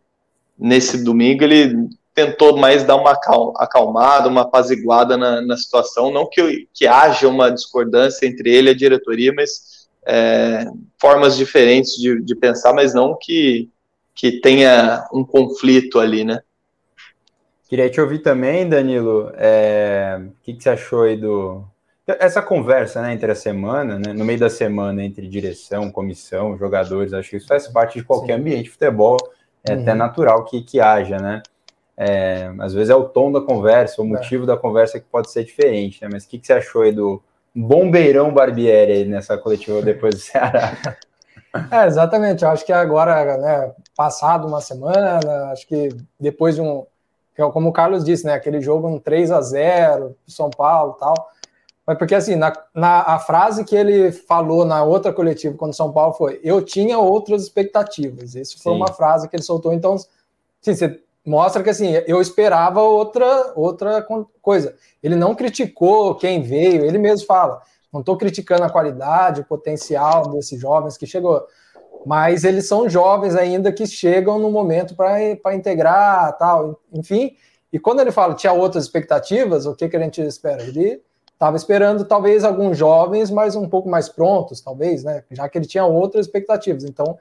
nesse 0.57 1.03
domingo 1.03 1.43
ele 1.43 1.89
tentou 2.17 2.57
mais 2.57 2.83
dar 2.83 2.95
uma 2.95 3.11
acalmada, 3.11 4.27
uma 4.27 4.41
apaziguada 4.41 5.15
na, 5.15 5.39
na 5.39 5.55
situação, 5.55 6.11
não 6.11 6.27
que, 6.27 6.67
que 6.73 6.87
haja 6.87 7.27
uma 7.27 7.51
discordância 7.51 8.25
entre 8.25 8.49
ele 8.49 8.69
e 8.69 8.71
a 8.71 8.75
diretoria, 8.75 9.31
mas 9.31 9.87
é, 10.03 10.65
formas 10.99 11.37
diferentes 11.37 11.91
de, 11.93 12.19
de 12.19 12.35
pensar, 12.35 12.73
mas 12.73 12.91
não 12.91 13.15
que, 13.15 13.69
que 14.15 14.41
tenha 14.41 15.07
um 15.13 15.23
conflito 15.23 15.99
ali, 15.99 16.23
né? 16.23 16.41
Queria 17.69 17.87
te 17.87 18.01
ouvir 18.01 18.19
também, 18.19 18.67
Danilo. 18.67 19.31
É... 19.35 20.19
O 20.19 20.31
que, 20.41 20.53
que, 20.53 20.63
você 20.63 20.69
achou 20.71 21.03
aí 21.03 21.17
do. 21.17 21.63
Essa 22.07 22.41
conversa 22.41 22.99
né, 22.99 23.13
entre 23.13 23.31
a 23.31 23.35
semana, 23.35 23.99
né, 23.99 24.11
no 24.13 24.25
meio 24.25 24.39
da 24.39 24.49
semana, 24.49 25.03
entre 25.03 25.27
direção, 25.27 25.91
comissão, 25.91 26.57
jogadores, 26.57 27.13
acho 27.13 27.29
que 27.29 27.37
isso 27.37 27.47
faz 27.47 27.67
parte 27.67 27.99
de 27.99 28.05
qualquer 28.05 28.35
Sim. 28.35 28.39
ambiente 28.39 28.63
de 28.63 28.69
futebol, 28.71 29.17
é 29.63 29.73
uhum. 29.73 29.81
até 29.81 29.93
natural 29.93 30.45
que, 30.45 30.61
que 30.63 30.79
haja, 30.79 31.17
né? 31.17 31.43
É, 31.97 32.53
às 32.59 32.73
vezes 32.73 32.91
é 32.91 32.95
o 32.95 33.09
tom 33.09 33.31
da 33.31 33.41
conversa, 33.41 34.01
o 34.01 34.05
é. 34.05 34.09
motivo 34.09 34.43
é. 34.43 34.47
da 34.47 34.57
conversa 34.57 34.99
que 34.99 35.07
pode 35.07 35.31
ser 35.31 35.43
diferente, 35.43 36.01
né? 36.01 36.09
Mas 36.11 36.25
o 36.25 36.27
que, 36.27 36.37
que 36.37 36.45
você 36.45 36.53
achou 36.53 36.83
aí 36.83 36.91
do 36.91 37.21
bombeirão 37.55 38.31
Barbieri 38.31 38.91
aí 38.91 39.05
nessa 39.05 39.35
coletiva 39.37 39.81
depois 39.81 40.15
do 40.15 40.21
Ceará? 40.21 40.73
É, 41.71 41.87
exatamente. 41.87 42.43
Eu 42.43 42.49
acho 42.49 42.63
que 42.63 42.73
agora, 42.73 43.37
né, 43.37 43.71
passado 43.95 44.47
uma 44.47 44.61
semana, 44.61 45.19
acho 45.51 45.65
que 45.65 45.89
depois 46.19 46.53
de 46.53 46.61
um, 46.61 46.85
é 47.37 47.51
como 47.51 47.69
o 47.69 47.73
Carlos 47.73 48.03
disse, 48.03 48.25
né? 48.25 48.33
Aquele 48.33 48.59
jogo 48.61 48.87
um 48.87 48.99
3 48.99 49.31
a 49.31 49.41
0 49.41 50.15
São 50.27 50.49
Paulo 50.49 50.93
tal. 50.99 51.15
Mas 51.85 51.97
porque 51.97 52.15
assim, 52.15 52.35
na, 52.35 52.51
na, 52.73 53.01
a 53.01 53.19
frase 53.19 53.63
que 53.63 53.75
ele 53.75 54.11
falou 54.11 54.65
na 54.65 54.83
outra 54.83 55.13
coletiva 55.13 55.57
quando 55.57 55.73
São 55.73 55.91
Paulo 55.91 56.13
foi: 56.13 56.39
Eu 56.43 56.61
tinha 56.61 56.97
outras 56.97 57.43
expectativas. 57.43 58.35
Isso 58.35 58.61
foi 58.61 58.73
Sim. 58.73 58.77
uma 58.77 58.89
frase 58.89 59.29
que 59.29 59.35
ele 59.35 59.43
soltou. 59.43 59.71
Então, 59.71 59.93
assim, 59.93 60.75
você 60.75 60.99
mostra 61.27 61.63
que 61.63 61.69
assim, 61.69 61.93
eu 62.07 62.21
esperava 62.21 62.81
outra, 62.81 63.53
outra 63.55 64.05
coisa. 64.41 64.75
Ele 65.03 65.15
não 65.15 65.35
criticou 65.35 66.15
quem 66.15 66.41
veio, 66.41 66.85
ele 66.85 66.97
mesmo 66.97 67.25
fala. 67.27 67.61
Não 67.91 67.99
estou 67.99 68.17
criticando 68.17 68.63
a 68.63 68.69
qualidade, 68.69 69.41
o 69.41 69.45
potencial 69.45 70.29
desses 70.29 70.59
jovens 70.59 70.97
que 70.97 71.05
chegou 71.05 71.45
mas 72.05 72.45
eles 72.45 72.65
são 72.65 72.87
jovens 72.87 73.35
ainda 73.35 73.69
que 73.69 73.85
chegam 73.85 74.39
no 74.39 74.49
momento 74.49 74.95
para 74.95 75.53
integrar, 75.53 76.37
tal, 76.37 76.79
enfim. 76.93 77.35
E 77.71 77.77
quando 77.77 77.99
ele 77.99 78.11
fala 78.11 78.33
tinha 78.33 78.53
outras 78.53 78.85
expectativas, 78.85 79.65
o 79.65 79.75
que, 79.75 79.89
que 79.89 79.97
a 79.97 79.99
gente 79.99 80.21
espera? 80.21 80.63
Ele 80.63 81.01
estava 81.33 81.57
esperando 81.57 82.05
talvez 82.05 82.45
alguns 82.45 82.77
jovens, 82.77 83.29
mas 83.29 83.55
um 83.55 83.67
pouco 83.67 83.89
mais 83.89 84.07
prontos, 84.07 84.61
talvez, 84.61 85.03
né? 85.03 85.23
Já 85.31 85.49
que 85.49 85.57
ele 85.57 85.67
tinha 85.67 85.85
outras 85.85 86.25
expectativas. 86.25 86.85
Então, 86.85 87.17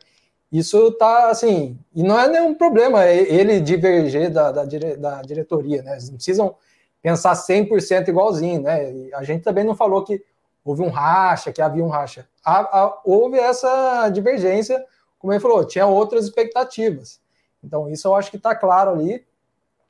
isso 0.50 0.92
tá 0.92 1.28
assim, 1.30 1.78
e 1.94 2.02
não 2.02 2.18
é 2.18 2.28
nenhum 2.28 2.54
problema 2.54 3.04
ele 3.06 3.60
diverger 3.60 4.30
da, 4.30 4.52
da, 4.52 4.64
dire, 4.64 4.96
da 4.96 5.20
diretoria, 5.22 5.82
né? 5.82 5.92
Eles 5.92 6.08
não 6.08 6.16
precisam 6.16 6.54
pensar 7.02 7.34
100% 7.34 8.08
igualzinho, 8.08 8.62
né? 8.62 8.92
E 8.92 9.14
a 9.14 9.22
gente 9.22 9.42
também 9.42 9.64
não 9.64 9.74
falou 9.74 10.04
que 10.04 10.22
houve 10.64 10.82
um 10.82 10.88
racha, 10.88 11.52
que 11.52 11.62
havia 11.62 11.84
um 11.84 11.88
racha. 11.88 12.28
A, 12.44 12.60
a, 12.60 13.00
houve 13.04 13.38
essa 13.38 14.08
divergência, 14.08 14.84
como 15.18 15.32
ele 15.32 15.40
falou, 15.40 15.64
tinha 15.64 15.86
outras 15.86 16.24
expectativas. 16.24 17.20
Então, 17.62 17.88
isso 17.88 18.08
eu 18.08 18.14
acho 18.14 18.30
que 18.30 18.36
está 18.36 18.54
claro 18.54 18.92
ali. 18.92 19.24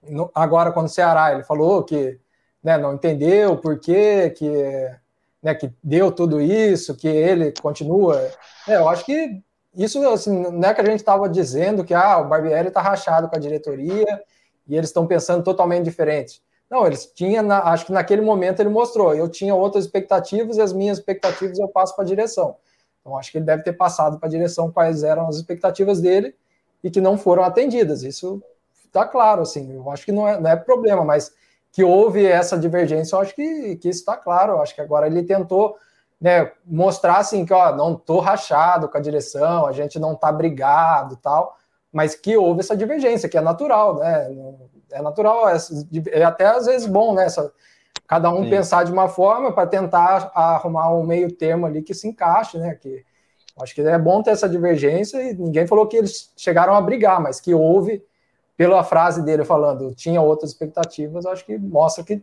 No, 0.03 0.31
agora, 0.35 0.73
quando 0.73 0.87
o 0.87 0.91
Ceará 0.91 1.33
ele 1.33 1.43
falou 1.43 1.83
que 1.83 2.19
né, 2.63 2.79
não 2.79 2.95
entendeu 2.95 3.57
por 3.57 3.79
quê, 3.79 4.31
que, 4.31 4.51
né, 5.43 5.55
que 5.55 5.73
deu 5.83 6.11
tudo 6.11 6.41
isso, 6.41 6.97
que 6.97 7.09
ele 7.09 7.53
continua. 7.53 8.31
É, 8.67 8.77
eu 8.77 8.89
acho 8.89 9.05
que 9.05 9.43
isso 9.77 10.07
assim, 10.09 10.51
não 10.51 10.69
é 10.69 10.75
que 10.75 10.81
a 10.81 10.85
gente 10.85 11.01
estava 11.01 11.29
dizendo 11.29 11.85
que 11.85 11.93
ah, 11.93 12.19
o 12.19 12.29
Barbieri 12.29 12.69
está 12.69 12.81
rachado 12.81 13.29
com 13.29 13.37
a 13.37 13.39
diretoria 13.39 14.23
e 14.67 14.75
eles 14.75 14.89
estão 14.89 15.07
pensando 15.07 15.45
totalmente 15.45 15.85
diferente. 15.85 16.43
Não, 16.69 16.87
eles 16.87 17.07
tinham, 17.07 17.51
acho 17.53 17.87
que 17.87 17.93
naquele 17.93 18.23
momento 18.23 18.61
ele 18.61 18.69
mostrou, 18.69 19.15
eu 19.15 19.29
tinha 19.29 19.55
outras 19.55 19.85
expectativas 19.85 20.57
e 20.57 20.61
as 20.61 20.73
minhas 20.73 20.99
expectativas 20.99 21.59
eu 21.59 21.69
passo 21.69 21.95
para 21.95 22.05
a 22.05 22.07
direção. 22.07 22.57
Então 23.01 23.17
acho 23.17 23.31
que 23.31 23.39
ele 23.39 23.45
deve 23.45 23.63
ter 23.63 23.75
passado 23.75 24.19
para 24.19 24.29
a 24.29 24.31
direção 24.31 24.73
quais 24.73 25.05
eram 25.05 25.29
as 25.29 25.37
expectativas 25.37 26.01
dele 26.01 26.35
e 26.83 26.91
que 26.91 27.01
não 27.01 27.17
foram 27.17 27.45
atendidas. 27.45 28.03
Isso 28.03 28.43
está 28.85 29.07
claro, 29.07 29.43
assim, 29.43 29.75
eu 29.75 29.89
acho 29.91 30.05
que 30.05 30.11
não 30.11 30.27
é, 30.27 30.41
não 30.41 30.51
é 30.51 30.57
problema, 30.57 31.05
mas 31.05 31.33
que 31.71 31.85
houve 31.85 32.25
essa 32.25 32.59
divergência, 32.59 33.15
eu 33.15 33.21
acho 33.21 33.35
que, 33.35 33.77
que 33.77 33.89
isso 33.89 34.01
está 34.01 34.17
claro. 34.17 34.55
Eu 34.55 34.63
acho 34.63 34.75
que 34.75 34.81
agora 34.81 35.07
ele 35.07 35.23
tentou 35.23 35.77
né, 36.21 36.51
mostrar 36.65 37.19
assim 37.19 37.45
que 37.45 37.53
ó, 37.53 37.75
não 37.75 37.95
estou 37.95 38.21
rachado 38.21 38.89
com 38.89 38.97
a 38.97 39.01
direção, 39.01 39.67
a 39.67 39.73
gente 39.73 39.99
não 39.99 40.13
está 40.13 40.33
brigado 40.33 41.17
tal, 41.17 41.57
mas 41.93 42.15
que 42.15 42.37
houve 42.37 42.61
essa 42.61 42.77
divergência, 42.77 43.29
que 43.29 43.39
é 43.39 43.41
natural, 43.41 43.97
né? 43.97 44.29
é 44.91 45.03
natural, 45.03 45.49
é, 45.49 45.57
é, 46.11 46.23
até 46.23 46.47
às 46.47 46.67
vezes 46.67 46.87
bom, 46.87 47.15
né? 47.15 47.27
Essa, 47.27 47.53
cada 48.07 48.31
um 48.31 48.45
Sim. 48.45 48.51
pensar 48.51 48.85
de 48.85 48.93
uma 48.93 49.09
forma 49.09 49.53
para 49.53 49.67
tentar 49.67 50.31
arrumar 50.35 50.93
um 50.93 51.05
meio 51.05 51.31
termo 51.33 51.67
ali 51.67 51.83
que 51.83 51.95
se 51.95 52.09
encaixe, 52.09 52.59
né? 52.59 52.75
Que 52.75 53.05
acho 53.61 53.75
que 53.75 53.81
é 53.81 53.99
bom 53.99 54.23
ter 54.23 54.31
essa 54.31 54.49
divergência 54.49 55.23
e 55.23 55.35
ninguém 55.35 55.67
falou 55.67 55.87
que 55.87 55.97
eles 55.97 56.33
chegaram 56.37 56.75
a 56.75 56.81
brigar, 56.81 57.21
mas 57.21 57.41
que 57.41 57.55
houve, 57.55 58.05
pela 58.57 58.85
frase 58.85 59.23
dele 59.23 59.45
falando, 59.45 59.95
tinha 59.95 60.21
outras 60.21 60.51
expectativas, 60.51 61.27
acho 61.27 61.45
que 61.45 61.59
mostra 61.59 62.05
que, 62.05 62.23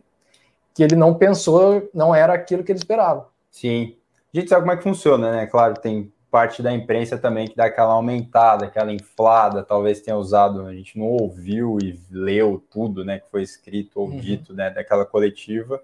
que 0.74 0.82
ele 0.82 0.96
não 0.96 1.14
pensou, 1.14 1.88
não 1.92 2.14
era 2.14 2.32
aquilo 2.34 2.64
que 2.64 2.72
ele 2.72 2.78
esperava. 2.78 3.28
Sim. 3.54 3.96
A 4.34 4.36
gente 4.36 4.48
sabe 4.48 4.62
como 4.62 4.72
é 4.72 4.76
que 4.76 4.82
funciona, 4.82 5.30
né? 5.30 5.46
Claro, 5.46 5.74
tem 5.74 6.12
parte 6.28 6.60
da 6.60 6.72
imprensa 6.72 7.16
também 7.16 7.46
que 7.46 7.54
dá 7.54 7.66
aquela 7.66 7.92
aumentada, 7.92 8.66
aquela 8.66 8.92
inflada, 8.92 9.62
talvez 9.62 10.00
tenha 10.00 10.16
usado, 10.16 10.66
a 10.66 10.74
gente 10.74 10.98
não 10.98 11.06
ouviu 11.06 11.78
e 11.80 12.00
leu 12.10 12.60
tudo, 12.68 13.04
né, 13.04 13.20
que 13.20 13.30
foi 13.30 13.42
escrito 13.44 14.00
ou 14.00 14.08
uhum. 14.08 14.18
dito, 14.18 14.52
né, 14.52 14.68
daquela 14.70 15.06
coletiva, 15.06 15.80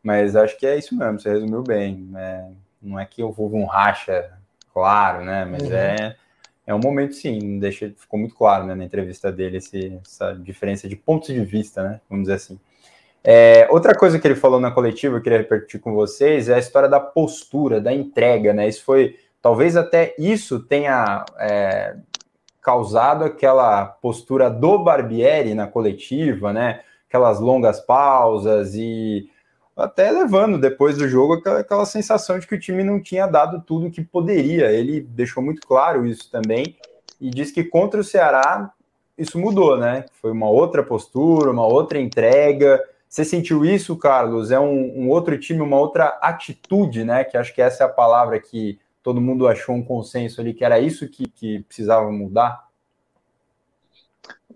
mas 0.00 0.36
acho 0.36 0.56
que 0.56 0.64
é 0.64 0.78
isso 0.78 0.96
mesmo, 0.96 1.18
você 1.18 1.30
resumiu 1.30 1.64
bem, 1.64 1.96
né? 1.96 2.54
não 2.80 2.96
é 2.96 3.04
que 3.04 3.20
houve 3.20 3.56
um 3.56 3.64
racha, 3.64 4.38
claro, 4.72 5.24
né, 5.24 5.44
mas 5.44 5.64
uhum. 5.64 5.72
é, 5.72 6.16
é 6.64 6.72
um 6.72 6.78
momento 6.78 7.16
sim, 7.16 7.58
deixa, 7.58 7.92
ficou 7.96 8.20
muito 8.20 8.36
claro, 8.36 8.66
né, 8.66 8.76
na 8.76 8.84
entrevista 8.84 9.32
dele, 9.32 9.56
esse, 9.56 9.98
essa 10.00 10.32
diferença 10.32 10.88
de 10.88 10.94
pontos 10.94 11.26
de 11.26 11.44
vista, 11.44 11.82
né, 11.82 12.00
vamos 12.08 12.26
dizer 12.28 12.34
assim. 12.34 12.60
É, 13.30 13.66
outra 13.70 13.94
coisa 13.94 14.18
que 14.18 14.26
ele 14.26 14.34
falou 14.34 14.58
na 14.58 14.70
coletiva, 14.70 15.16
eu 15.16 15.20
queria 15.20 15.38
repetir 15.38 15.80
com 15.80 15.92
vocês, 15.92 16.48
é 16.48 16.54
a 16.54 16.58
história 16.58 16.88
da 16.88 16.98
postura, 17.00 17.80
da 17.80 17.92
entrega, 17.92 18.54
né, 18.54 18.66
isso 18.66 18.84
foi 18.84 19.16
Talvez 19.40 19.76
até 19.76 20.14
isso 20.18 20.60
tenha 20.60 21.24
é, 21.38 21.96
causado 22.60 23.24
aquela 23.24 23.86
postura 23.86 24.50
do 24.50 24.82
Barbieri 24.82 25.54
na 25.54 25.66
coletiva, 25.66 26.52
né? 26.52 26.80
Aquelas 27.08 27.40
longas 27.40 27.80
pausas 27.80 28.74
e 28.74 29.30
até 29.76 30.10
levando 30.10 30.58
depois 30.58 30.98
do 30.98 31.08
jogo 31.08 31.34
aquela, 31.34 31.60
aquela 31.60 31.86
sensação 31.86 32.38
de 32.38 32.46
que 32.48 32.54
o 32.56 32.60
time 32.60 32.82
não 32.82 33.00
tinha 33.00 33.26
dado 33.26 33.62
tudo 33.64 33.86
o 33.86 33.90
que 33.90 34.02
poderia. 34.02 34.72
Ele 34.72 35.00
deixou 35.00 35.42
muito 35.42 35.66
claro 35.66 36.04
isso 36.04 36.30
também 36.30 36.76
e 37.20 37.30
diz 37.30 37.52
que 37.52 37.62
contra 37.62 38.00
o 38.00 38.04
Ceará 38.04 38.72
isso 39.16 39.38
mudou, 39.38 39.78
né? 39.78 40.04
Foi 40.20 40.32
uma 40.32 40.50
outra 40.50 40.82
postura, 40.82 41.50
uma 41.50 41.66
outra 41.66 41.98
entrega. 42.00 42.82
Você 43.08 43.24
sentiu 43.24 43.64
isso, 43.64 43.96
Carlos? 43.96 44.50
É 44.50 44.60
um, 44.60 45.04
um 45.04 45.08
outro 45.08 45.38
time, 45.38 45.60
uma 45.60 45.78
outra 45.78 46.18
atitude, 46.20 47.04
né? 47.04 47.24
Que 47.24 47.36
acho 47.36 47.54
que 47.54 47.62
essa 47.62 47.84
é 47.84 47.86
a 47.86 47.90
palavra 47.90 48.38
que 48.38 48.78
todo 49.02 49.20
mundo 49.20 49.48
achou 49.48 49.74
um 49.74 49.82
consenso 49.82 50.40
ali 50.40 50.52
que 50.52 50.64
era 50.64 50.78
isso 50.78 51.08
que, 51.08 51.26
que 51.28 51.60
precisava 51.60 52.10
mudar? 52.12 52.68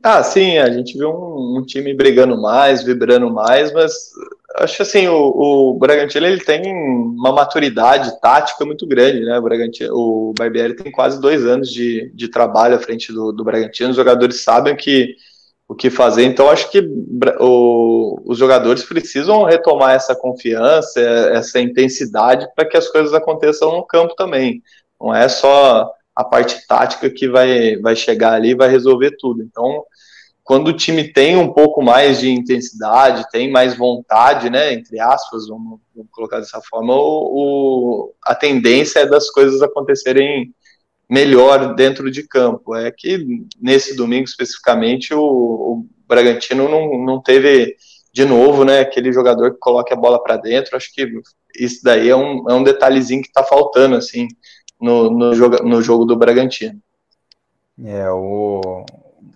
Ah, 0.03 0.23
sim, 0.23 0.59
a 0.59 0.71
gente 0.71 0.99
viu 0.99 1.11
um, 1.11 1.59
um, 1.59 1.65
time 1.65 1.95
brigando 1.95 2.41
mais, 2.41 2.83
vibrando 2.83 3.31
mais, 3.31 3.73
mas 3.73 4.11
acho 4.57 4.83
assim, 4.83 5.07
o, 5.07 5.15
o 5.15 5.79
Bragantino 5.79 6.27
ele 6.27 6.41
tem 6.41 6.61
uma 6.75 7.33
maturidade 7.33 8.21
tática 8.21 8.65
muito 8.67 8.85
grande, 8.87 9.21
né? 9.21 9.39
O 9.39 9.43
Bragantino, 9.43 9.95
o 9.95 10.35
Barbieri 10.37 10.75
tem 10.75 10.91
quase 10.91 11.21
dois 11.21 11.47
anos 11.47 11.71
de, 11.71 12.11
de 12.15 12.29
trabalho 12.29 12.75
à 12.75 12.81
frente 12.81 13.13
do, 13.13 13.33
do 13.33 13.45
Bragantino, 13.45 13.91
os 13.91 13.97
jogadores 13.97 14.43
sabem 14.43 14.75
que 14.77 15.17
o 15.69 15.75
que 15.75 15.91
fazer. 15.91 16.25
Então, 16.25 16.51
acho 16.51 16.71
que 16.71 16.87
o, 17.41 18.21
os 18.25 18.39
jogadores 18.39 18.85
precisam 18.85 19.45
retomar 19.45 19.95
essa 19.95 20.15
confiança, 20.15 21.01
essa 21.01 21.61
intensidade 21.61 22.47
para 22.55 22.69
que 22.69 22.77
as 22.77 22.89
coisas 22.89 23.15
aconteçam 23.15 23.73
no 23.73 23.87
campo 23.87 24.15
também. 24.15 24.63
Não 25.01 25.15
é 25.15 25.29
só 25.29 25.91
a 26.15 26.25
parte 26.25 26.67
tática 26.67 27.09
que 27.11 27.29
vai, 27.29 27.77
vai 27.77 27.97
chegar 27.97 28.35
ali 28.35 28.51
e 28.51 28.57
vai 28.57 28.69
resolver 28.69 29.17
tudo. 29.19 29.43
Então, 29.43 29.85
quando 30.45 30.69
o 30.69 30.77
time 30.77 31.13
tem 31.13 31.37
um 31.37 31.53
pouco 31.53 31.83
mais 31.83 32.21
de 32.21 32.31
intensidade, 32.31 33.31
tem 33.31 33.51
mais 33.51 33.77
vontade, 33.77 34.51
né, 34.51 34.75
entre 34.75 35.01
aspas, 35.01 35.47
vamos, 35.49 35.81
vamos 35.95 36.11
colocar 36.11 36.39
dessa 36.39 36.61
forma, 36.69 36.95
o, 36.95 36.99
o, 36.99 38.15
a 38.25 38.35
tendência 38.35 39.01
é 39.01 39.07
das 39.07 39.31
coisas 39.31 39.63
acontecerem 39.63 40.53
melhor 41.13 41.75
dentro 41.75 42.11
de 42.11 42.27
campo. 42.27 42.75
É 42.75 42.91
que 42.91 43.45
nesse 43.61 43.95
domingo 43.95 44.25
especificamente 44.25 45.13
o, 45.13 45.21
o 45.21 45.87
Bragantino 46.09 46.69
não, 46.71 47.05
não 47.05 47.21
teve 47.21 47.77
de 48.15 48.25
novo, 48.25 48.65
né, 48.65 48.81
aquele 48.81 49.13
jogador 49.13 49.53
que 49.53 49.59
coloca 49.59 49.95
a 49.95 49.97
bola 49.97 50.23
para 50.23 50.39
dentro. 50.39 50.75
Acho 50.75 50.93
que 50.95 51.07
isso 51.55 51.81
daí 51.85 52.09
é 52.09 52.17
um, 52.17 52.49
é 52.49 52.55
um 52.55 52.63
detalhezinho 52.63 53.21
que 53.21 53.29
está 53.29 53.45
faltando 53.45 53.95
assim 53.95 54.27
no, 54.81 55.11
no, 55.11 55.35
jogo, 55.35 55.63
no 55.63 55.83
jogo 55.83 56.07
do 56.07 56.17
Bragantino. 56.17 56.81
É 57.85 58.11
o 58.11 58.85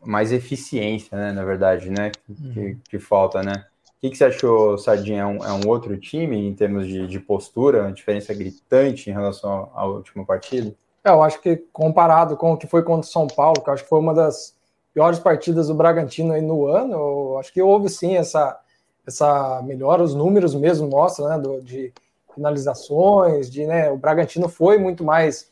mais 0.03 0.33
eficiência, 0.33 1.17
né, 1.17 1.33
na 1.33 1.45
verdade, 1.45 1.91
né, 1.91 2.11
que, 2.11 2.61
uhum. 2.61 2.79
que 2.89 2.99
falta, 2.99 3.43
né? 3.43 3.67
O 3.97 4.01
que, 4.01 4.11
que, 4.11 4.17
você 4.17 4.25
achou, 4.25 4.79
Sardinha? 4.79 5.23
É 5.23 5.27
um, 5.27 5.45
é 5.45 5.53
um 5.53 5.69
outro 5.69 5.97
time 5.99 6.37
em 6.37 6.55
termos 6.55 6.87
de, 6.87 7.07
de, 7.07 7.19
postura, 7.19 7.83
uma 7.83 7.93
diferença 7.93 8.33
gritante 8.33 9.11
em 9.11 9.13
relação 9.13 9.71
à 9.75 9.85
última 9.87 10.25
partida? 10.25 10.75
É, 11.07 11.11
eu 11.11 11.23
acho 11.23 11.41
que 11.41 11.57
comparado 11.73 12.37
com 12.37 12.53
o 12.53 12.57
que 12.57 12.67
foi 12.67 12.83
contra 12.83 13.09
o 13.09 13.13
São 13.13 13.29
Paulo, 13.29 13.63
que 13.63 13.71
eu 13.71 13.75
acho 13.75 13.85
que 13.85 13.89
foi 13.89 14.01
uma 14.01 14.13
das 14.13 14.57
piores 14.93 15.21
partidas 15.21 15.69
do 15.69 15.75
Bragantino 15.75 16.33
aí 16.33 16.43
no 16.43 16.67
ano, 16.67 16.95
eu 16.95 17.39
acho 17.39 17.53
que 17.53 17.63
houve 17.63 17.89
sim 17.89 18.17
essa, 18.17 18.59
essa 19.07 19.63
melhora, 19.63 20.03
os 20.03 20.17
números 20.17 20.53
mesmo 20.53 20.89
mostram, 20.89 21.29
né, 21.29 21.39
do, 21.39 21.63
de 21.63 21.93
finalizações, 22.35 23.49
de, 23.49 23.65
né, 23.65 23.89
o 23.89 23.97
Bragantino 23.97 24.49
foi 24.49 24.79
muito 24.79 25.05
mais 25.05 25.49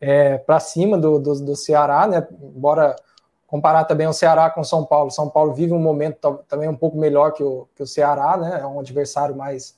é, 0.00 0.38
para 0.38 0.58
cima 0.60 0.96
do, 0.96 1.18
do, 1.18 1.44
do, 1.44 1.56
Ceará, 1.56 2.06
né, 2.06 2.26
embora 2.40 2.96
comparar 3.46 3.84
também 3.84 4.06
o 4.06 4.14
Ceará 4.14 4.48
com 4.48 4.62
o 4.62 4.64
São 4.64 4.82
Paulo, 4.82 5.10
São 5.10 5.28
Paulo 5.28 5.52
vive 5.52 5.74
um 5.74 5.78
momento 5.78 6.40
também 6.48 6.70
um 6.70 6.76
pouco 6.76 6.96
melhor 6.96 7.32
que 7.32 7.44
o, 7.44 7.68
que 7.76 7.82
o 7.82 7.86
Ceará, 7.86 8.38
né, 8.38 8.60
é 8.62 8.66
um 8.66 8.80
adversário 8.80 9.36
mais, 9.36 9.76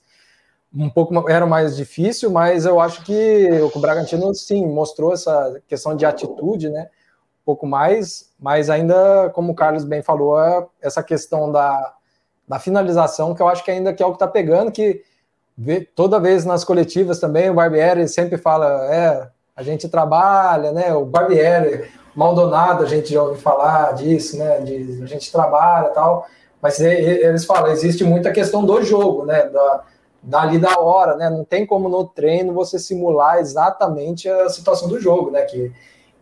um 0.75 0.91
pouco, 0.91 1.29
era 1.31 1.47
mais 1.47 1.77
difícil, 1.77 2.31
mas 2.31 2.67
eu 2.67 2.81
acho 2.81 3.03
que 3.05 3.49
o 3.75 3.79
Bragantino, 3.79 4.35
sim, 4.35 4.67
mostrou 4.67 5.13
essa 5.13 5.61
questão 5.67 5.97
de 5.97 6.05
atitude, 6.05 6.69
né, 6.69 6.89
um 7.43 7.45
pouco 7.45 7.67
mais, 7.67 8.31
mas 8.39 8.69
ainda, 8.69 9.31
como 9.31 9.53
o 9.53 9.55
Carlos 9.55 9.85
bem 9.85 10.03
falou, 10.03 10.39
é 10.41 10.67
essa 10.81 11.03
questão 11.03 11.51
da, 11.51 11.95
da 12.47 12.59
finalização, 12.59 13.35
que 13.35 13.43
eu 13.43 13.49
acho 13.49 13.65
que 13.65 13.71
ainda 13.71 13.93
que 13.93 14.03
é 14.03 14.07
o 14.07 14.11
que 14.11 14.17
está 14.17 14.29
pegando, 14.29 14.71
que 14.71 15.03
toda 15.95 16.21
vez 16.21 16.45
nas 16.45 16.65
coletivas 16.65 17.19
também 17.19 17.51
o 17.51 17.55
Barbieri 17.55 18.07
sempre 18.09 18.39
fala, 18.39 18.95
é, 18.95 19.29
a 19.57 19.63
gente 19.63 19.89
trabalha, 19.89 20.71
né? 20.71 20.95
O 20.95 21.05
Barbieri, 21.05 21.91
Maldonado, 22.15 22.85
a 22.85 22.87
gente 22.87 23.13
já 23.13 23.23
ouve 23.23 23.41
falar 23.41 23.93
disso, 23.95 24.39
né? 24.39 24.61
De, 24.61 25.03
a 25.03 25.07
gente 25.07 25.33
trabalha 25.33 25.89
tal, 25.89 26.27
mas 26.63 26.79
eles 26.81 27.45
falam, 27.45 27.71
existe 27.71 28.05
muita 28.05 28.31
questão 28.31 28.65
do 28.65 28.83
jogo, 28.83 29.25
né? 29.25 29.49
Da, 29.49 29.83
dali 30.23 30.59
da 30.59 30.79
hora, 30.79 31.17
né? 31.17 31.31
Não 31.31 31.45
tem 31.45 31.67
como 31.67 31.89
no 31.89 32.05
treino 32.05 32.53
você 32.53 32.79
simular 32.79 33.39
exatamente 33.39 34.29
a 34.29 34.49
situação 34.49 34.89
do 34.89 35.01
jogo, 35.01 35.31
né? 35.31 35.43
Que, 35.43 35.73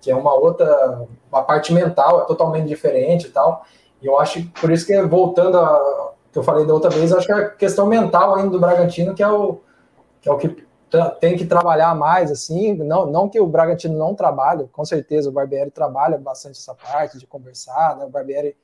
que 0.00 0.10
é 0.10 0.16
uma 0.16 0.34
outra, 0.34 1.06
uma 1.30 1.42
parte 1.42 1.72
mental, 1.72 2.22
é 2.22 2.24
totalmente 2.24 2.66
diferente 2.66 3.26
e 3.26 3.30
tal. 3.30 3.64
E 4.00 4.06
eu 4.06 4.18
acho, 4.18 4.44
por 4.60 4.70
isso 4.70 4.86
que 4.86 5.00
voltando 5.02 5.58
a, 5.58 6.12
que 6.32 6.38
eu 6.38 6.42
falei 6.42 6.66
da 6.66 6.74
outra 6.74 6.90
vez, 6.90 7.12
acho 7.12 7.26
que 7.26 7.32
é 7.32 7.36
a 7.36 7.48
questão 7.48 7.86
mental 7.86 8.34
ainda 8.34 8.50
do 8.50 8.60
Bragantino, 8.60 9.14
que 9.14 9.22
é 9.22 9.28
o 9.28 9.58
que, 10.20 10.28
é 10.28 10.32
o 10.32 10.36
que 10.36 10.66
tem 11.20 11.36
que 11.36 11.46
trabalhar 11.46 11.94
mais, 11.94 12.30
assim, 12.30 12.74
não, 12.74 13.06
não 13.06 13.28
que 13.28 13.40
o 13.40 13.46
Bragantino 13.46 13.98
não 13.98 14.14
trabalhe, 14.14 14.68
com 14.68 14.84
certeza 14.84 15.28
o 15.28 15.32
Barbieri 15.32 15.70
trabalha 15.70 16.16
bastante 16.16 16.58
essa 16.58 16.74
parte 16.74 17.18
de 17.18 17.26
conversar, 17.26 17.96
né, 17.96 18.04
o 18.04 18.08
Barbieri 18.08 18.56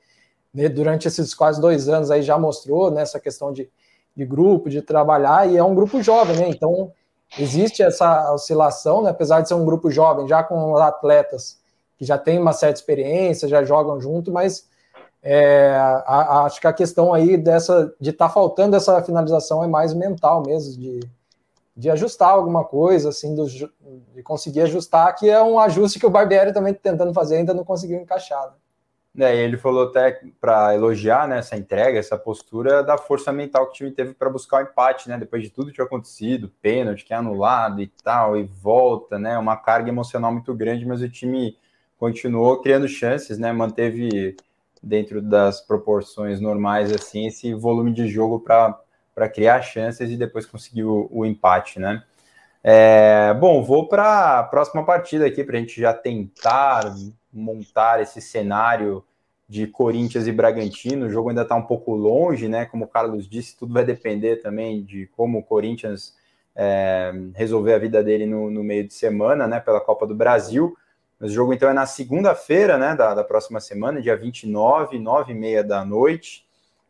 né, 0.53 0.69
durante 0.69 1.07
esses 1.07 1.33
quase 1.33 1.59
dois 1.59 1.89
anos 1.89 2.11
aí 2.11 2.21
já 2.21 2.37
mostrou 2.37 2.91
né, 2.91 3.01
essa 3.01 3.19
questão 3.19 3.51
de, 3.51 3.69
de 4.15 4.25
grupo, 4.25 4.69
de 4.69 4.81
trabalhar, 4.81 5.49
e 5.49 5.57
é 5.57 5.63
um 5.63 5.75
grupo 5.75 6.01
jovem, 6.01 6.37
né, 6.37 6.49
então 6.49 6.91
existe 7.37 7.81
essa 7.81 8.31
oscilação, 8.33 9.01
né, 9.01 9.09
apesar 9.09 9.41
de 9.41 9.47
ser 9.47 9.55
um 9.55 9.65
grupo 9.65 9.89
jovem, 9.89 10.27
já 10.27 10.43
com 10.43 10.75
atletas 10.77 11.59
que 11.97 12.05
já 12.05 12.17
têm 12.17 12.39
uma 12.39 12.53
certa 12.53 12.79
experiência, 12.79 13.47
já 13.47 13.63
jogam 13.63 13.99
junto, 13.99 14.31
mas 14.31 14.67
é, 15.21 15.73
a, 15.75 16.03
a, 16.05 16.45
acho 16.45 16.59
que 16.59 16.67
a 16.67 16.73
questão 16.73 17.13
aí 17.13 17.37
dessa 17.37 17.93
de 17.99 18.09
estar 18.09 18.27
tá 18.27 18.33
faltando 18.33 18.75
essa 18.75 19.01
finalização 19.01 19.63
é 19.63 19.67
mais 19.67 19.93
mental 19.93 20.43
mesmo, 20.45 20.77
de, 20.77 20.99
de 21.75 21.89
ajustar 21.89 22.29
alguma 22.29 22.65
coisa, 22.65 23.09
assim, 23.09 23.33
do, 23.33 23.47
de 23.47 24.21
conseguir 24.23 24.61
ajustar, 24.61 25.15
que 25.15 25.29
é 25.29 25.41
um 25.41 25.57
ajuste 25.59 25.99
que 25.99 26.05
o 26.05 26.09
Barbieri 26.09 26.51
também 26.53 26.73
está 26.73 26.91
tentando 26.91 27.13
fazer, 27.13 27.37
ainda 27.37 27.53
não 27.53 27.63
conseguiu 27.63 27.99
encaixar. 27.99 28.47
Né? 28.47 28.53
É, 29.19 29.35
ele 29.35 29.57
falou 29.57 29.89
até 29.89 30.21
para 30.41 30.73
elogiar 30.73 31.27
né, 31.27 31.37
essa 31.37 31.55
entrega, 31.55 31.99
essa 31.99 32.17
postura 32.17 32.81
da 32.83 32.97
força 32.97 33.31
mental 33.31 33.67
que 33.67 33.71
o 33.71 33.73
time 33.73 33.91
teve 33.91 34.15
para 34.15 34.27
buscar 34.27 34.57
o 34.63 34.67
empate, 34.67 35.07
né? 35.07 35.19
Depois 35.19 35.43
de 35.43 35.51
tudo 35.51 35.67
que 35.67 35.75
tinha 35.75 35.85
acontecido, 35.85 36.51
pênalti 36.61 37.05
que 37.05 37.13
é 37.13 37.17
anulado 37.17 37.79
e 37.79 37.87
tal, 38.03 38.35
e 38.35 38.43
volta, 38.43 39.19
né? 39.19 39.37
Uma 39.37 39.55
carga 39.55 39.89
emocional 39.89 40.31
muito 40.31 40.51
grande, 40.55 40.83
mas 40.83 41.01
o 41.01 41.09
time 41.09 41.55
continuou 41.99 42.59
criando 42.59 42.87
chances, 42.87 43.37
né? 43.37 43.51
Manteve 43.53 44.35
dentro 44.81 45.21
das 45.21 45.61
proporções 45.61 46.41
normais, 46.41 46.91
assim, 46.91 47.27
esse 47.27 47.53
volume 47.53 47.93
de 47.93 48.07
jogo 48.07 48.39
para 48.39 49.29
criar 49.29 49.61
chances 49.61 50.09
e 50.09 50.17
depois 50.17 50.47
conseguir 50.47 50.85
o, 50.85 51.07
o 51.11 51.23
empate, 51.23 51.79
né? 51.79 52.03
É, 52.63 53.33
bom, 53.35 53.63
vou 53.63 53.87
para 53.87 54.39
a 54.39 54.43
próxima 54.43 54.83
partida 54.85 55.27
aqui 55.27 55.43
para 55.43 55.57
a 55.57 55.59
gente 55.59 55.79
já 55.79 55.93
tentar 55.93 56.95
montar 57.33 58.01
esse 58.01 58.21
cenário 58.21 59.03
de 59.47 59.67
Corinthians 59.67 60.27
e 60.27 60.31
Bragantino. 60.31 61.05
O 61.05 61.09
jogo 61.09 61.29
ainda 61.29 61.41
está 61.41 61.55
um 61.55 61.63
pouco 61.63 61.93
longe, 61.93 62.47
né? 62.47 62.65
Como 62.65 62.85
o 62.85 62.87
Carlos 62.87 63.27
disse, 63.27 63.57
tudo 63.57 63.73
vai 63.73 63.83
depender 63.83 64.37
também 64.37 64.83
de 64.83 65.07
como 65.15 65.39
o 65.39 65.43
Corinthians 65.43 66.15
é, 66.55 67.11
resolver 67.35 67.73
a 67.73 67.79
vida 67.79 68.03
dele 68.03 68.25
no, 68.25 68.49
no 68.49 68.63
meio 68.63 68.87
de 68.87 68.93
semana, 68.93 69.47
né? 69.47 69.59
Pela 69.59 69.81
Copa 69.81 70.07
do 70.07 70.15
Brasil. 70.15 70.75
Mas 71.19 71.31
o 71.31 71.33
jogo 71.33 71.53
então 71.53 71.69
é 71.69 71.73
na 71.73 71.85
segunda-feira, 71.85 72.77
né, 72.77 72.95
da, 72.95 73.13
da, 73.13 73.23
próxima 73.23 73.61
semana, 73.61 74.01
dia 74.01 74.17
29, 74.17 74.99
9 74.99 75.31
e 75.31 75.35
meia 75.35 75.63
da 75.63 75.85
noite. 75.85 76.45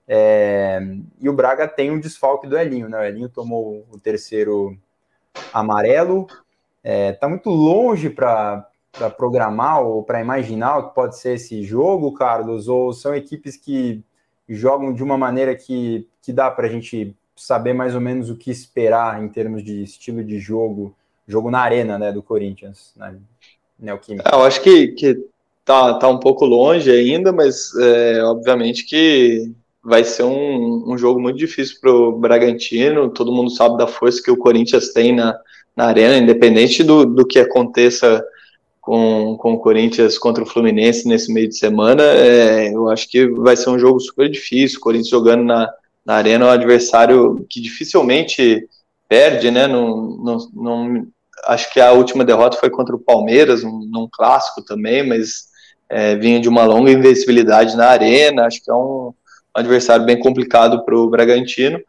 É, 0.07 0.81
e 1.21 1.29
o 1.29 1.33
Braga 1.33 1.67
tem 1.67 1.91
um 1.91 1.99
desfalque 1.99 2.47
do 2.47 2.57
Elinho, 2.57 2.89
né? 2.89 2.97
O 2.97 3.03
Elinho 3.03 3.29
tomou 3.29 3.85
o 3.91 3.99
terceiro 3.99 4.77
amarelo. 5.53 6.27
É, 6.83 7.13
tá 7.13 7.29
muito 7.29 7.49
longe 7.49 8.09
para 8.09 8.67
programar 9.17 9.81
ou 9.81 10.03
para 10.03 10.21
imaginar 10.21 10.77
o 10.77 10.89
que 10.89 10.95
pode 10.95 11.17
ser 11.17 11.35
esse 11.35 11.63
jogo, 11.63 12.13
Carlos, 12.13 12.67
ou 12.67 12.93
são 12.93 13.15
equipes 13.15 13.57
que 13.57 14.03
jogam 14.47 14.93
de 14.93 15.03
uma 15.03 15.17
maneira 15.17 15.55
que, 15.55 16.07
que 16.21 16.31
dá 16.31 16.51
para 16.51 16.67
a 16.67 16.69
gente 16.69 17.15
saber 17.35 17.73
mais 17.73 17.95
ou 17.95 18.01
menos 18.01 18.29
o 18.29 18.35
que 18.35 18.51
esperar 18.51 19.21
em 19.23 19.27
termos 19.27 19.63
de 19.63 19.83
estilo 19.83 20.23
de 20.23 20.39
jogo, 20.39 20.95
jogo 21.27 21.49
na 21.49 21.59
arena 21.59 21.97
né, 21.97 22.11
do 22.11 22.21
Corinthians, 22.21 22.93
né? 22.95 23.15
Neoquímica? 23.79 24.29
Eu 24.31 24.43
acho 24.43 24.61
que, 24.61 24.89
que 24.89 25.25
tá, 25.65 25.95
tá 25.95 26.07
um 26.07 26.19
pouco 26.19 26.45
longe 26.45 26.91
ainda, 26.91 27.31
mas 27.31 27.75
é, 27.75 28.23
obviamente 28.23 28.85
que 28.85 29.51
vai 29.83 30.03
ser 30.03 30.23
um, 30.23 30.93
um 30.93 30.97
jogo 30.97 31.19
muito 31.19 31.37
difícil 31.37 31.77
para 31.81 31.91
o 31.91 32.11
Bragantino. 32.11 33.09
Todo 33.09 33.33
mundo 33.33 33.49
sabe 33.49 33.77
da 33.77 33.87
força 33.87 34.21
que 34.23 34.31
o 34.31 34.37
Corinthians 34.37 34.93
tem 34.93 35.13
na, 35.13 35.37
na 35.75 35.85
arena, 35.85 36.17
independente 36.17 36.83
do, 36.83 37.05
do 37.05 37.25
que 37.25 37.39
aconteça 37.39 38.23
com, 38.83 39.37
com 39.37 39.53
o 39.53 39.59
Corinthians 39.59 40.17
contra 40.17 40.43
o 40.43 40.45
Fluminense 40.45 41.07
nesse 41.07 41.31
meio 41.33 41.47
de 41.47 41.57
semana. 41.57 42.03
É, 42.03 42.67
eu 42.67 42.89
acho 42.89 43.09
que 43.09 43.25
vai 43.27 43.55
ser 43.55 43.69
um 43.69 43.79
jogo 43.79 43.97
super 44.01 44.29
difícil. 44.29 44.77
O 44.77 44.81
Corinthians 44.81 45.09
jogando 45.09 45.41
na, 45.41 45.71
na 46.05 46.15
arena 46.15 46.43
é 46.43 46.47
um 46.49 46.51
adversário 46.51 47.45
que 47.49 47.61
dificilmente 47.61 48.67
perde, 49.07 49.49
né? 49.49 49.67
Não, 49.67 50.17
não, 50.17 50.37
não, 50.53 51.07
acho 51.45 51.71
que 51.71 51.79
a 51.79 51.93
última 51.93 52.25
derrota 52.25 52.57
foi 52.57 52.69
contra 52.69 52.93
o 52.93 52.99
Palmeiras, 52.99 53.63
um, 53.63 53.87
num 53.89 54.05
clássico 54.11 54.61
também, 54.61 55.07
mas 55.07 55.45
é, 55.89 56.17
vinha 56.17 56.41
de 56.41 56.49
uma 56.49 56.65
longa 56.65 56.91
invencibilidade 56.91 57.77
na 57.77 57.87
arena. 57.87 58.45
Acho 58.45 58.61
que 58.61 58.69
é 58.69 58.73
um, 58.73 59.13
um 59.13 59.13
adversário 59.53 60.05
bem 60.05 60.19
complicado 60.19 60.83
para 60.83 60.97
o 60.97 61.09
Bragantino. 61.09 61.79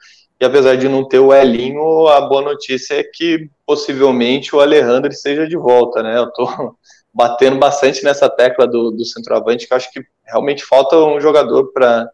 Apesar 0.45 0.77
de 0.77 0.89
não 0.89 1.07
ter 1.07 1.19
o 1.19 1.33
Elinho, 1.33 2.09
a 2.09 2.21
boa 2.21 2.43
notícia 2.43 2.95
é 2.95 3.05
que 3.05 3.49
possivelmente 3.67 4.55
o 4.55 4.61
Alejandro 4.61 5.11
esteja 5.11 5.47
de 5.47 5.57
volta, 5.57 6.03
né? 6.03 6.19
Eu 6.19 6.31
tô 6.31 6.47
batendo 7.13 7.59
bastante 7.59 8.05
nessa 8.05 8.29
tecla 8.29 8.67
do, 8.67 8.91
do 8.91 9.05
centroavante, 9.05 9.67
que 9.67 9.75
acho 9.75 9.91
que 9.93 10.05
realmente 10.25 10.65
falta 10.65 10.97
um 10.97 11.21
jogador 11.21 11.73
para 11.73 12.09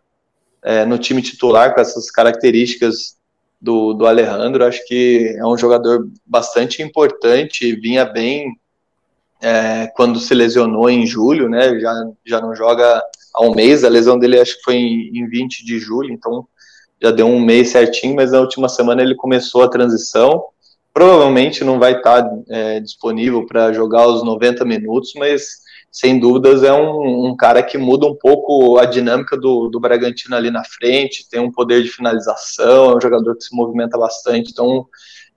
é, 0.63 0.85
no 0.85 0.99
time 0.99 1.23
titular 1.23 1.75
com 1.75 1.81
essas 1.81 2.11
características 2.11 3.17
do, 3.61 3.95
do 3.95 4.07
Alejandro. 4.07 4.65
Acho 4.65 4.85
que 4.87 5.35
é 5.39 5.45
um 5.45 5.57
jogador 5.57 6.09
bastante 6.25 6.83
importante, 6.83 7.75
vinha 7.77 8.05
bem 8.05 8.55
é, 9.43 9.87
quando 9.97 10.21
se 10.21 10.35
lesionou 10.35 10.89
em 10.91 11.07
julho, 11.07 11.49
né? 11.49 11.79
Já, 11.81 11.95
já 12.27 12.41
não 12.41 12.55
joga 12.55 13.03
há 13.35 13.43
um 13.43 13.55
mês, 13.55 13.85
a 13.85 13.89
lesão 13.89 14.19
dele 14.19 14.39
acho 14.39 14.57
que 14.57 14.65
foi 14.65 14.77
em, 14.77 15.11
em 15.15 15.29
20 15.29 15.65
de 15.65 15.79
julho, 15.79 16.13
então 16.13 16.47
já 17.03 17.11
deu 17.11 17.27
um 17.27 17.41
mês 17.41 17.71
certinho, 17.71 18.17
mas 18.17 18.33
na 18.33 18.41
última 18.41 18.69
semana 18.69 19.03
ele 19.03 19.15
começou 19.15 19.63
a 19.63 19.69
transição 19.69 20.45
provavelmente 20.93 21.65
não 21.65 21.79
vai 21.79 21.97
estar 21.97 22.29
é, 22.49 22.81
disponível 22.81 23.47
para 23.47 23.73
jogar 23.73 24.07
os 24.07 24.23
90 24.23 24.65
minutos, 24.65 25.13
mas 25.17 25.61
sem 25.91 26.19
dúvidas 26.19 26.63
é 26.63 26.73
um, 26.73 27.27
um, 27.27 27.37
cara 27.37 27.63
que 27.63 27.77
muda 27.77 28.07
um 28.07 28.15
pouco 28.15 28.79
a 28.79 28.85
dinâmica 28.85 29.37
do, 29.37 29.69
do 29.69 29.81
Bragantino 29.81 30.37
ali 30.37 30.51
na 30.51 30.63
frente, 30.65 31.29
tem 31.29 31.41
um 31.41 31.51
poder 31.51 31.83
de 31.83 31.91
finalização, 31.91 32.93
é 32.93 32.97
um 32.97 33.01
jogador 33.01 33.37
que 33.37 33.45
se 33.45 33.55
movimenta 33.55 33.99
bastante, 33.99 34.53
então 34.53 34.87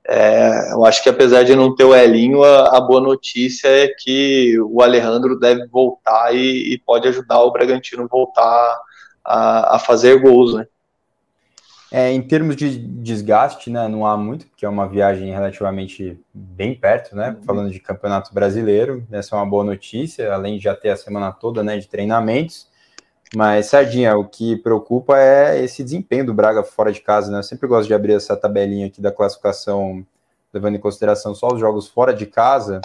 é, 0.08 0.74
eu 0.74 0.86
acho 0.86 1.02
que 1.02 1.10
apesar 1.10 1.44
de 1.44 1.56
não 1.56 1.74
ter 1.74 1.86
o 1.86 1.96
Elinho, 1.96 2.44
a, 2.44 2.78
a, 2.78 2.82
boa 2.82 3.00
notícia 3.00 3.68
é 3.68 3.88
que 3.88 4.60
o 4.60 4.82
Alejandro 4.82 5.40
deve 5.40 5.66
voltar 5.68 6.36
e, 6.36 6.74
e 6.74 6.78
pode 6.80 7.08
ajudar 7.08 7.42
o 7.42 7.52
Bragantino 7.52 8.08
voltar 8.10 8.80
a, 9.24 9.78
a 9.78 9.80
fazer 9.80 10.20
gols, 10.20 10.54
né? 10.56 10.68
É, 11.96 12.12
em 12.12 12.24
termos 12.24 12.56
de 12.56 12.76
desgaste, 12.76 13.70
né, 13.70 13.88
não 13.88 14.04
há 14.04 14.18
muito, 14.18 14.48
porque 14.48 14.66
é 14.66 14.70
uma 14.70 14.88
viagem 14.88 15.32
relativamente 15.32 16.20
bem 16.34 16.74
perto, 16.74 17.16
né? 17.16 17.30
Uhum. 17.38 17.44
Falando 17.44 17.70
de 17.70 17.80
campeonato 17.80 18.34
brasileiro, 18.34 19.06
essa 19.12 19.36
é 19.36 19.38
uma 19.38 19.46
boa 19.46 19.64
notícia, 19.64 20.34
além 20.34 20.58
de 20.58 20.64
já 20.64 20.76
ter 20.76 20.90
a 20.90 20.98
semana 20.98 21.32
toda 21.32 21.62
né, 21.62 21.78
de 21.78 21.88
treinamentos. 21.88 22.68
Mas, 23.36 23.68
Sardinha, 23.68 24.18
o 24.18 24.28
que 24.28 24.56
preocupa 24.56 25.20
é 25.20 25.64
esse 25.64 25.84
desempenho 25.84 26.26
do 26.26 26.34
Braga 26.34 26.64
fora 26.64 26.92
de 26.92 27.00
casa, 27.00 27.32
né? 27.32 27.38
Eu 27.38 27.44
sempre 27.44 27.68
gosto 27.68 27.88
de 27.88 27.94
abrir 27.94 28.14
essa 28.14 28.36
tabelinha 28.36 28.88
aqui 28.88 29.00
da 29.00 29.12
classificação, 29.12 30.04
levando 30.52 30.76
em 30.76 30.80
consideração 30.80 31.36
só 31.36 31.50
os 31.50 31.60
jogos 31.60 31.88
fora 31.88 32.12
de 32.12 32.26
casa. 32.26 32.82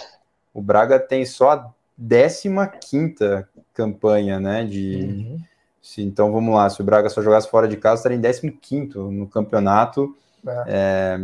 O 0.53 0.61
Braga 0.61 0.99
tem 0.99 1.25
só 1.25 1.49
a 1.49 2.67
15 2.67 3.43
campanha, 3.73 4.39
né? 4.39 4.63
De. 4.65 4.97
Uhum 5.01 5.49
se, 5.81 6.01
então 6.01 6.31
vamos 6.31 6.53
lá, 6.53 6.69
se 6.69 6.81
o 6.81 6.83
Braga 6.83 7.09
só 7.09 7.21
jogasse 7.21 7.49
fora 7.49 7.67
de 7.67 7.77
casa, 7.77 7.99
estaria 7.99 8.17
em 8.17 8.51
15 8.51 8.97
no 8.97 9.27
campeonato. 9.27 10.15
É. 10.45 10.63
É, 10.67 11.19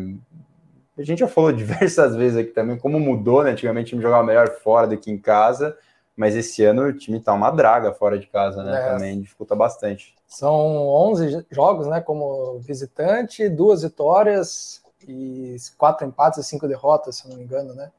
a 0.98 1.04
gente 1.04 1.20
já 1.20 1.28
falou 1.28 1.52
diversas 1.54 2.16
vezes 2.16 2.38
aqui 2.38 2.52
também 2.52 2.78
como 2.78 3.00
mudou, 3.00 3.44
né? 3.44 3.52
Antigamente 3.52 3.88
o 3.88 3.90
time 3.90 4.02
jogava 4.02 4.24
melhor 4.24 4.50
fora 4.64 4.88
do 4.88 4.98
que 4.98 5.12
em 5.12 5.18
casa, 5.18 5.78
mas 6.16 6.36
esse 6.36 6.64
ano 6.64 6.84
o 6.84 6.94
time 6.94 7.20
tá 7.20 7.34
uma 7.34 7.52
draga 7.52 7.94
fora 7.94 8.18
de 8.18 8.28
casa, 8.28 8.64
né? 8.64 8.80
É. 8.80 8.94
Também 8.94 9.22
dificulta 9.22 9.56
bastante. 9.56 10.16
São 10.28 10.54
11 10.54 11.46
jogos, 11.52 11.88
né? 11.88 12.02
Como 12.02 12.60
visitante, 12.60 13.50
duas 13.50 13.84
vitórias 13.84 14.82
e 15.08 15.56
quatro 15.78 16.08
empates 16.08 16.40
e 16.40 16.44
cinco 16.44 16.68
derrotas, 16.68 17.18
se 17.18 17.30
não 17.30 17.38
me 17.38 17.44
engano, 17.44 17.74
né? 17.74 17.92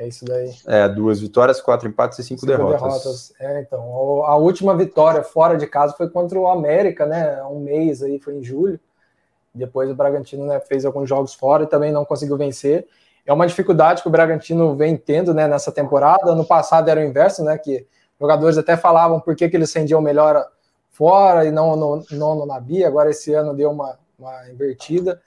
É 0.00 0.08
isso 0.08 0.24
daí. 0.24 0.50
É, 0.66 0.88
duas 0.88 1.20
vitórias, 1.20 1.60
quatro 1.60 1.86
empates 1.86 2.18
e 2.18 2.24
cinco, 2.24 2.40
cinco 2.40 2.50
derrotas. 2.50 2.80
derrotas. 2.80 3.32
É, 3.38 3.60
então. 3.60 4.24
A 4.24 4.34
última 4.34 4.74
vitória 4.74 5.22
fora 5.22 5.58
de 5.58 5.66
casa 5.66 5.92
foi 5.92 6.08
contra 6.08 6.38
o 6.40 6.48
América, 6.48 7.04
né? 7.04 7.42
Um 7.42 7.60
mês 7.60 8.02
aí, 8.02 8.18
foi 8.18 8.36
em 8.36 8.42
julho. 8.42 8.80
Depois 9.54 9.90
o 9.90 9.94
Bragantino 9.94 10.46
né, 10.46 10.58
fez 10.58 10.86
alguns 10.86 11.06
jogos 11.06 11.34
fora 11.34 11.64
e 11.64 11.66
também 11.66 11.92
não 11.92 12.06
conseguiu 12.06 12.38
vencer. 12.38 12.86
É 13.26 13.32
uma 13.32 13.46
dificuldade 13.46 14.00
que 14.00 14.08
o 14.08 14.10
Bragantino 14.10 14.74
vem 14.74 14.96
tendo 14.96 15.34
né, 15.34 15.46
nessa 15.46 15.70
temporada. 15.70 16.30
Ano 16.30 16.46
passado 16.46 16.88
era 16.88 16.98
o 16.98 17.04
inverso, 17.04 17.44
né? 17.44 17.58
Que 17.58 17.86
jogadores 18.18 18.56
até 18.56 18.78
falavam 18.78 19.20
por 19.20 19.36
que, 19.36 19.50
que 19.50 19.56
eles 19.56 19.70
rendiam 19.70 20.00
melhor 20.00 20.46
fora 20.88 21.44
e 21.44 21.50
não 21.50 21.76
no, 21.76 21.96
no, 22.10 22.34
no 22.36 22.46
Nabi. 22.46 22.84
Agora 22.84 23.10
esse 23.10 23.34
ano 23.34 23.54
deu 23.54 23.70
uma, 23.70 23.98
uma 24.18 24.48
invertida. 24.48 25.20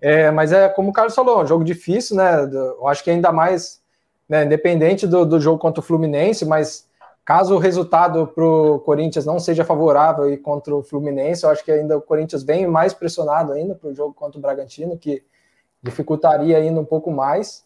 É, 0.00 0.30
mas 0.30 0.50
é 0.50 0.66
como 0.70 0.88
o 0.88 0.92
Carlos 0.94 1.14
falou, 1.14 1.42
um 1.42 1.46
jogo 1.46 1.62
difícil, 1.62 2.16
né? 2.16 2.48
Eu 2.50 2.88
acho 2.88 3.04
que 3.04 3.10
ainda 3.10 3.30
mais 3.30 3.83
né, 4.28 4.44
independente 4.44 5.06
do, 5.06 5.24
do 5.24 5.40
jogo 5.40 5.58
contra 5.58 5.80
o 5.80 5.84
Fluminense, 5.84 6.44
mas 6.44 6.88
caso 7.24 7.54
o 7.54 7.58
resultado 7.58 8.26
para 8.26 8.44
o 8.44 8.78
Corinthians 8.80 9.24
não 9.24 9.38
seja 9.38 9.64
favorável 9.64 10.30
e 10.30 10.36
contra 10.36 10.74
o 10.74 10.82
Fluminense, 10.82 11.44
eu 11.44 11.50
acho 11.50 11.64
que 11.64 11.72
ainda 11.72 11.96
o 11.96 12.02
Corinthians 12.02 12.42
vem 12.42 12.66
mais 12.66 12.92
pressionado 12.92 13.52
ainda 13.52 13.74
para 13.74 13.88
o 13.88 13.94
jogo 13.94 14.12
contra 14.12 14.38
o 14.38 14.42
Bragantino, 14.42 14.98
que 14.98 15.22
dificultaria 15.82 16.58
ainda 16.58 16.80
um 16.80 16.84
pouco 16.84 17.10
mais. 17.10 17.64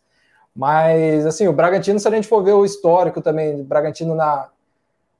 Mas, 0.54 1.24
assim, 1.24 1.46
o 1.46 1.52
Bragantino, 1.52 2.00
se 2.00 2.08
a 2.08 2.10
gente 2.10 2.26
for 2.26 2.42
ver 2.42 2.52
o 2.52 2.64
histórico 2.64 3.20
também 3.20 3.56
do 3.56 3.62
Bragantino 3.62 4.14
na, 4.14 4.48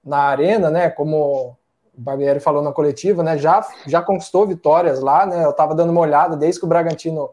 na 0.05 0.19
arena, 0.19 0.71
né, 0.71 0.91
como 0.91 1.57
o 1.97 2.01
Barbieri 2.01 2.41
falou 2.41 2.63
na 2.63 2.73
coletiva, 2.73 3.23
né, 3.23 3.39
já, 3.39 3.65
já 3.87 4.03
conquistou 4.03 4.47
vitórias 4.47 5.01
lá, 5.01 5.27
né, 5.27 5.45
eu 5.45 5.51
estava 5.51 5.75
dando 5.75 5.91
uma 5.91 6.01
olhada 6.01 6.37
desde 6.37 6.59
que 6.61 6.67
o 6.67 6.69
Bragantino 6.69 7.31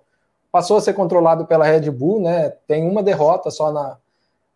passou 0.56 0.78
a 0.78 0.82
ser 0.82 0.94
controlado 0.94 1.46
pela 1.46 1.66
Red 1.66 1.92
Bull, 1.92 2.22
né? 2.22 2.50
Tem 2.66 2.90
uma 2.90 3.04
derrota 3.04 3.52
só 3.52 3.74
na, 3.74 3.98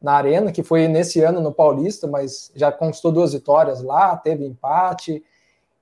na 0.02 0.14
Arena, 0.14 0.50
que 0.50 0.64
foi 0.64 0.88
nesse 0.88 1.20
ano 1.20 1.42
no 1.42 1.52
Paulista, 1.52 2.08
mas 2.08 2.54
já 2.56 2.72
conquistou 2.72 3.12
duas 3.12 3.34
vitórias 3.34 3.84
lá, 3.84 4.16
teve 4.16 4.46
empate. 4.46 5.22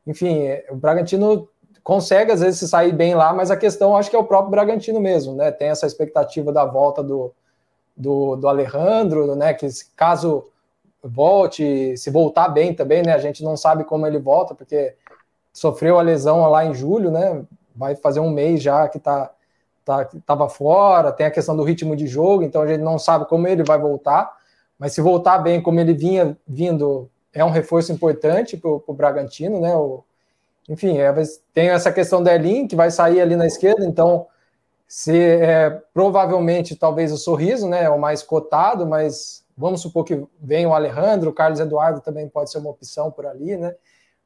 Enfim, 0.07 0.47
o 0.71 0.75
Bragantino 0.75 1.47
consegue 1.83 2.31
às 2.31 2.39
vezes 2.39 2.67
sair 2.67 2.91
bem 2.93 3.13
lá, 3.13 3.31
mas 3.31 3.51
a 3.51 3.55
questão 3.55 3.95
acho 3.95 4.09
que 4.09 4.15
é 4.15 4.19
o 4.19 4.23
próprio 4.23 4.49
Bragantino 4.49 4.99
mesmo, 4.99 5.35
né? 5.35 5.51
Tem 5.51 5.67
essa 5.67 5.85
expectativa 5.85 6.51
da 6.51 6.65
volta 6.65 7.03
do, 7.03 7.31
do, 7.95 8.37
do 8.37 8.47
Alejandro, 8.47 9.35
né? 9.35 9.53
Que 9.53 9.67
caso 9.95 10.47
volte, 11.03 11.95
se 11.95 12.09
voltar 12.09 12.47
bem 12.47 12.73
também, 12.73 13.03
né? 13.03 13.13
A 13.13 13.19
gente 13.19 13.43
não 13.43 13.55
sabe 13.55 13.83
como 13.83 14.07
ele 14.07 14.17
volta, 14.17 14.55
porque 14.55 14.95
sofreu 15.53 15.99
a 15.99 16.01
lesão 16.01 16.41
lá 16.49 16.65
em 16.65 16.73
julho, 16.73 17.11
né? 17.11 17.45
Vai 17.75 17.93
fazer 17.93 18.19
um 18.19 18.31
mês 18.31 18.63
já 18.63 18.89
que 18.89 18.97
tá 18.97 19.31
estava 19.87 20.43
tá, 20.43 20.49
fora, 20.49 21.11
tem 21.11 21.25
a 21.25 21.31
questão 21.31 21.55
do 21.55 21.63
ritmo 21.63 21.95
de 21.95 22.07
jogo, 22.07 22.43
então 22.43 22.61
a 22.61 22.67
gente 22.67 22.81
não 22.81 22.99
sabe 22.99 23.25
como 23.25 23.47
ele 23.47 23.63
vai 23.63 23.79
voltar, 23.79 24.35
mas 24.77 24.93
se 24.93 25.01
voltar 25.01 25.39
bem 25.39 25.61
como 25.61 25.79
ele 25.79 25.93
vinha 25.93 26.37
vindo, 26.47 27.09
é 27.33 27.43
um 27.43 27.49
reforço 27.49 27.91
importante 27.91 28.57
para 28.57 28.69
o 28.69 28.93
Bragantino, 28.93 29.59
né? 29.59 29.75
O, 29.75 30.03
enfim, 30.69 30.97
é, 30.97 31.13
tem 31.53 31.69
essa 31.69 31.91
questão 31.91 32.21
da 32.21 32.35
Elin, 32.35 32.67
que 32.67 32.75
vai 32.75 32.91
sair 32.91 33.21
ali 33.21 33.35
na 33.35 33.47
esquerda, 33.47 33.85
então 33.85 34.27
se 34.87 35.17
é, 35.17 35.69
provavelmente 35.93 36.75
talvez 36.75 37.11
o 37.11 37.17
sorriso, 37.17 37.67
né? 37.67 37.83
É 37.83 37.89
o 37.89 37.99
mais 37.99 38.23
cotado, 38.23 38.85
mas 38.85 39.43
vamos 39.57 39.81
supor 39.81 40.03
que 40.03 40.25
venha 40.39 40.69
o 40.69 40.73
Alejandro, 40.73 41.29
o 41.29 41.33
Carlos 41.33 41.59
Eduardo 41.59 42.01
também 42.01 42.27
pode 42.29 42.51
ser 42.51 42.59
uma 42.59 42.69
opção 42.69 43.11
por 43.11 43.25
ali, 43.25 43.57
né? 43.57 43.75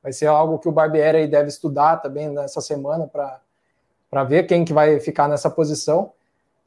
Vai 0.04 0.12
ser 0.12 0.28
algo 0.28 0.60
que 0.60 0.68
o 0.68 0.72
Barbieri 0.72 1.28
deve 1.28 1.50
estudar 1.50 1.98
também 1.98 2.30
nessa 2.30 2.60
semana 2.60 3.08
para 3.08 3.40
para 4.12 4.26
ver 4.26 4.44
quem 4.44 4.66
que 4.66 4.74
vai 4.74 5.00
ficar 5.00 5.30
nessa 5.30 5.50
posição. 5.50 6.12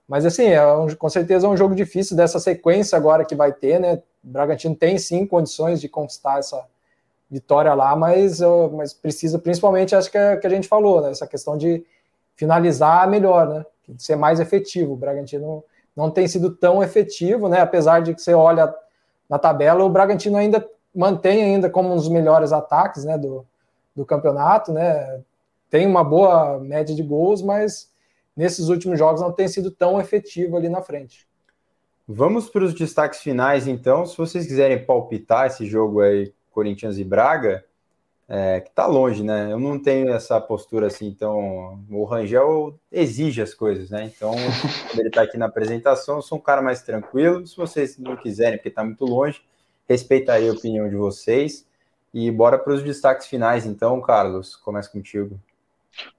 Mas 0.08 0.24
assim, 0.24 0.46
é 0.46 0.66
um, 0.66 0.88
com 0.94 1.10
certeza 1.10 1.46
é 1.46 1.50
um 1.50 1.56
jogo 1.56 1.74
difícil 1.74 2.16
dessa 2.16 2.40
sequência 2.40 2.96
agora 2.96 3.24
que 3.24 3.34
vai 3.34 3.52
ter, 3.52 3.78
né? 3.78 4.02
O 4.24 4.28
Bragantino 4.28 4.74
tem 4.74 4.98
sim 4.98 5.26
condições 5.26 5.80
de 5.80 5.88
conquistar 5.88 6.38
essa 6.38 6.64
vitória 7.30 7.72
lá, 7.74 7.94
mas, 7.94 8.40
mas 8.72 8.94
precisa, 8.94 9.38
principalmente, 9.38 9.94
acho 9.94 10.10
que, 10.10 10.16
é, 10.16 10.36
que 10.36 10.46
a 10.46 10.50
gente 10.50 10.68
falou, 10.68 11.02
né? 11.02 11.10
Essa 11.10 11.26
questão 11.26 11.56
de 11.56 11.84
finalizar 12.34 13.08
melhor, 13.08 13.46
né? 13.46 13.66
De 13.86 14.02
ser 14.02 14.16
mais 14.16 14.40
efetivo. 14.40 14.94
O 14.94 14.96
Bragantino 14.96 15.62
não 15.94 16.10
tem 16.10 16.26
sido 16.26 16.50
tão 16.50 16.82
efetivo, 16.82 17.48
né? 17.48 17.60
Apesar 17.60 18.00
de 18.00 18.14
que 18.14 18.22
você 18.22 18.32
olha 18.32 18.74
na 19.28 19.38
tabela, 19.38 19.84
o 19.84 19.90
Bragantino 19.90 20.38
ainda 20.38 20.66
mantém 20.94 21.42
ainda 21.42 21.68
como 21.68 21.92
um 21.92 21.96
dos 21.96 22.08
melhores 22.08 22.52
ataques, 22.52 23.04
né? 23.04 23.18
Do, 23.18 23.46
do 23.94 24.04
campeonato, 24.04 24.72
né? 24.72 25.20
Tem 25.70 25.86
uma 25.86 26.04
boa 26.04 26.58
média 26.60 26.94
de 26.94 27.02
gols, 27.02 27.42
mas 27.42 27.92
nesses 28.36 28.68
últimos 28.68 28.98
jogos 28.98 29.20
não 29.20 29.32
tem 29.32 29.48
sido 29.48 29.70
tão 29.70 30.00
efetivo 30.00 30.56
ali 30.56 30.68
na 30.68 30.82
frente. 30.82 31.26
Vamos 32.06 32.50
para 32.50 32.64
os 32.64 32.74
destaques 32.74 33.20
finais, 33.20 33.66
então. 33.66 34.04
Se 34.04 34.16
vocês 34.16 34.46
quiserem 34.46 34.84
palpitar 34.84 35.46
esse 35.46 35.64
jogo 35.64 36.00
aí, 36.00 36.34
Corinthians 36.50 36.98
e 36.98 37.04
Braga, 37.04 37.64
é, 38.28 38.60
que 38.60 38.70
tá 38.70 38.86
longe, 38.86 39.22
né? 39.22 39.52
Eu 39.52 39.58
não 39.58 39.78
tenho 39.78 40.10
essa 40.10 40.40
postura 40.40 40.86
assim, 40.86 41.06
então 41.06 41.82
o 41.90 42.04
Rangel 42.04 42.78
exige 42.90 43.42
as 43.42 43.54
coisas, 43.54 43.90
né? 43.90 44.04
Então, 44.04 44.32
quando 44.88 45.00
ele 45.00 45.10
tá 45.10 45.22
aqui 45.22 45.36
na 45.36 45.46
apresentação, 45.46 46.16
eu 46.16 46.22
sou 46.22 46.38
um 46.38 46.40
cara 46.40 46.62
mais 46.62 46.82
tranquilo. 46.82 47.46
Se 47.46 47.56
vocês 47.56 47.98
não 47.98 48.16
quiserem, 48.16 48.58
porque 48.58 48.70
tá 48.70 48.84
muito 48.84 49.04
longe, 49.04 49.42
respeitarei 49.88 50.48
a 50.48 50.52
opinião 50.52 50.88
de 50.88 50.96
vocês. 50.96 51.66
E 52.12 52.30
bora 52.30 52.58
para 52.58 52.72
os 52.72 52.82
destaques 52.82 53.26
finais, 53.26 53.66
então, 53.66 54.00
Carlos. 54.00 54.54
Começa 54.56 54.90
contigo. 54.90 55.38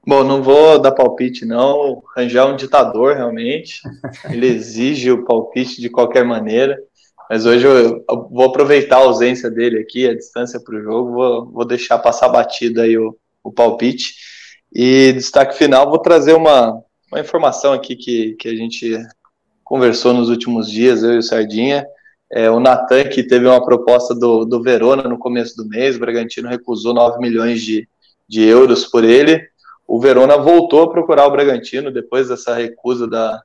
Bom, 0.07 0.23
não 0.23 0.43
vou 0.43 0.79
dar 0.79 0.91
palpite, 0.91 1.45
não. 1.45 1.93
O 1.93 2.03
Rangel 2.15 2.49
é 2.49 2.53
um 2.53 2.55
ditador, 2.55 3.15
realmente. 3.15 3.81
Ele 4.29 4.47
exige 4.47 5.11
o 5.11 5.25
palpite 5.25 5.81
de 5.81 5.89
qualquer 5.89 6.23
maneira. 6.23 6.77
Mas 7.27 7.45
hoje 7.45 7.65
eu, 7.65 8.05
vou 8.29 8.45
aproveitar 8.45 8.97
a 8.97 9.05
ausência 9.05 9.49
dele 9.49 9.79
aqui, 9.79 10.07
a 10.07 10.13
distância 10.13 10.59
para 10.59 10.75
o 10.75 10.81
jogo, 10.81 11.11
vou, 11.11 11.45
vou, 11.51 11.65
deixar 11.65 11.97
passar 11.97 12.29
batido 12.29 12.81
aí 12.81 12.95
o, 12.97 13.17
o 13.43 13.51
palpite. 13.51 14.13
E 14.71 15.11
destaque 15.13 15.57
final, 15.57 15.89
vou 15.89 15.97
trazer 15.97 16.33
uma, 16.33 16.79
uma 17.11 17.19
informação 17.19 17.73
aqui 17.73 17.95
que, 17.95 18.35
que 18.35 18.47
a 18.47 18.55
gente 18.55 18.95
conversou 19.63 20.13
nos 20.13 20.29
últimos 20.29 20.69
dias, 20.69 21.01
eu 21.01 21.13
e 21.13 21.17
o 21.17 21.23
Sardinha. 21.23 21.83
É, 22.31 22.49
o 22.51 22.59
Natan, 22.59 23.05
que 23.05 23.23
teve 23.23 23.47
uma 23.47 23.63
proposta 23.63 24.13
do, 24.13 24.45
do 24.45 24.61
Verona 24.61 25.03
no 25.03 25.17
começo 25.17 25.55
do 25.55 25.67
mês, 25.67 25.95
o 25.95 25.99
Bragantino 25.99 26.47
recusou 26.47 26.93
9 26.93 27.17
milhões 27.19 27.61
de, 27.61 27.87
de 28.27 28.43
euros 28.43 28.85
por 28.85 29.03
ele 29.03 29.41
o 29.87 29.99
Verona 29.99 30.37
voltou 30.37 30.83
a 30.83 30.89
procurar 30.89 31.27
o 31.27 31.31
Bragantino 31.31 31.91
depois 31.91 32.29
dessa 32.29 32.55
recusa 32.55 33.07
da, 33.07 33.41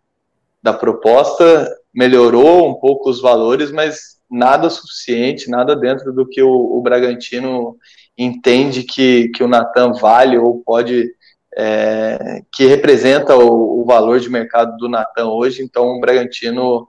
da 0.63 0.73
proposta, 0.73 1.69
melhorou 1.93 2.69
um 2.69 2.75
pouco 2.75 3.11
os 3.11 3.21
valores, 3.21 3.71
mas 3.71 4.19
nada 4.31 4.71
suficiente, 4.71 5.51
nada 5.51 5.75
dentro 5.75 6.13
do 6.13 6.27
que 6.27 6.43
o, 6.43 6.51
o 6.51 6.81
Bragantino 6.81 7.77
entende 8.17 8.85
que, 8.85 9.29
que 9.29 9.43
o 9.43 9.49
Natan 9.49 9.93
vale 9.93 10.39
ou 10.39 10.63
pode 10.65 11.13
é, 11.57 12.43
que 12.53 12.67
representa 12.67 13.37
o, 13.37 13.81
o, 13.81 13.85
valor 13.85 14.21
de 14.21 14.31
mercado 14.31 14.77
do 14.77 14.89
Natan 14.89 15.29
hoje. 15.31 15.63
Então, 15.63 15.97
o 15.97 16.01
Bragantino 16.01 16.89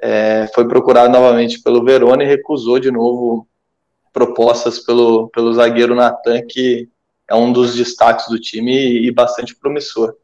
é, 0.00 0.48
foi 0.54 0.68
procurado 0.68 1.10
novamente 1.10 1.62
pelo 1.62 1.84
Verona 1.84 2.22
e 2.22 2.26
recusou 2.26 2.78
de 2.78 2.90
novo 2.90 3.46
propostas 4.12 4.78
pelo, 4.78 5.28
pelo 5.28 5.54
zagueiro 5.54 5.94
Natan, 5.94 6.42
que 6.42 6.88
é 7.32 7.34
um 7.34 7.50
dos 7.50 7.74
destaques 7.74 8.28
do 8.28 8.38
time 8.38 8.72
e, 8.72 9.06
e 9.06 9.10
bastante 9.10 9.56
promissor. 9.56 10.14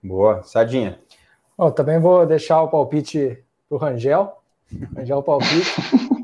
Boa, 0.00 0.42
Sadinha. 0.44 1.00
Oh, 1.58 1.72
também 1.72 1.98
vou 1.98 2.24
deixar 2.24 2.62
o 2.62 2.68
palpite 2.68 3.42
para 3.68 3.76
o 3.76 3.78
Rangel. 3.78 4.40
Rangel 4.96 5.18
o 5.18 5.22
palpite. 5.22 5.70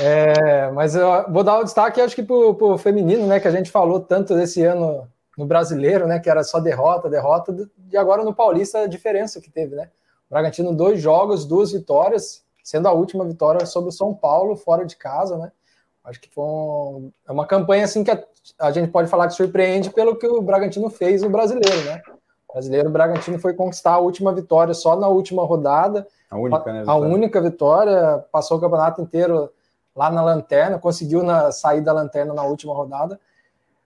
É, 0.00 0.72
mas 0.72 0.96
eu 0.96 1.06
vou 1.30 1.44
dar 1.44 1.60
o 1.60 1.62
destaque, 1.62 2.00
acho 2.00 2.16
que 2.16 2.22
para 2.22 2.34
o 2.34 2.76
feminino, 2.76 3.28
né? 3.28 3.38
Que 3.38 3.46
a 3.46 3.50
gente 3.52 3.70
falou 3.70 4.00
tanto 4.00 4.34
desse 4.34 4.60
ano 4.64 5.06
no 5.38 5.46
brasileiro, 5.46 6.08
né? 6.08 6.18
Que 6.18 6.28
era 6.28 6.42
só 6.42 6.58
derrota, 6.58 7.08
derrota, 7.08 7.54
e 7.92 7.96
agora 7.96 8.24
no 8.24 8.34
Paulista 8.34 8.80
a 8.80 8.86
diferença 8.88 9.40
que 9.40 9.48
teve, 9.48 9.76
né? 9.76 9.90
O 10.28 10.34
Bragantino, 10.34 10.74
dois 10.74 11.00
jogos, 11.00 11.46
duas 11.46 11.70
vitórias, 11.70 12.42
sendo 12.64 12.88
a 12.88 12.92
última 12.92 13.24
vitória 13.24 13.64
sobre 13.66 13.90
o 13.90 13.92
São 13.92 14.12
Paulo, 14.12 14.56
fora 14.56 14.84
de 14.84 14.96
casa, 14.96 15.36
né? 15.36 15.52
Acho 16.04 16.20
que 16.20 16.28
foi 16.28 16.44
um, 16.44 17.10
é 17.26 17.32
uma 17.32 17.46
campanha 17.46 17.84
assim 17.84 18.04
que 18.04 18.10
a, 18.10 18.22
a, 18.60 18.70
gente 18.70 18.90
pode 18.90 19.08
falar 19.08 19.26
que 19.26 19.34
surpreende 19.34 19.88
pelo 19.88 20.16
que 20.16 20.26
o 20.26 20.42
Bragantino 20.42 20.90
fez 20.90 21.22
no 21.22 21.30
brasileiro, 21.30 21.82
né? 21.84 22.02
O 22.48 22.52
brasileiro, 22.52 22.88
o 22.88 22.92
Bragantino 22.92 23.38
foi 23.38 23.54
conquistar 23.54 23.94
a 23.94 23.98
última 23.98 24.32
vitória 24.32 24.74
só 24.74 24.96
na 24.96 25.08
última 25.08 25.44
rodada. 25.44 26.06
A 26.30 26.36
única, 26.36 26.72
né? 26.72 26.84
A 26.86 26.94
única 26.94 27.40
vitória, 27.40 28.22
passou 28.30 28.58
o 28.58 28.60
campeonato 28.60 29.00
inteiro 29.00 29.50
lá 29.96 30.10
na 30.10 30.22
lanterna, 30.22 30.78
conseguiu 30.78 31.22
na, 31.22 31.50
sair 31.52 31.80
da 31.80 31.92
lanterna 31.92 32.34
na 32.34 32.42
última 32.42 32.74
rodada, 32.74 33.18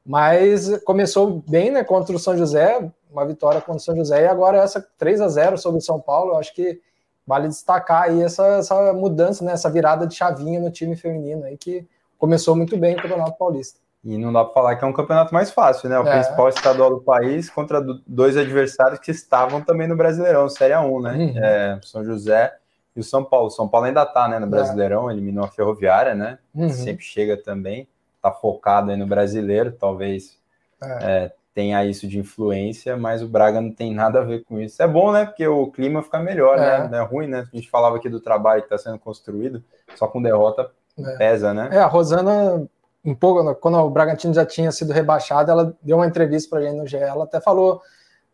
mas 0.05 0.83
começou 0.85 1.43
bem, 1.47 1.71
né, 1.71 1.85
contra 1.85 2.17
o 2.17 2.19
São 2.19 2.37
José, 2.37 2.91
uma 3.11 3.27
vitória 3.27 3.61
contra 3.61 3.77
o 3.77 3.85
São 3.85 3.95
José, 3.95 4.23
e 4.23 4.27
agora 4.27 4.59
essa 4.59 4.85
3 4.97 5.21
a 5.21 5.29
0 5.29 5.59
sobre 5.59 5.79
o 5.79 5.83
São 5.83 6.01
Paulo, 6.01 6.33
eu 6.33 6.39
acho 6.39 6.55
que 6.55 6.81
vale 7.27 7.47
destacar 7.47 8.05
aí 8.05 8.23
essa, 8.23 8.47
essa 8.57 8.93
mudança, 8.95 9.45
né, 9.45 9.53
essa 9.53 9.71
virada 9.71 10.07
de 10.07 10.15
chavinha 10.15 10.59
no 10.59 10.71
time 10.71 10.97
feminino 10.97 11.45
aí, 11.45 11.59
que 11.59 11.87
começou 12.19 12.55
muito 12.57 12.77
bem 12.77 12.95
o 12.95 13.01
Campeonato 13.01 13.39
Paulista. 13.39 13.79
E 14.05 14.17
não 14.17 14.33
dá 14.33 14.45
para 14.45 14.55
falar 14.55 14.77
que 14.77 14.85
é 14.85 14.87
um 14.87 14.93
campeonato 14.93 15.35
mais 15.35 15.51
fácil, 15.51 15.89
né? 15.89 15.99
O 15.99 16.07
é. 16.07 16.13
principal 16.13 16.49
estadual 16.49 16.91
do 16.91 17.01
país 17.01 17.51
contra 17.51 17.81
dois 18.07 18.37
adversários 18.37 19.01
que 19.01 19.11
estavam 19.11 19.61
também 19.61 19.89
no 19.89 19.97
Brasileirão, 19.97 20.49
Série 20.49 20.77
1, 20.77 21.01
né? 21.01 21.15
Uhum. 21.15 21.39
É, 21.39 21.81
São 21.83 22.05
José 22.05 22.55
e 22.95 23.01
o 23.01 23.05
São 23.05 23.25
Paulo. 23.25 23.51
São 23.51 23.69
Paulo 23.69 23.87
ainda 23.87 24.07
tá, 24.07 24.29
né, 24.29 24.39
no 24.39 24.47
é. 24.47 24.49
Brasileirão, 24.49 25.11
é. 25.11 25.13
eliminou 25.13 25.45
a 25.45 25.49
Ferroviária, 25.49 26.15
né? 26.15 26.39
Uhum. 26.55 26.69
Sempre 26.71 27.05
chega 27.05 27.37
também, 27.37 27.89
tá 28.23 28.31
focado 28.31 28.91
aí 28.91 28.97
no 28.97 29.07
brasileiro, 29.07 29.73
talvez 29.73 30.39
é. 30.81 31.25
é. 31.25 31.33
tenha 31.53 31.85
isso 31.85 32.07
de 32.07 32.21
influência, 32.21 32.97
mas 32.97 33.21
o 33.21 33.29
Braga 33.29 33.61
não 33.61 33.73
tem 33.73 33.93
nada 33.93 34.21
a 34.21 34.25
ver 34.25 34.45
com 34.45 34.61
isso. 34.61 34.81
É 34.81 34.87
bom, 34.87 35.11
né? 35.11 35.27
Porque 35.27 35.47
o 35.47 35.67
clima 35.73 36.05
fica 36.05 36.21
melhor, 36.21 36.57
né? 36.57 36.89
Não 36.89 36.99
é 36.99 37.03
ruim, 37.03 37.27
né? 37.27 37.49
A 37.53 37.57
gente 37.57 37.69
falava 37.69 37.97
aqui 37.97 38.09
do 38.09 38.21
trabalho 38.21 38.63
que 38.63 38.67
está 38.67 38.79
sendo 38.79 38.99
construído, 38.99 39.63
só 39.97 40.07
com 40.07 40.23
derrota 40.23 40.71
é. 41.05 41.17
pesa, 41.17 41.55
né? 41.55 41.69
É, 41.73 41.79
a 41.79 41.87
Rosana, 41.87 42.67
um 43.05 43.15
pouco, 43.15 43.55
quando 43.57 43.79
o 43.79 43.91
Bragantino 43.91 44.35
já 44.35 44.45
tinha 44.45 44.73
sido 44.73 44.93
rebaixado, 44.93 45.51
ela 45.51 45.77
deu 45.83 45.97
uma 45.97 46.07
entrevista 46.07 46.51
para 46.51 46.61
a 46.61 46.63
gente 46.63 46.77
no 46.77 46.87
GE, 46.87 46.97
ela 46.97 47.25
até 47.25 47.41
falou 47.41 47.81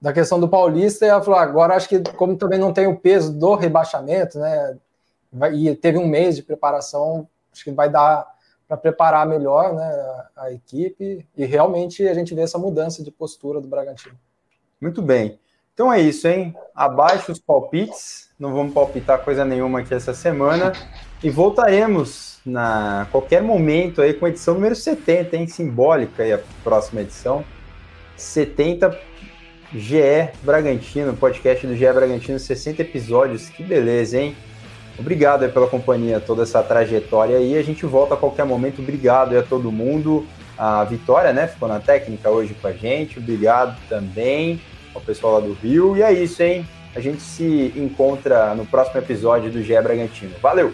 da 0.00 0.12
questão 0.12 0.38
do 0.38 0.48
Paulista, 0.48 1.06
e 1.06 1.08
ela 1.08 1.22
falou, 1.22 1.40
agora 1.40 1.74
acho 1.74 1.88
que 1.88 2.00
como 2.12 2.36
também 2.36 2.58
não 2.58 2.72
tem 2.72 2.86
o 2.86 2.98
peso 2.98 3.32
do 3.32 3.54
rebaixamento, 3.54 4.38
né, 4.38 4.76
e 5.52 5.74
teve 5.74 5.98
um 5.98 6.06
mês 6.06 6.36
de 6.36 6.42
preparação, 6.42 7.26
acho 7.52 7.64
que 7.64 7.70
vai 7.70 7.88
dar 7.88 8.26
para 8.66 8.76
preparar 8.76 9.26
melhor 9.26 9.74
né, 9.74 9.84
a, 9.84 10.44
a, 10.44 10.52
equipe, 10.52 11.26
e 11.36 11.44
realmente 11.44 12.06
a 12.06 12.14
gente 12.14 12.34
vê 12.34 12.42
essa 12.42 12.58
mudança 12.58 13.02
de 13.02 13.10
postura 13.10 13.60
do 13.60 13.68
Bragantino. 13.68 14.14
Muito 14.80 15.02
bem. 15.02 15.38
Então 15.72 15.92
é 15.92 16.00
isso, 16.00 16.28
hein? 16.28 16.54
Abaixo 16.74 17.32
os 17.32 17.38
palpites, 17.38 18.30
não 18.38 18.52
vamos 18.52 18.72
palpitar 18.72 19.24
coisa 19.24 19.44
nenhuma 19.44 19.80
aqui 19.80 19.92
essa 19.92 20.14
semana, 20.14 20.72
e 21.22 21.30
voltaremos 21.30 22.33
na 22.44 23.06
qualquer 23.10 23.42
momento 23.42 24.02
aí 24.02 24.12
com 24.12 24.26
a 24.26 24.28
edição 24.28 24.54
número 24.54 24.76
70, 24.76 25.36
hein? 25.36 25.46
Simbólica 25.46 26.22
aí 26.22 26.32
a 26.32 26.40
próxima 26.62 27.00
edição. 27.00 27.44
70 28.16 28.96
GE 29.74 30.30
Bragantino, 30.42 31.14
podcast 31.14 31.66
do 31.66 31.74
GE 31.74 31.92
Bragantino, 31.92 32.38
60 32.38 32.82
episódios, 32.82 33.48
que 33.48 33.62
beleza, 33.62 34.18
hein? 34.18 34.36
Obrigado 34.96 35.48
pela 35.48 35.66
companhia, 35.66 36.20
toda 36.20 36.44
essa 36.44 36.62
trajetória 36.62 37.36
aí. 37.36 37.58
A 37.58 37.62
gente 37.62 37.84
volta 37.84 38.14
a 38.14 38.16
qualquer 38.16 38.44
momento. 38.44 38.80
Obrigado 38.80 39.36
a 39.36 39.42
todo 39.42 39.72
mundo. 39.72 40.24
A 40.56 40.84
Vitória, 40.84 41.32
né, 41.32 41.48
ficou 41.48 41.68
na 41.68 41.80
técnica 41.80 42.30
hoje 42.30 42.54
com 42.54 42.68
a 42.68 42.72
gente. 42.72 43.18
Obrigado 43.18 43.76
também 43.88 44.60
ao 44.94 45.00
pessoal 45.00 45.34
lá 45.34 45.40
do 45.40 45.54
Rio. 45.54 45.96
E 45.96 46.02
é 46.02 46.12
isso, 46.12 46.40
hein? 46.40 46.64
A 46.94 47.00
gente 47.00 47.22
se 47.22 47.72
encontra 47.74 48.54
no 48.54 48.64
próximo 48.64 49.00
episódio 49.00 49.50
do 49.50 49.60
GE 49.60 49.80
Bragantino. 49.80 50.34
Valeu! 50.40 50.72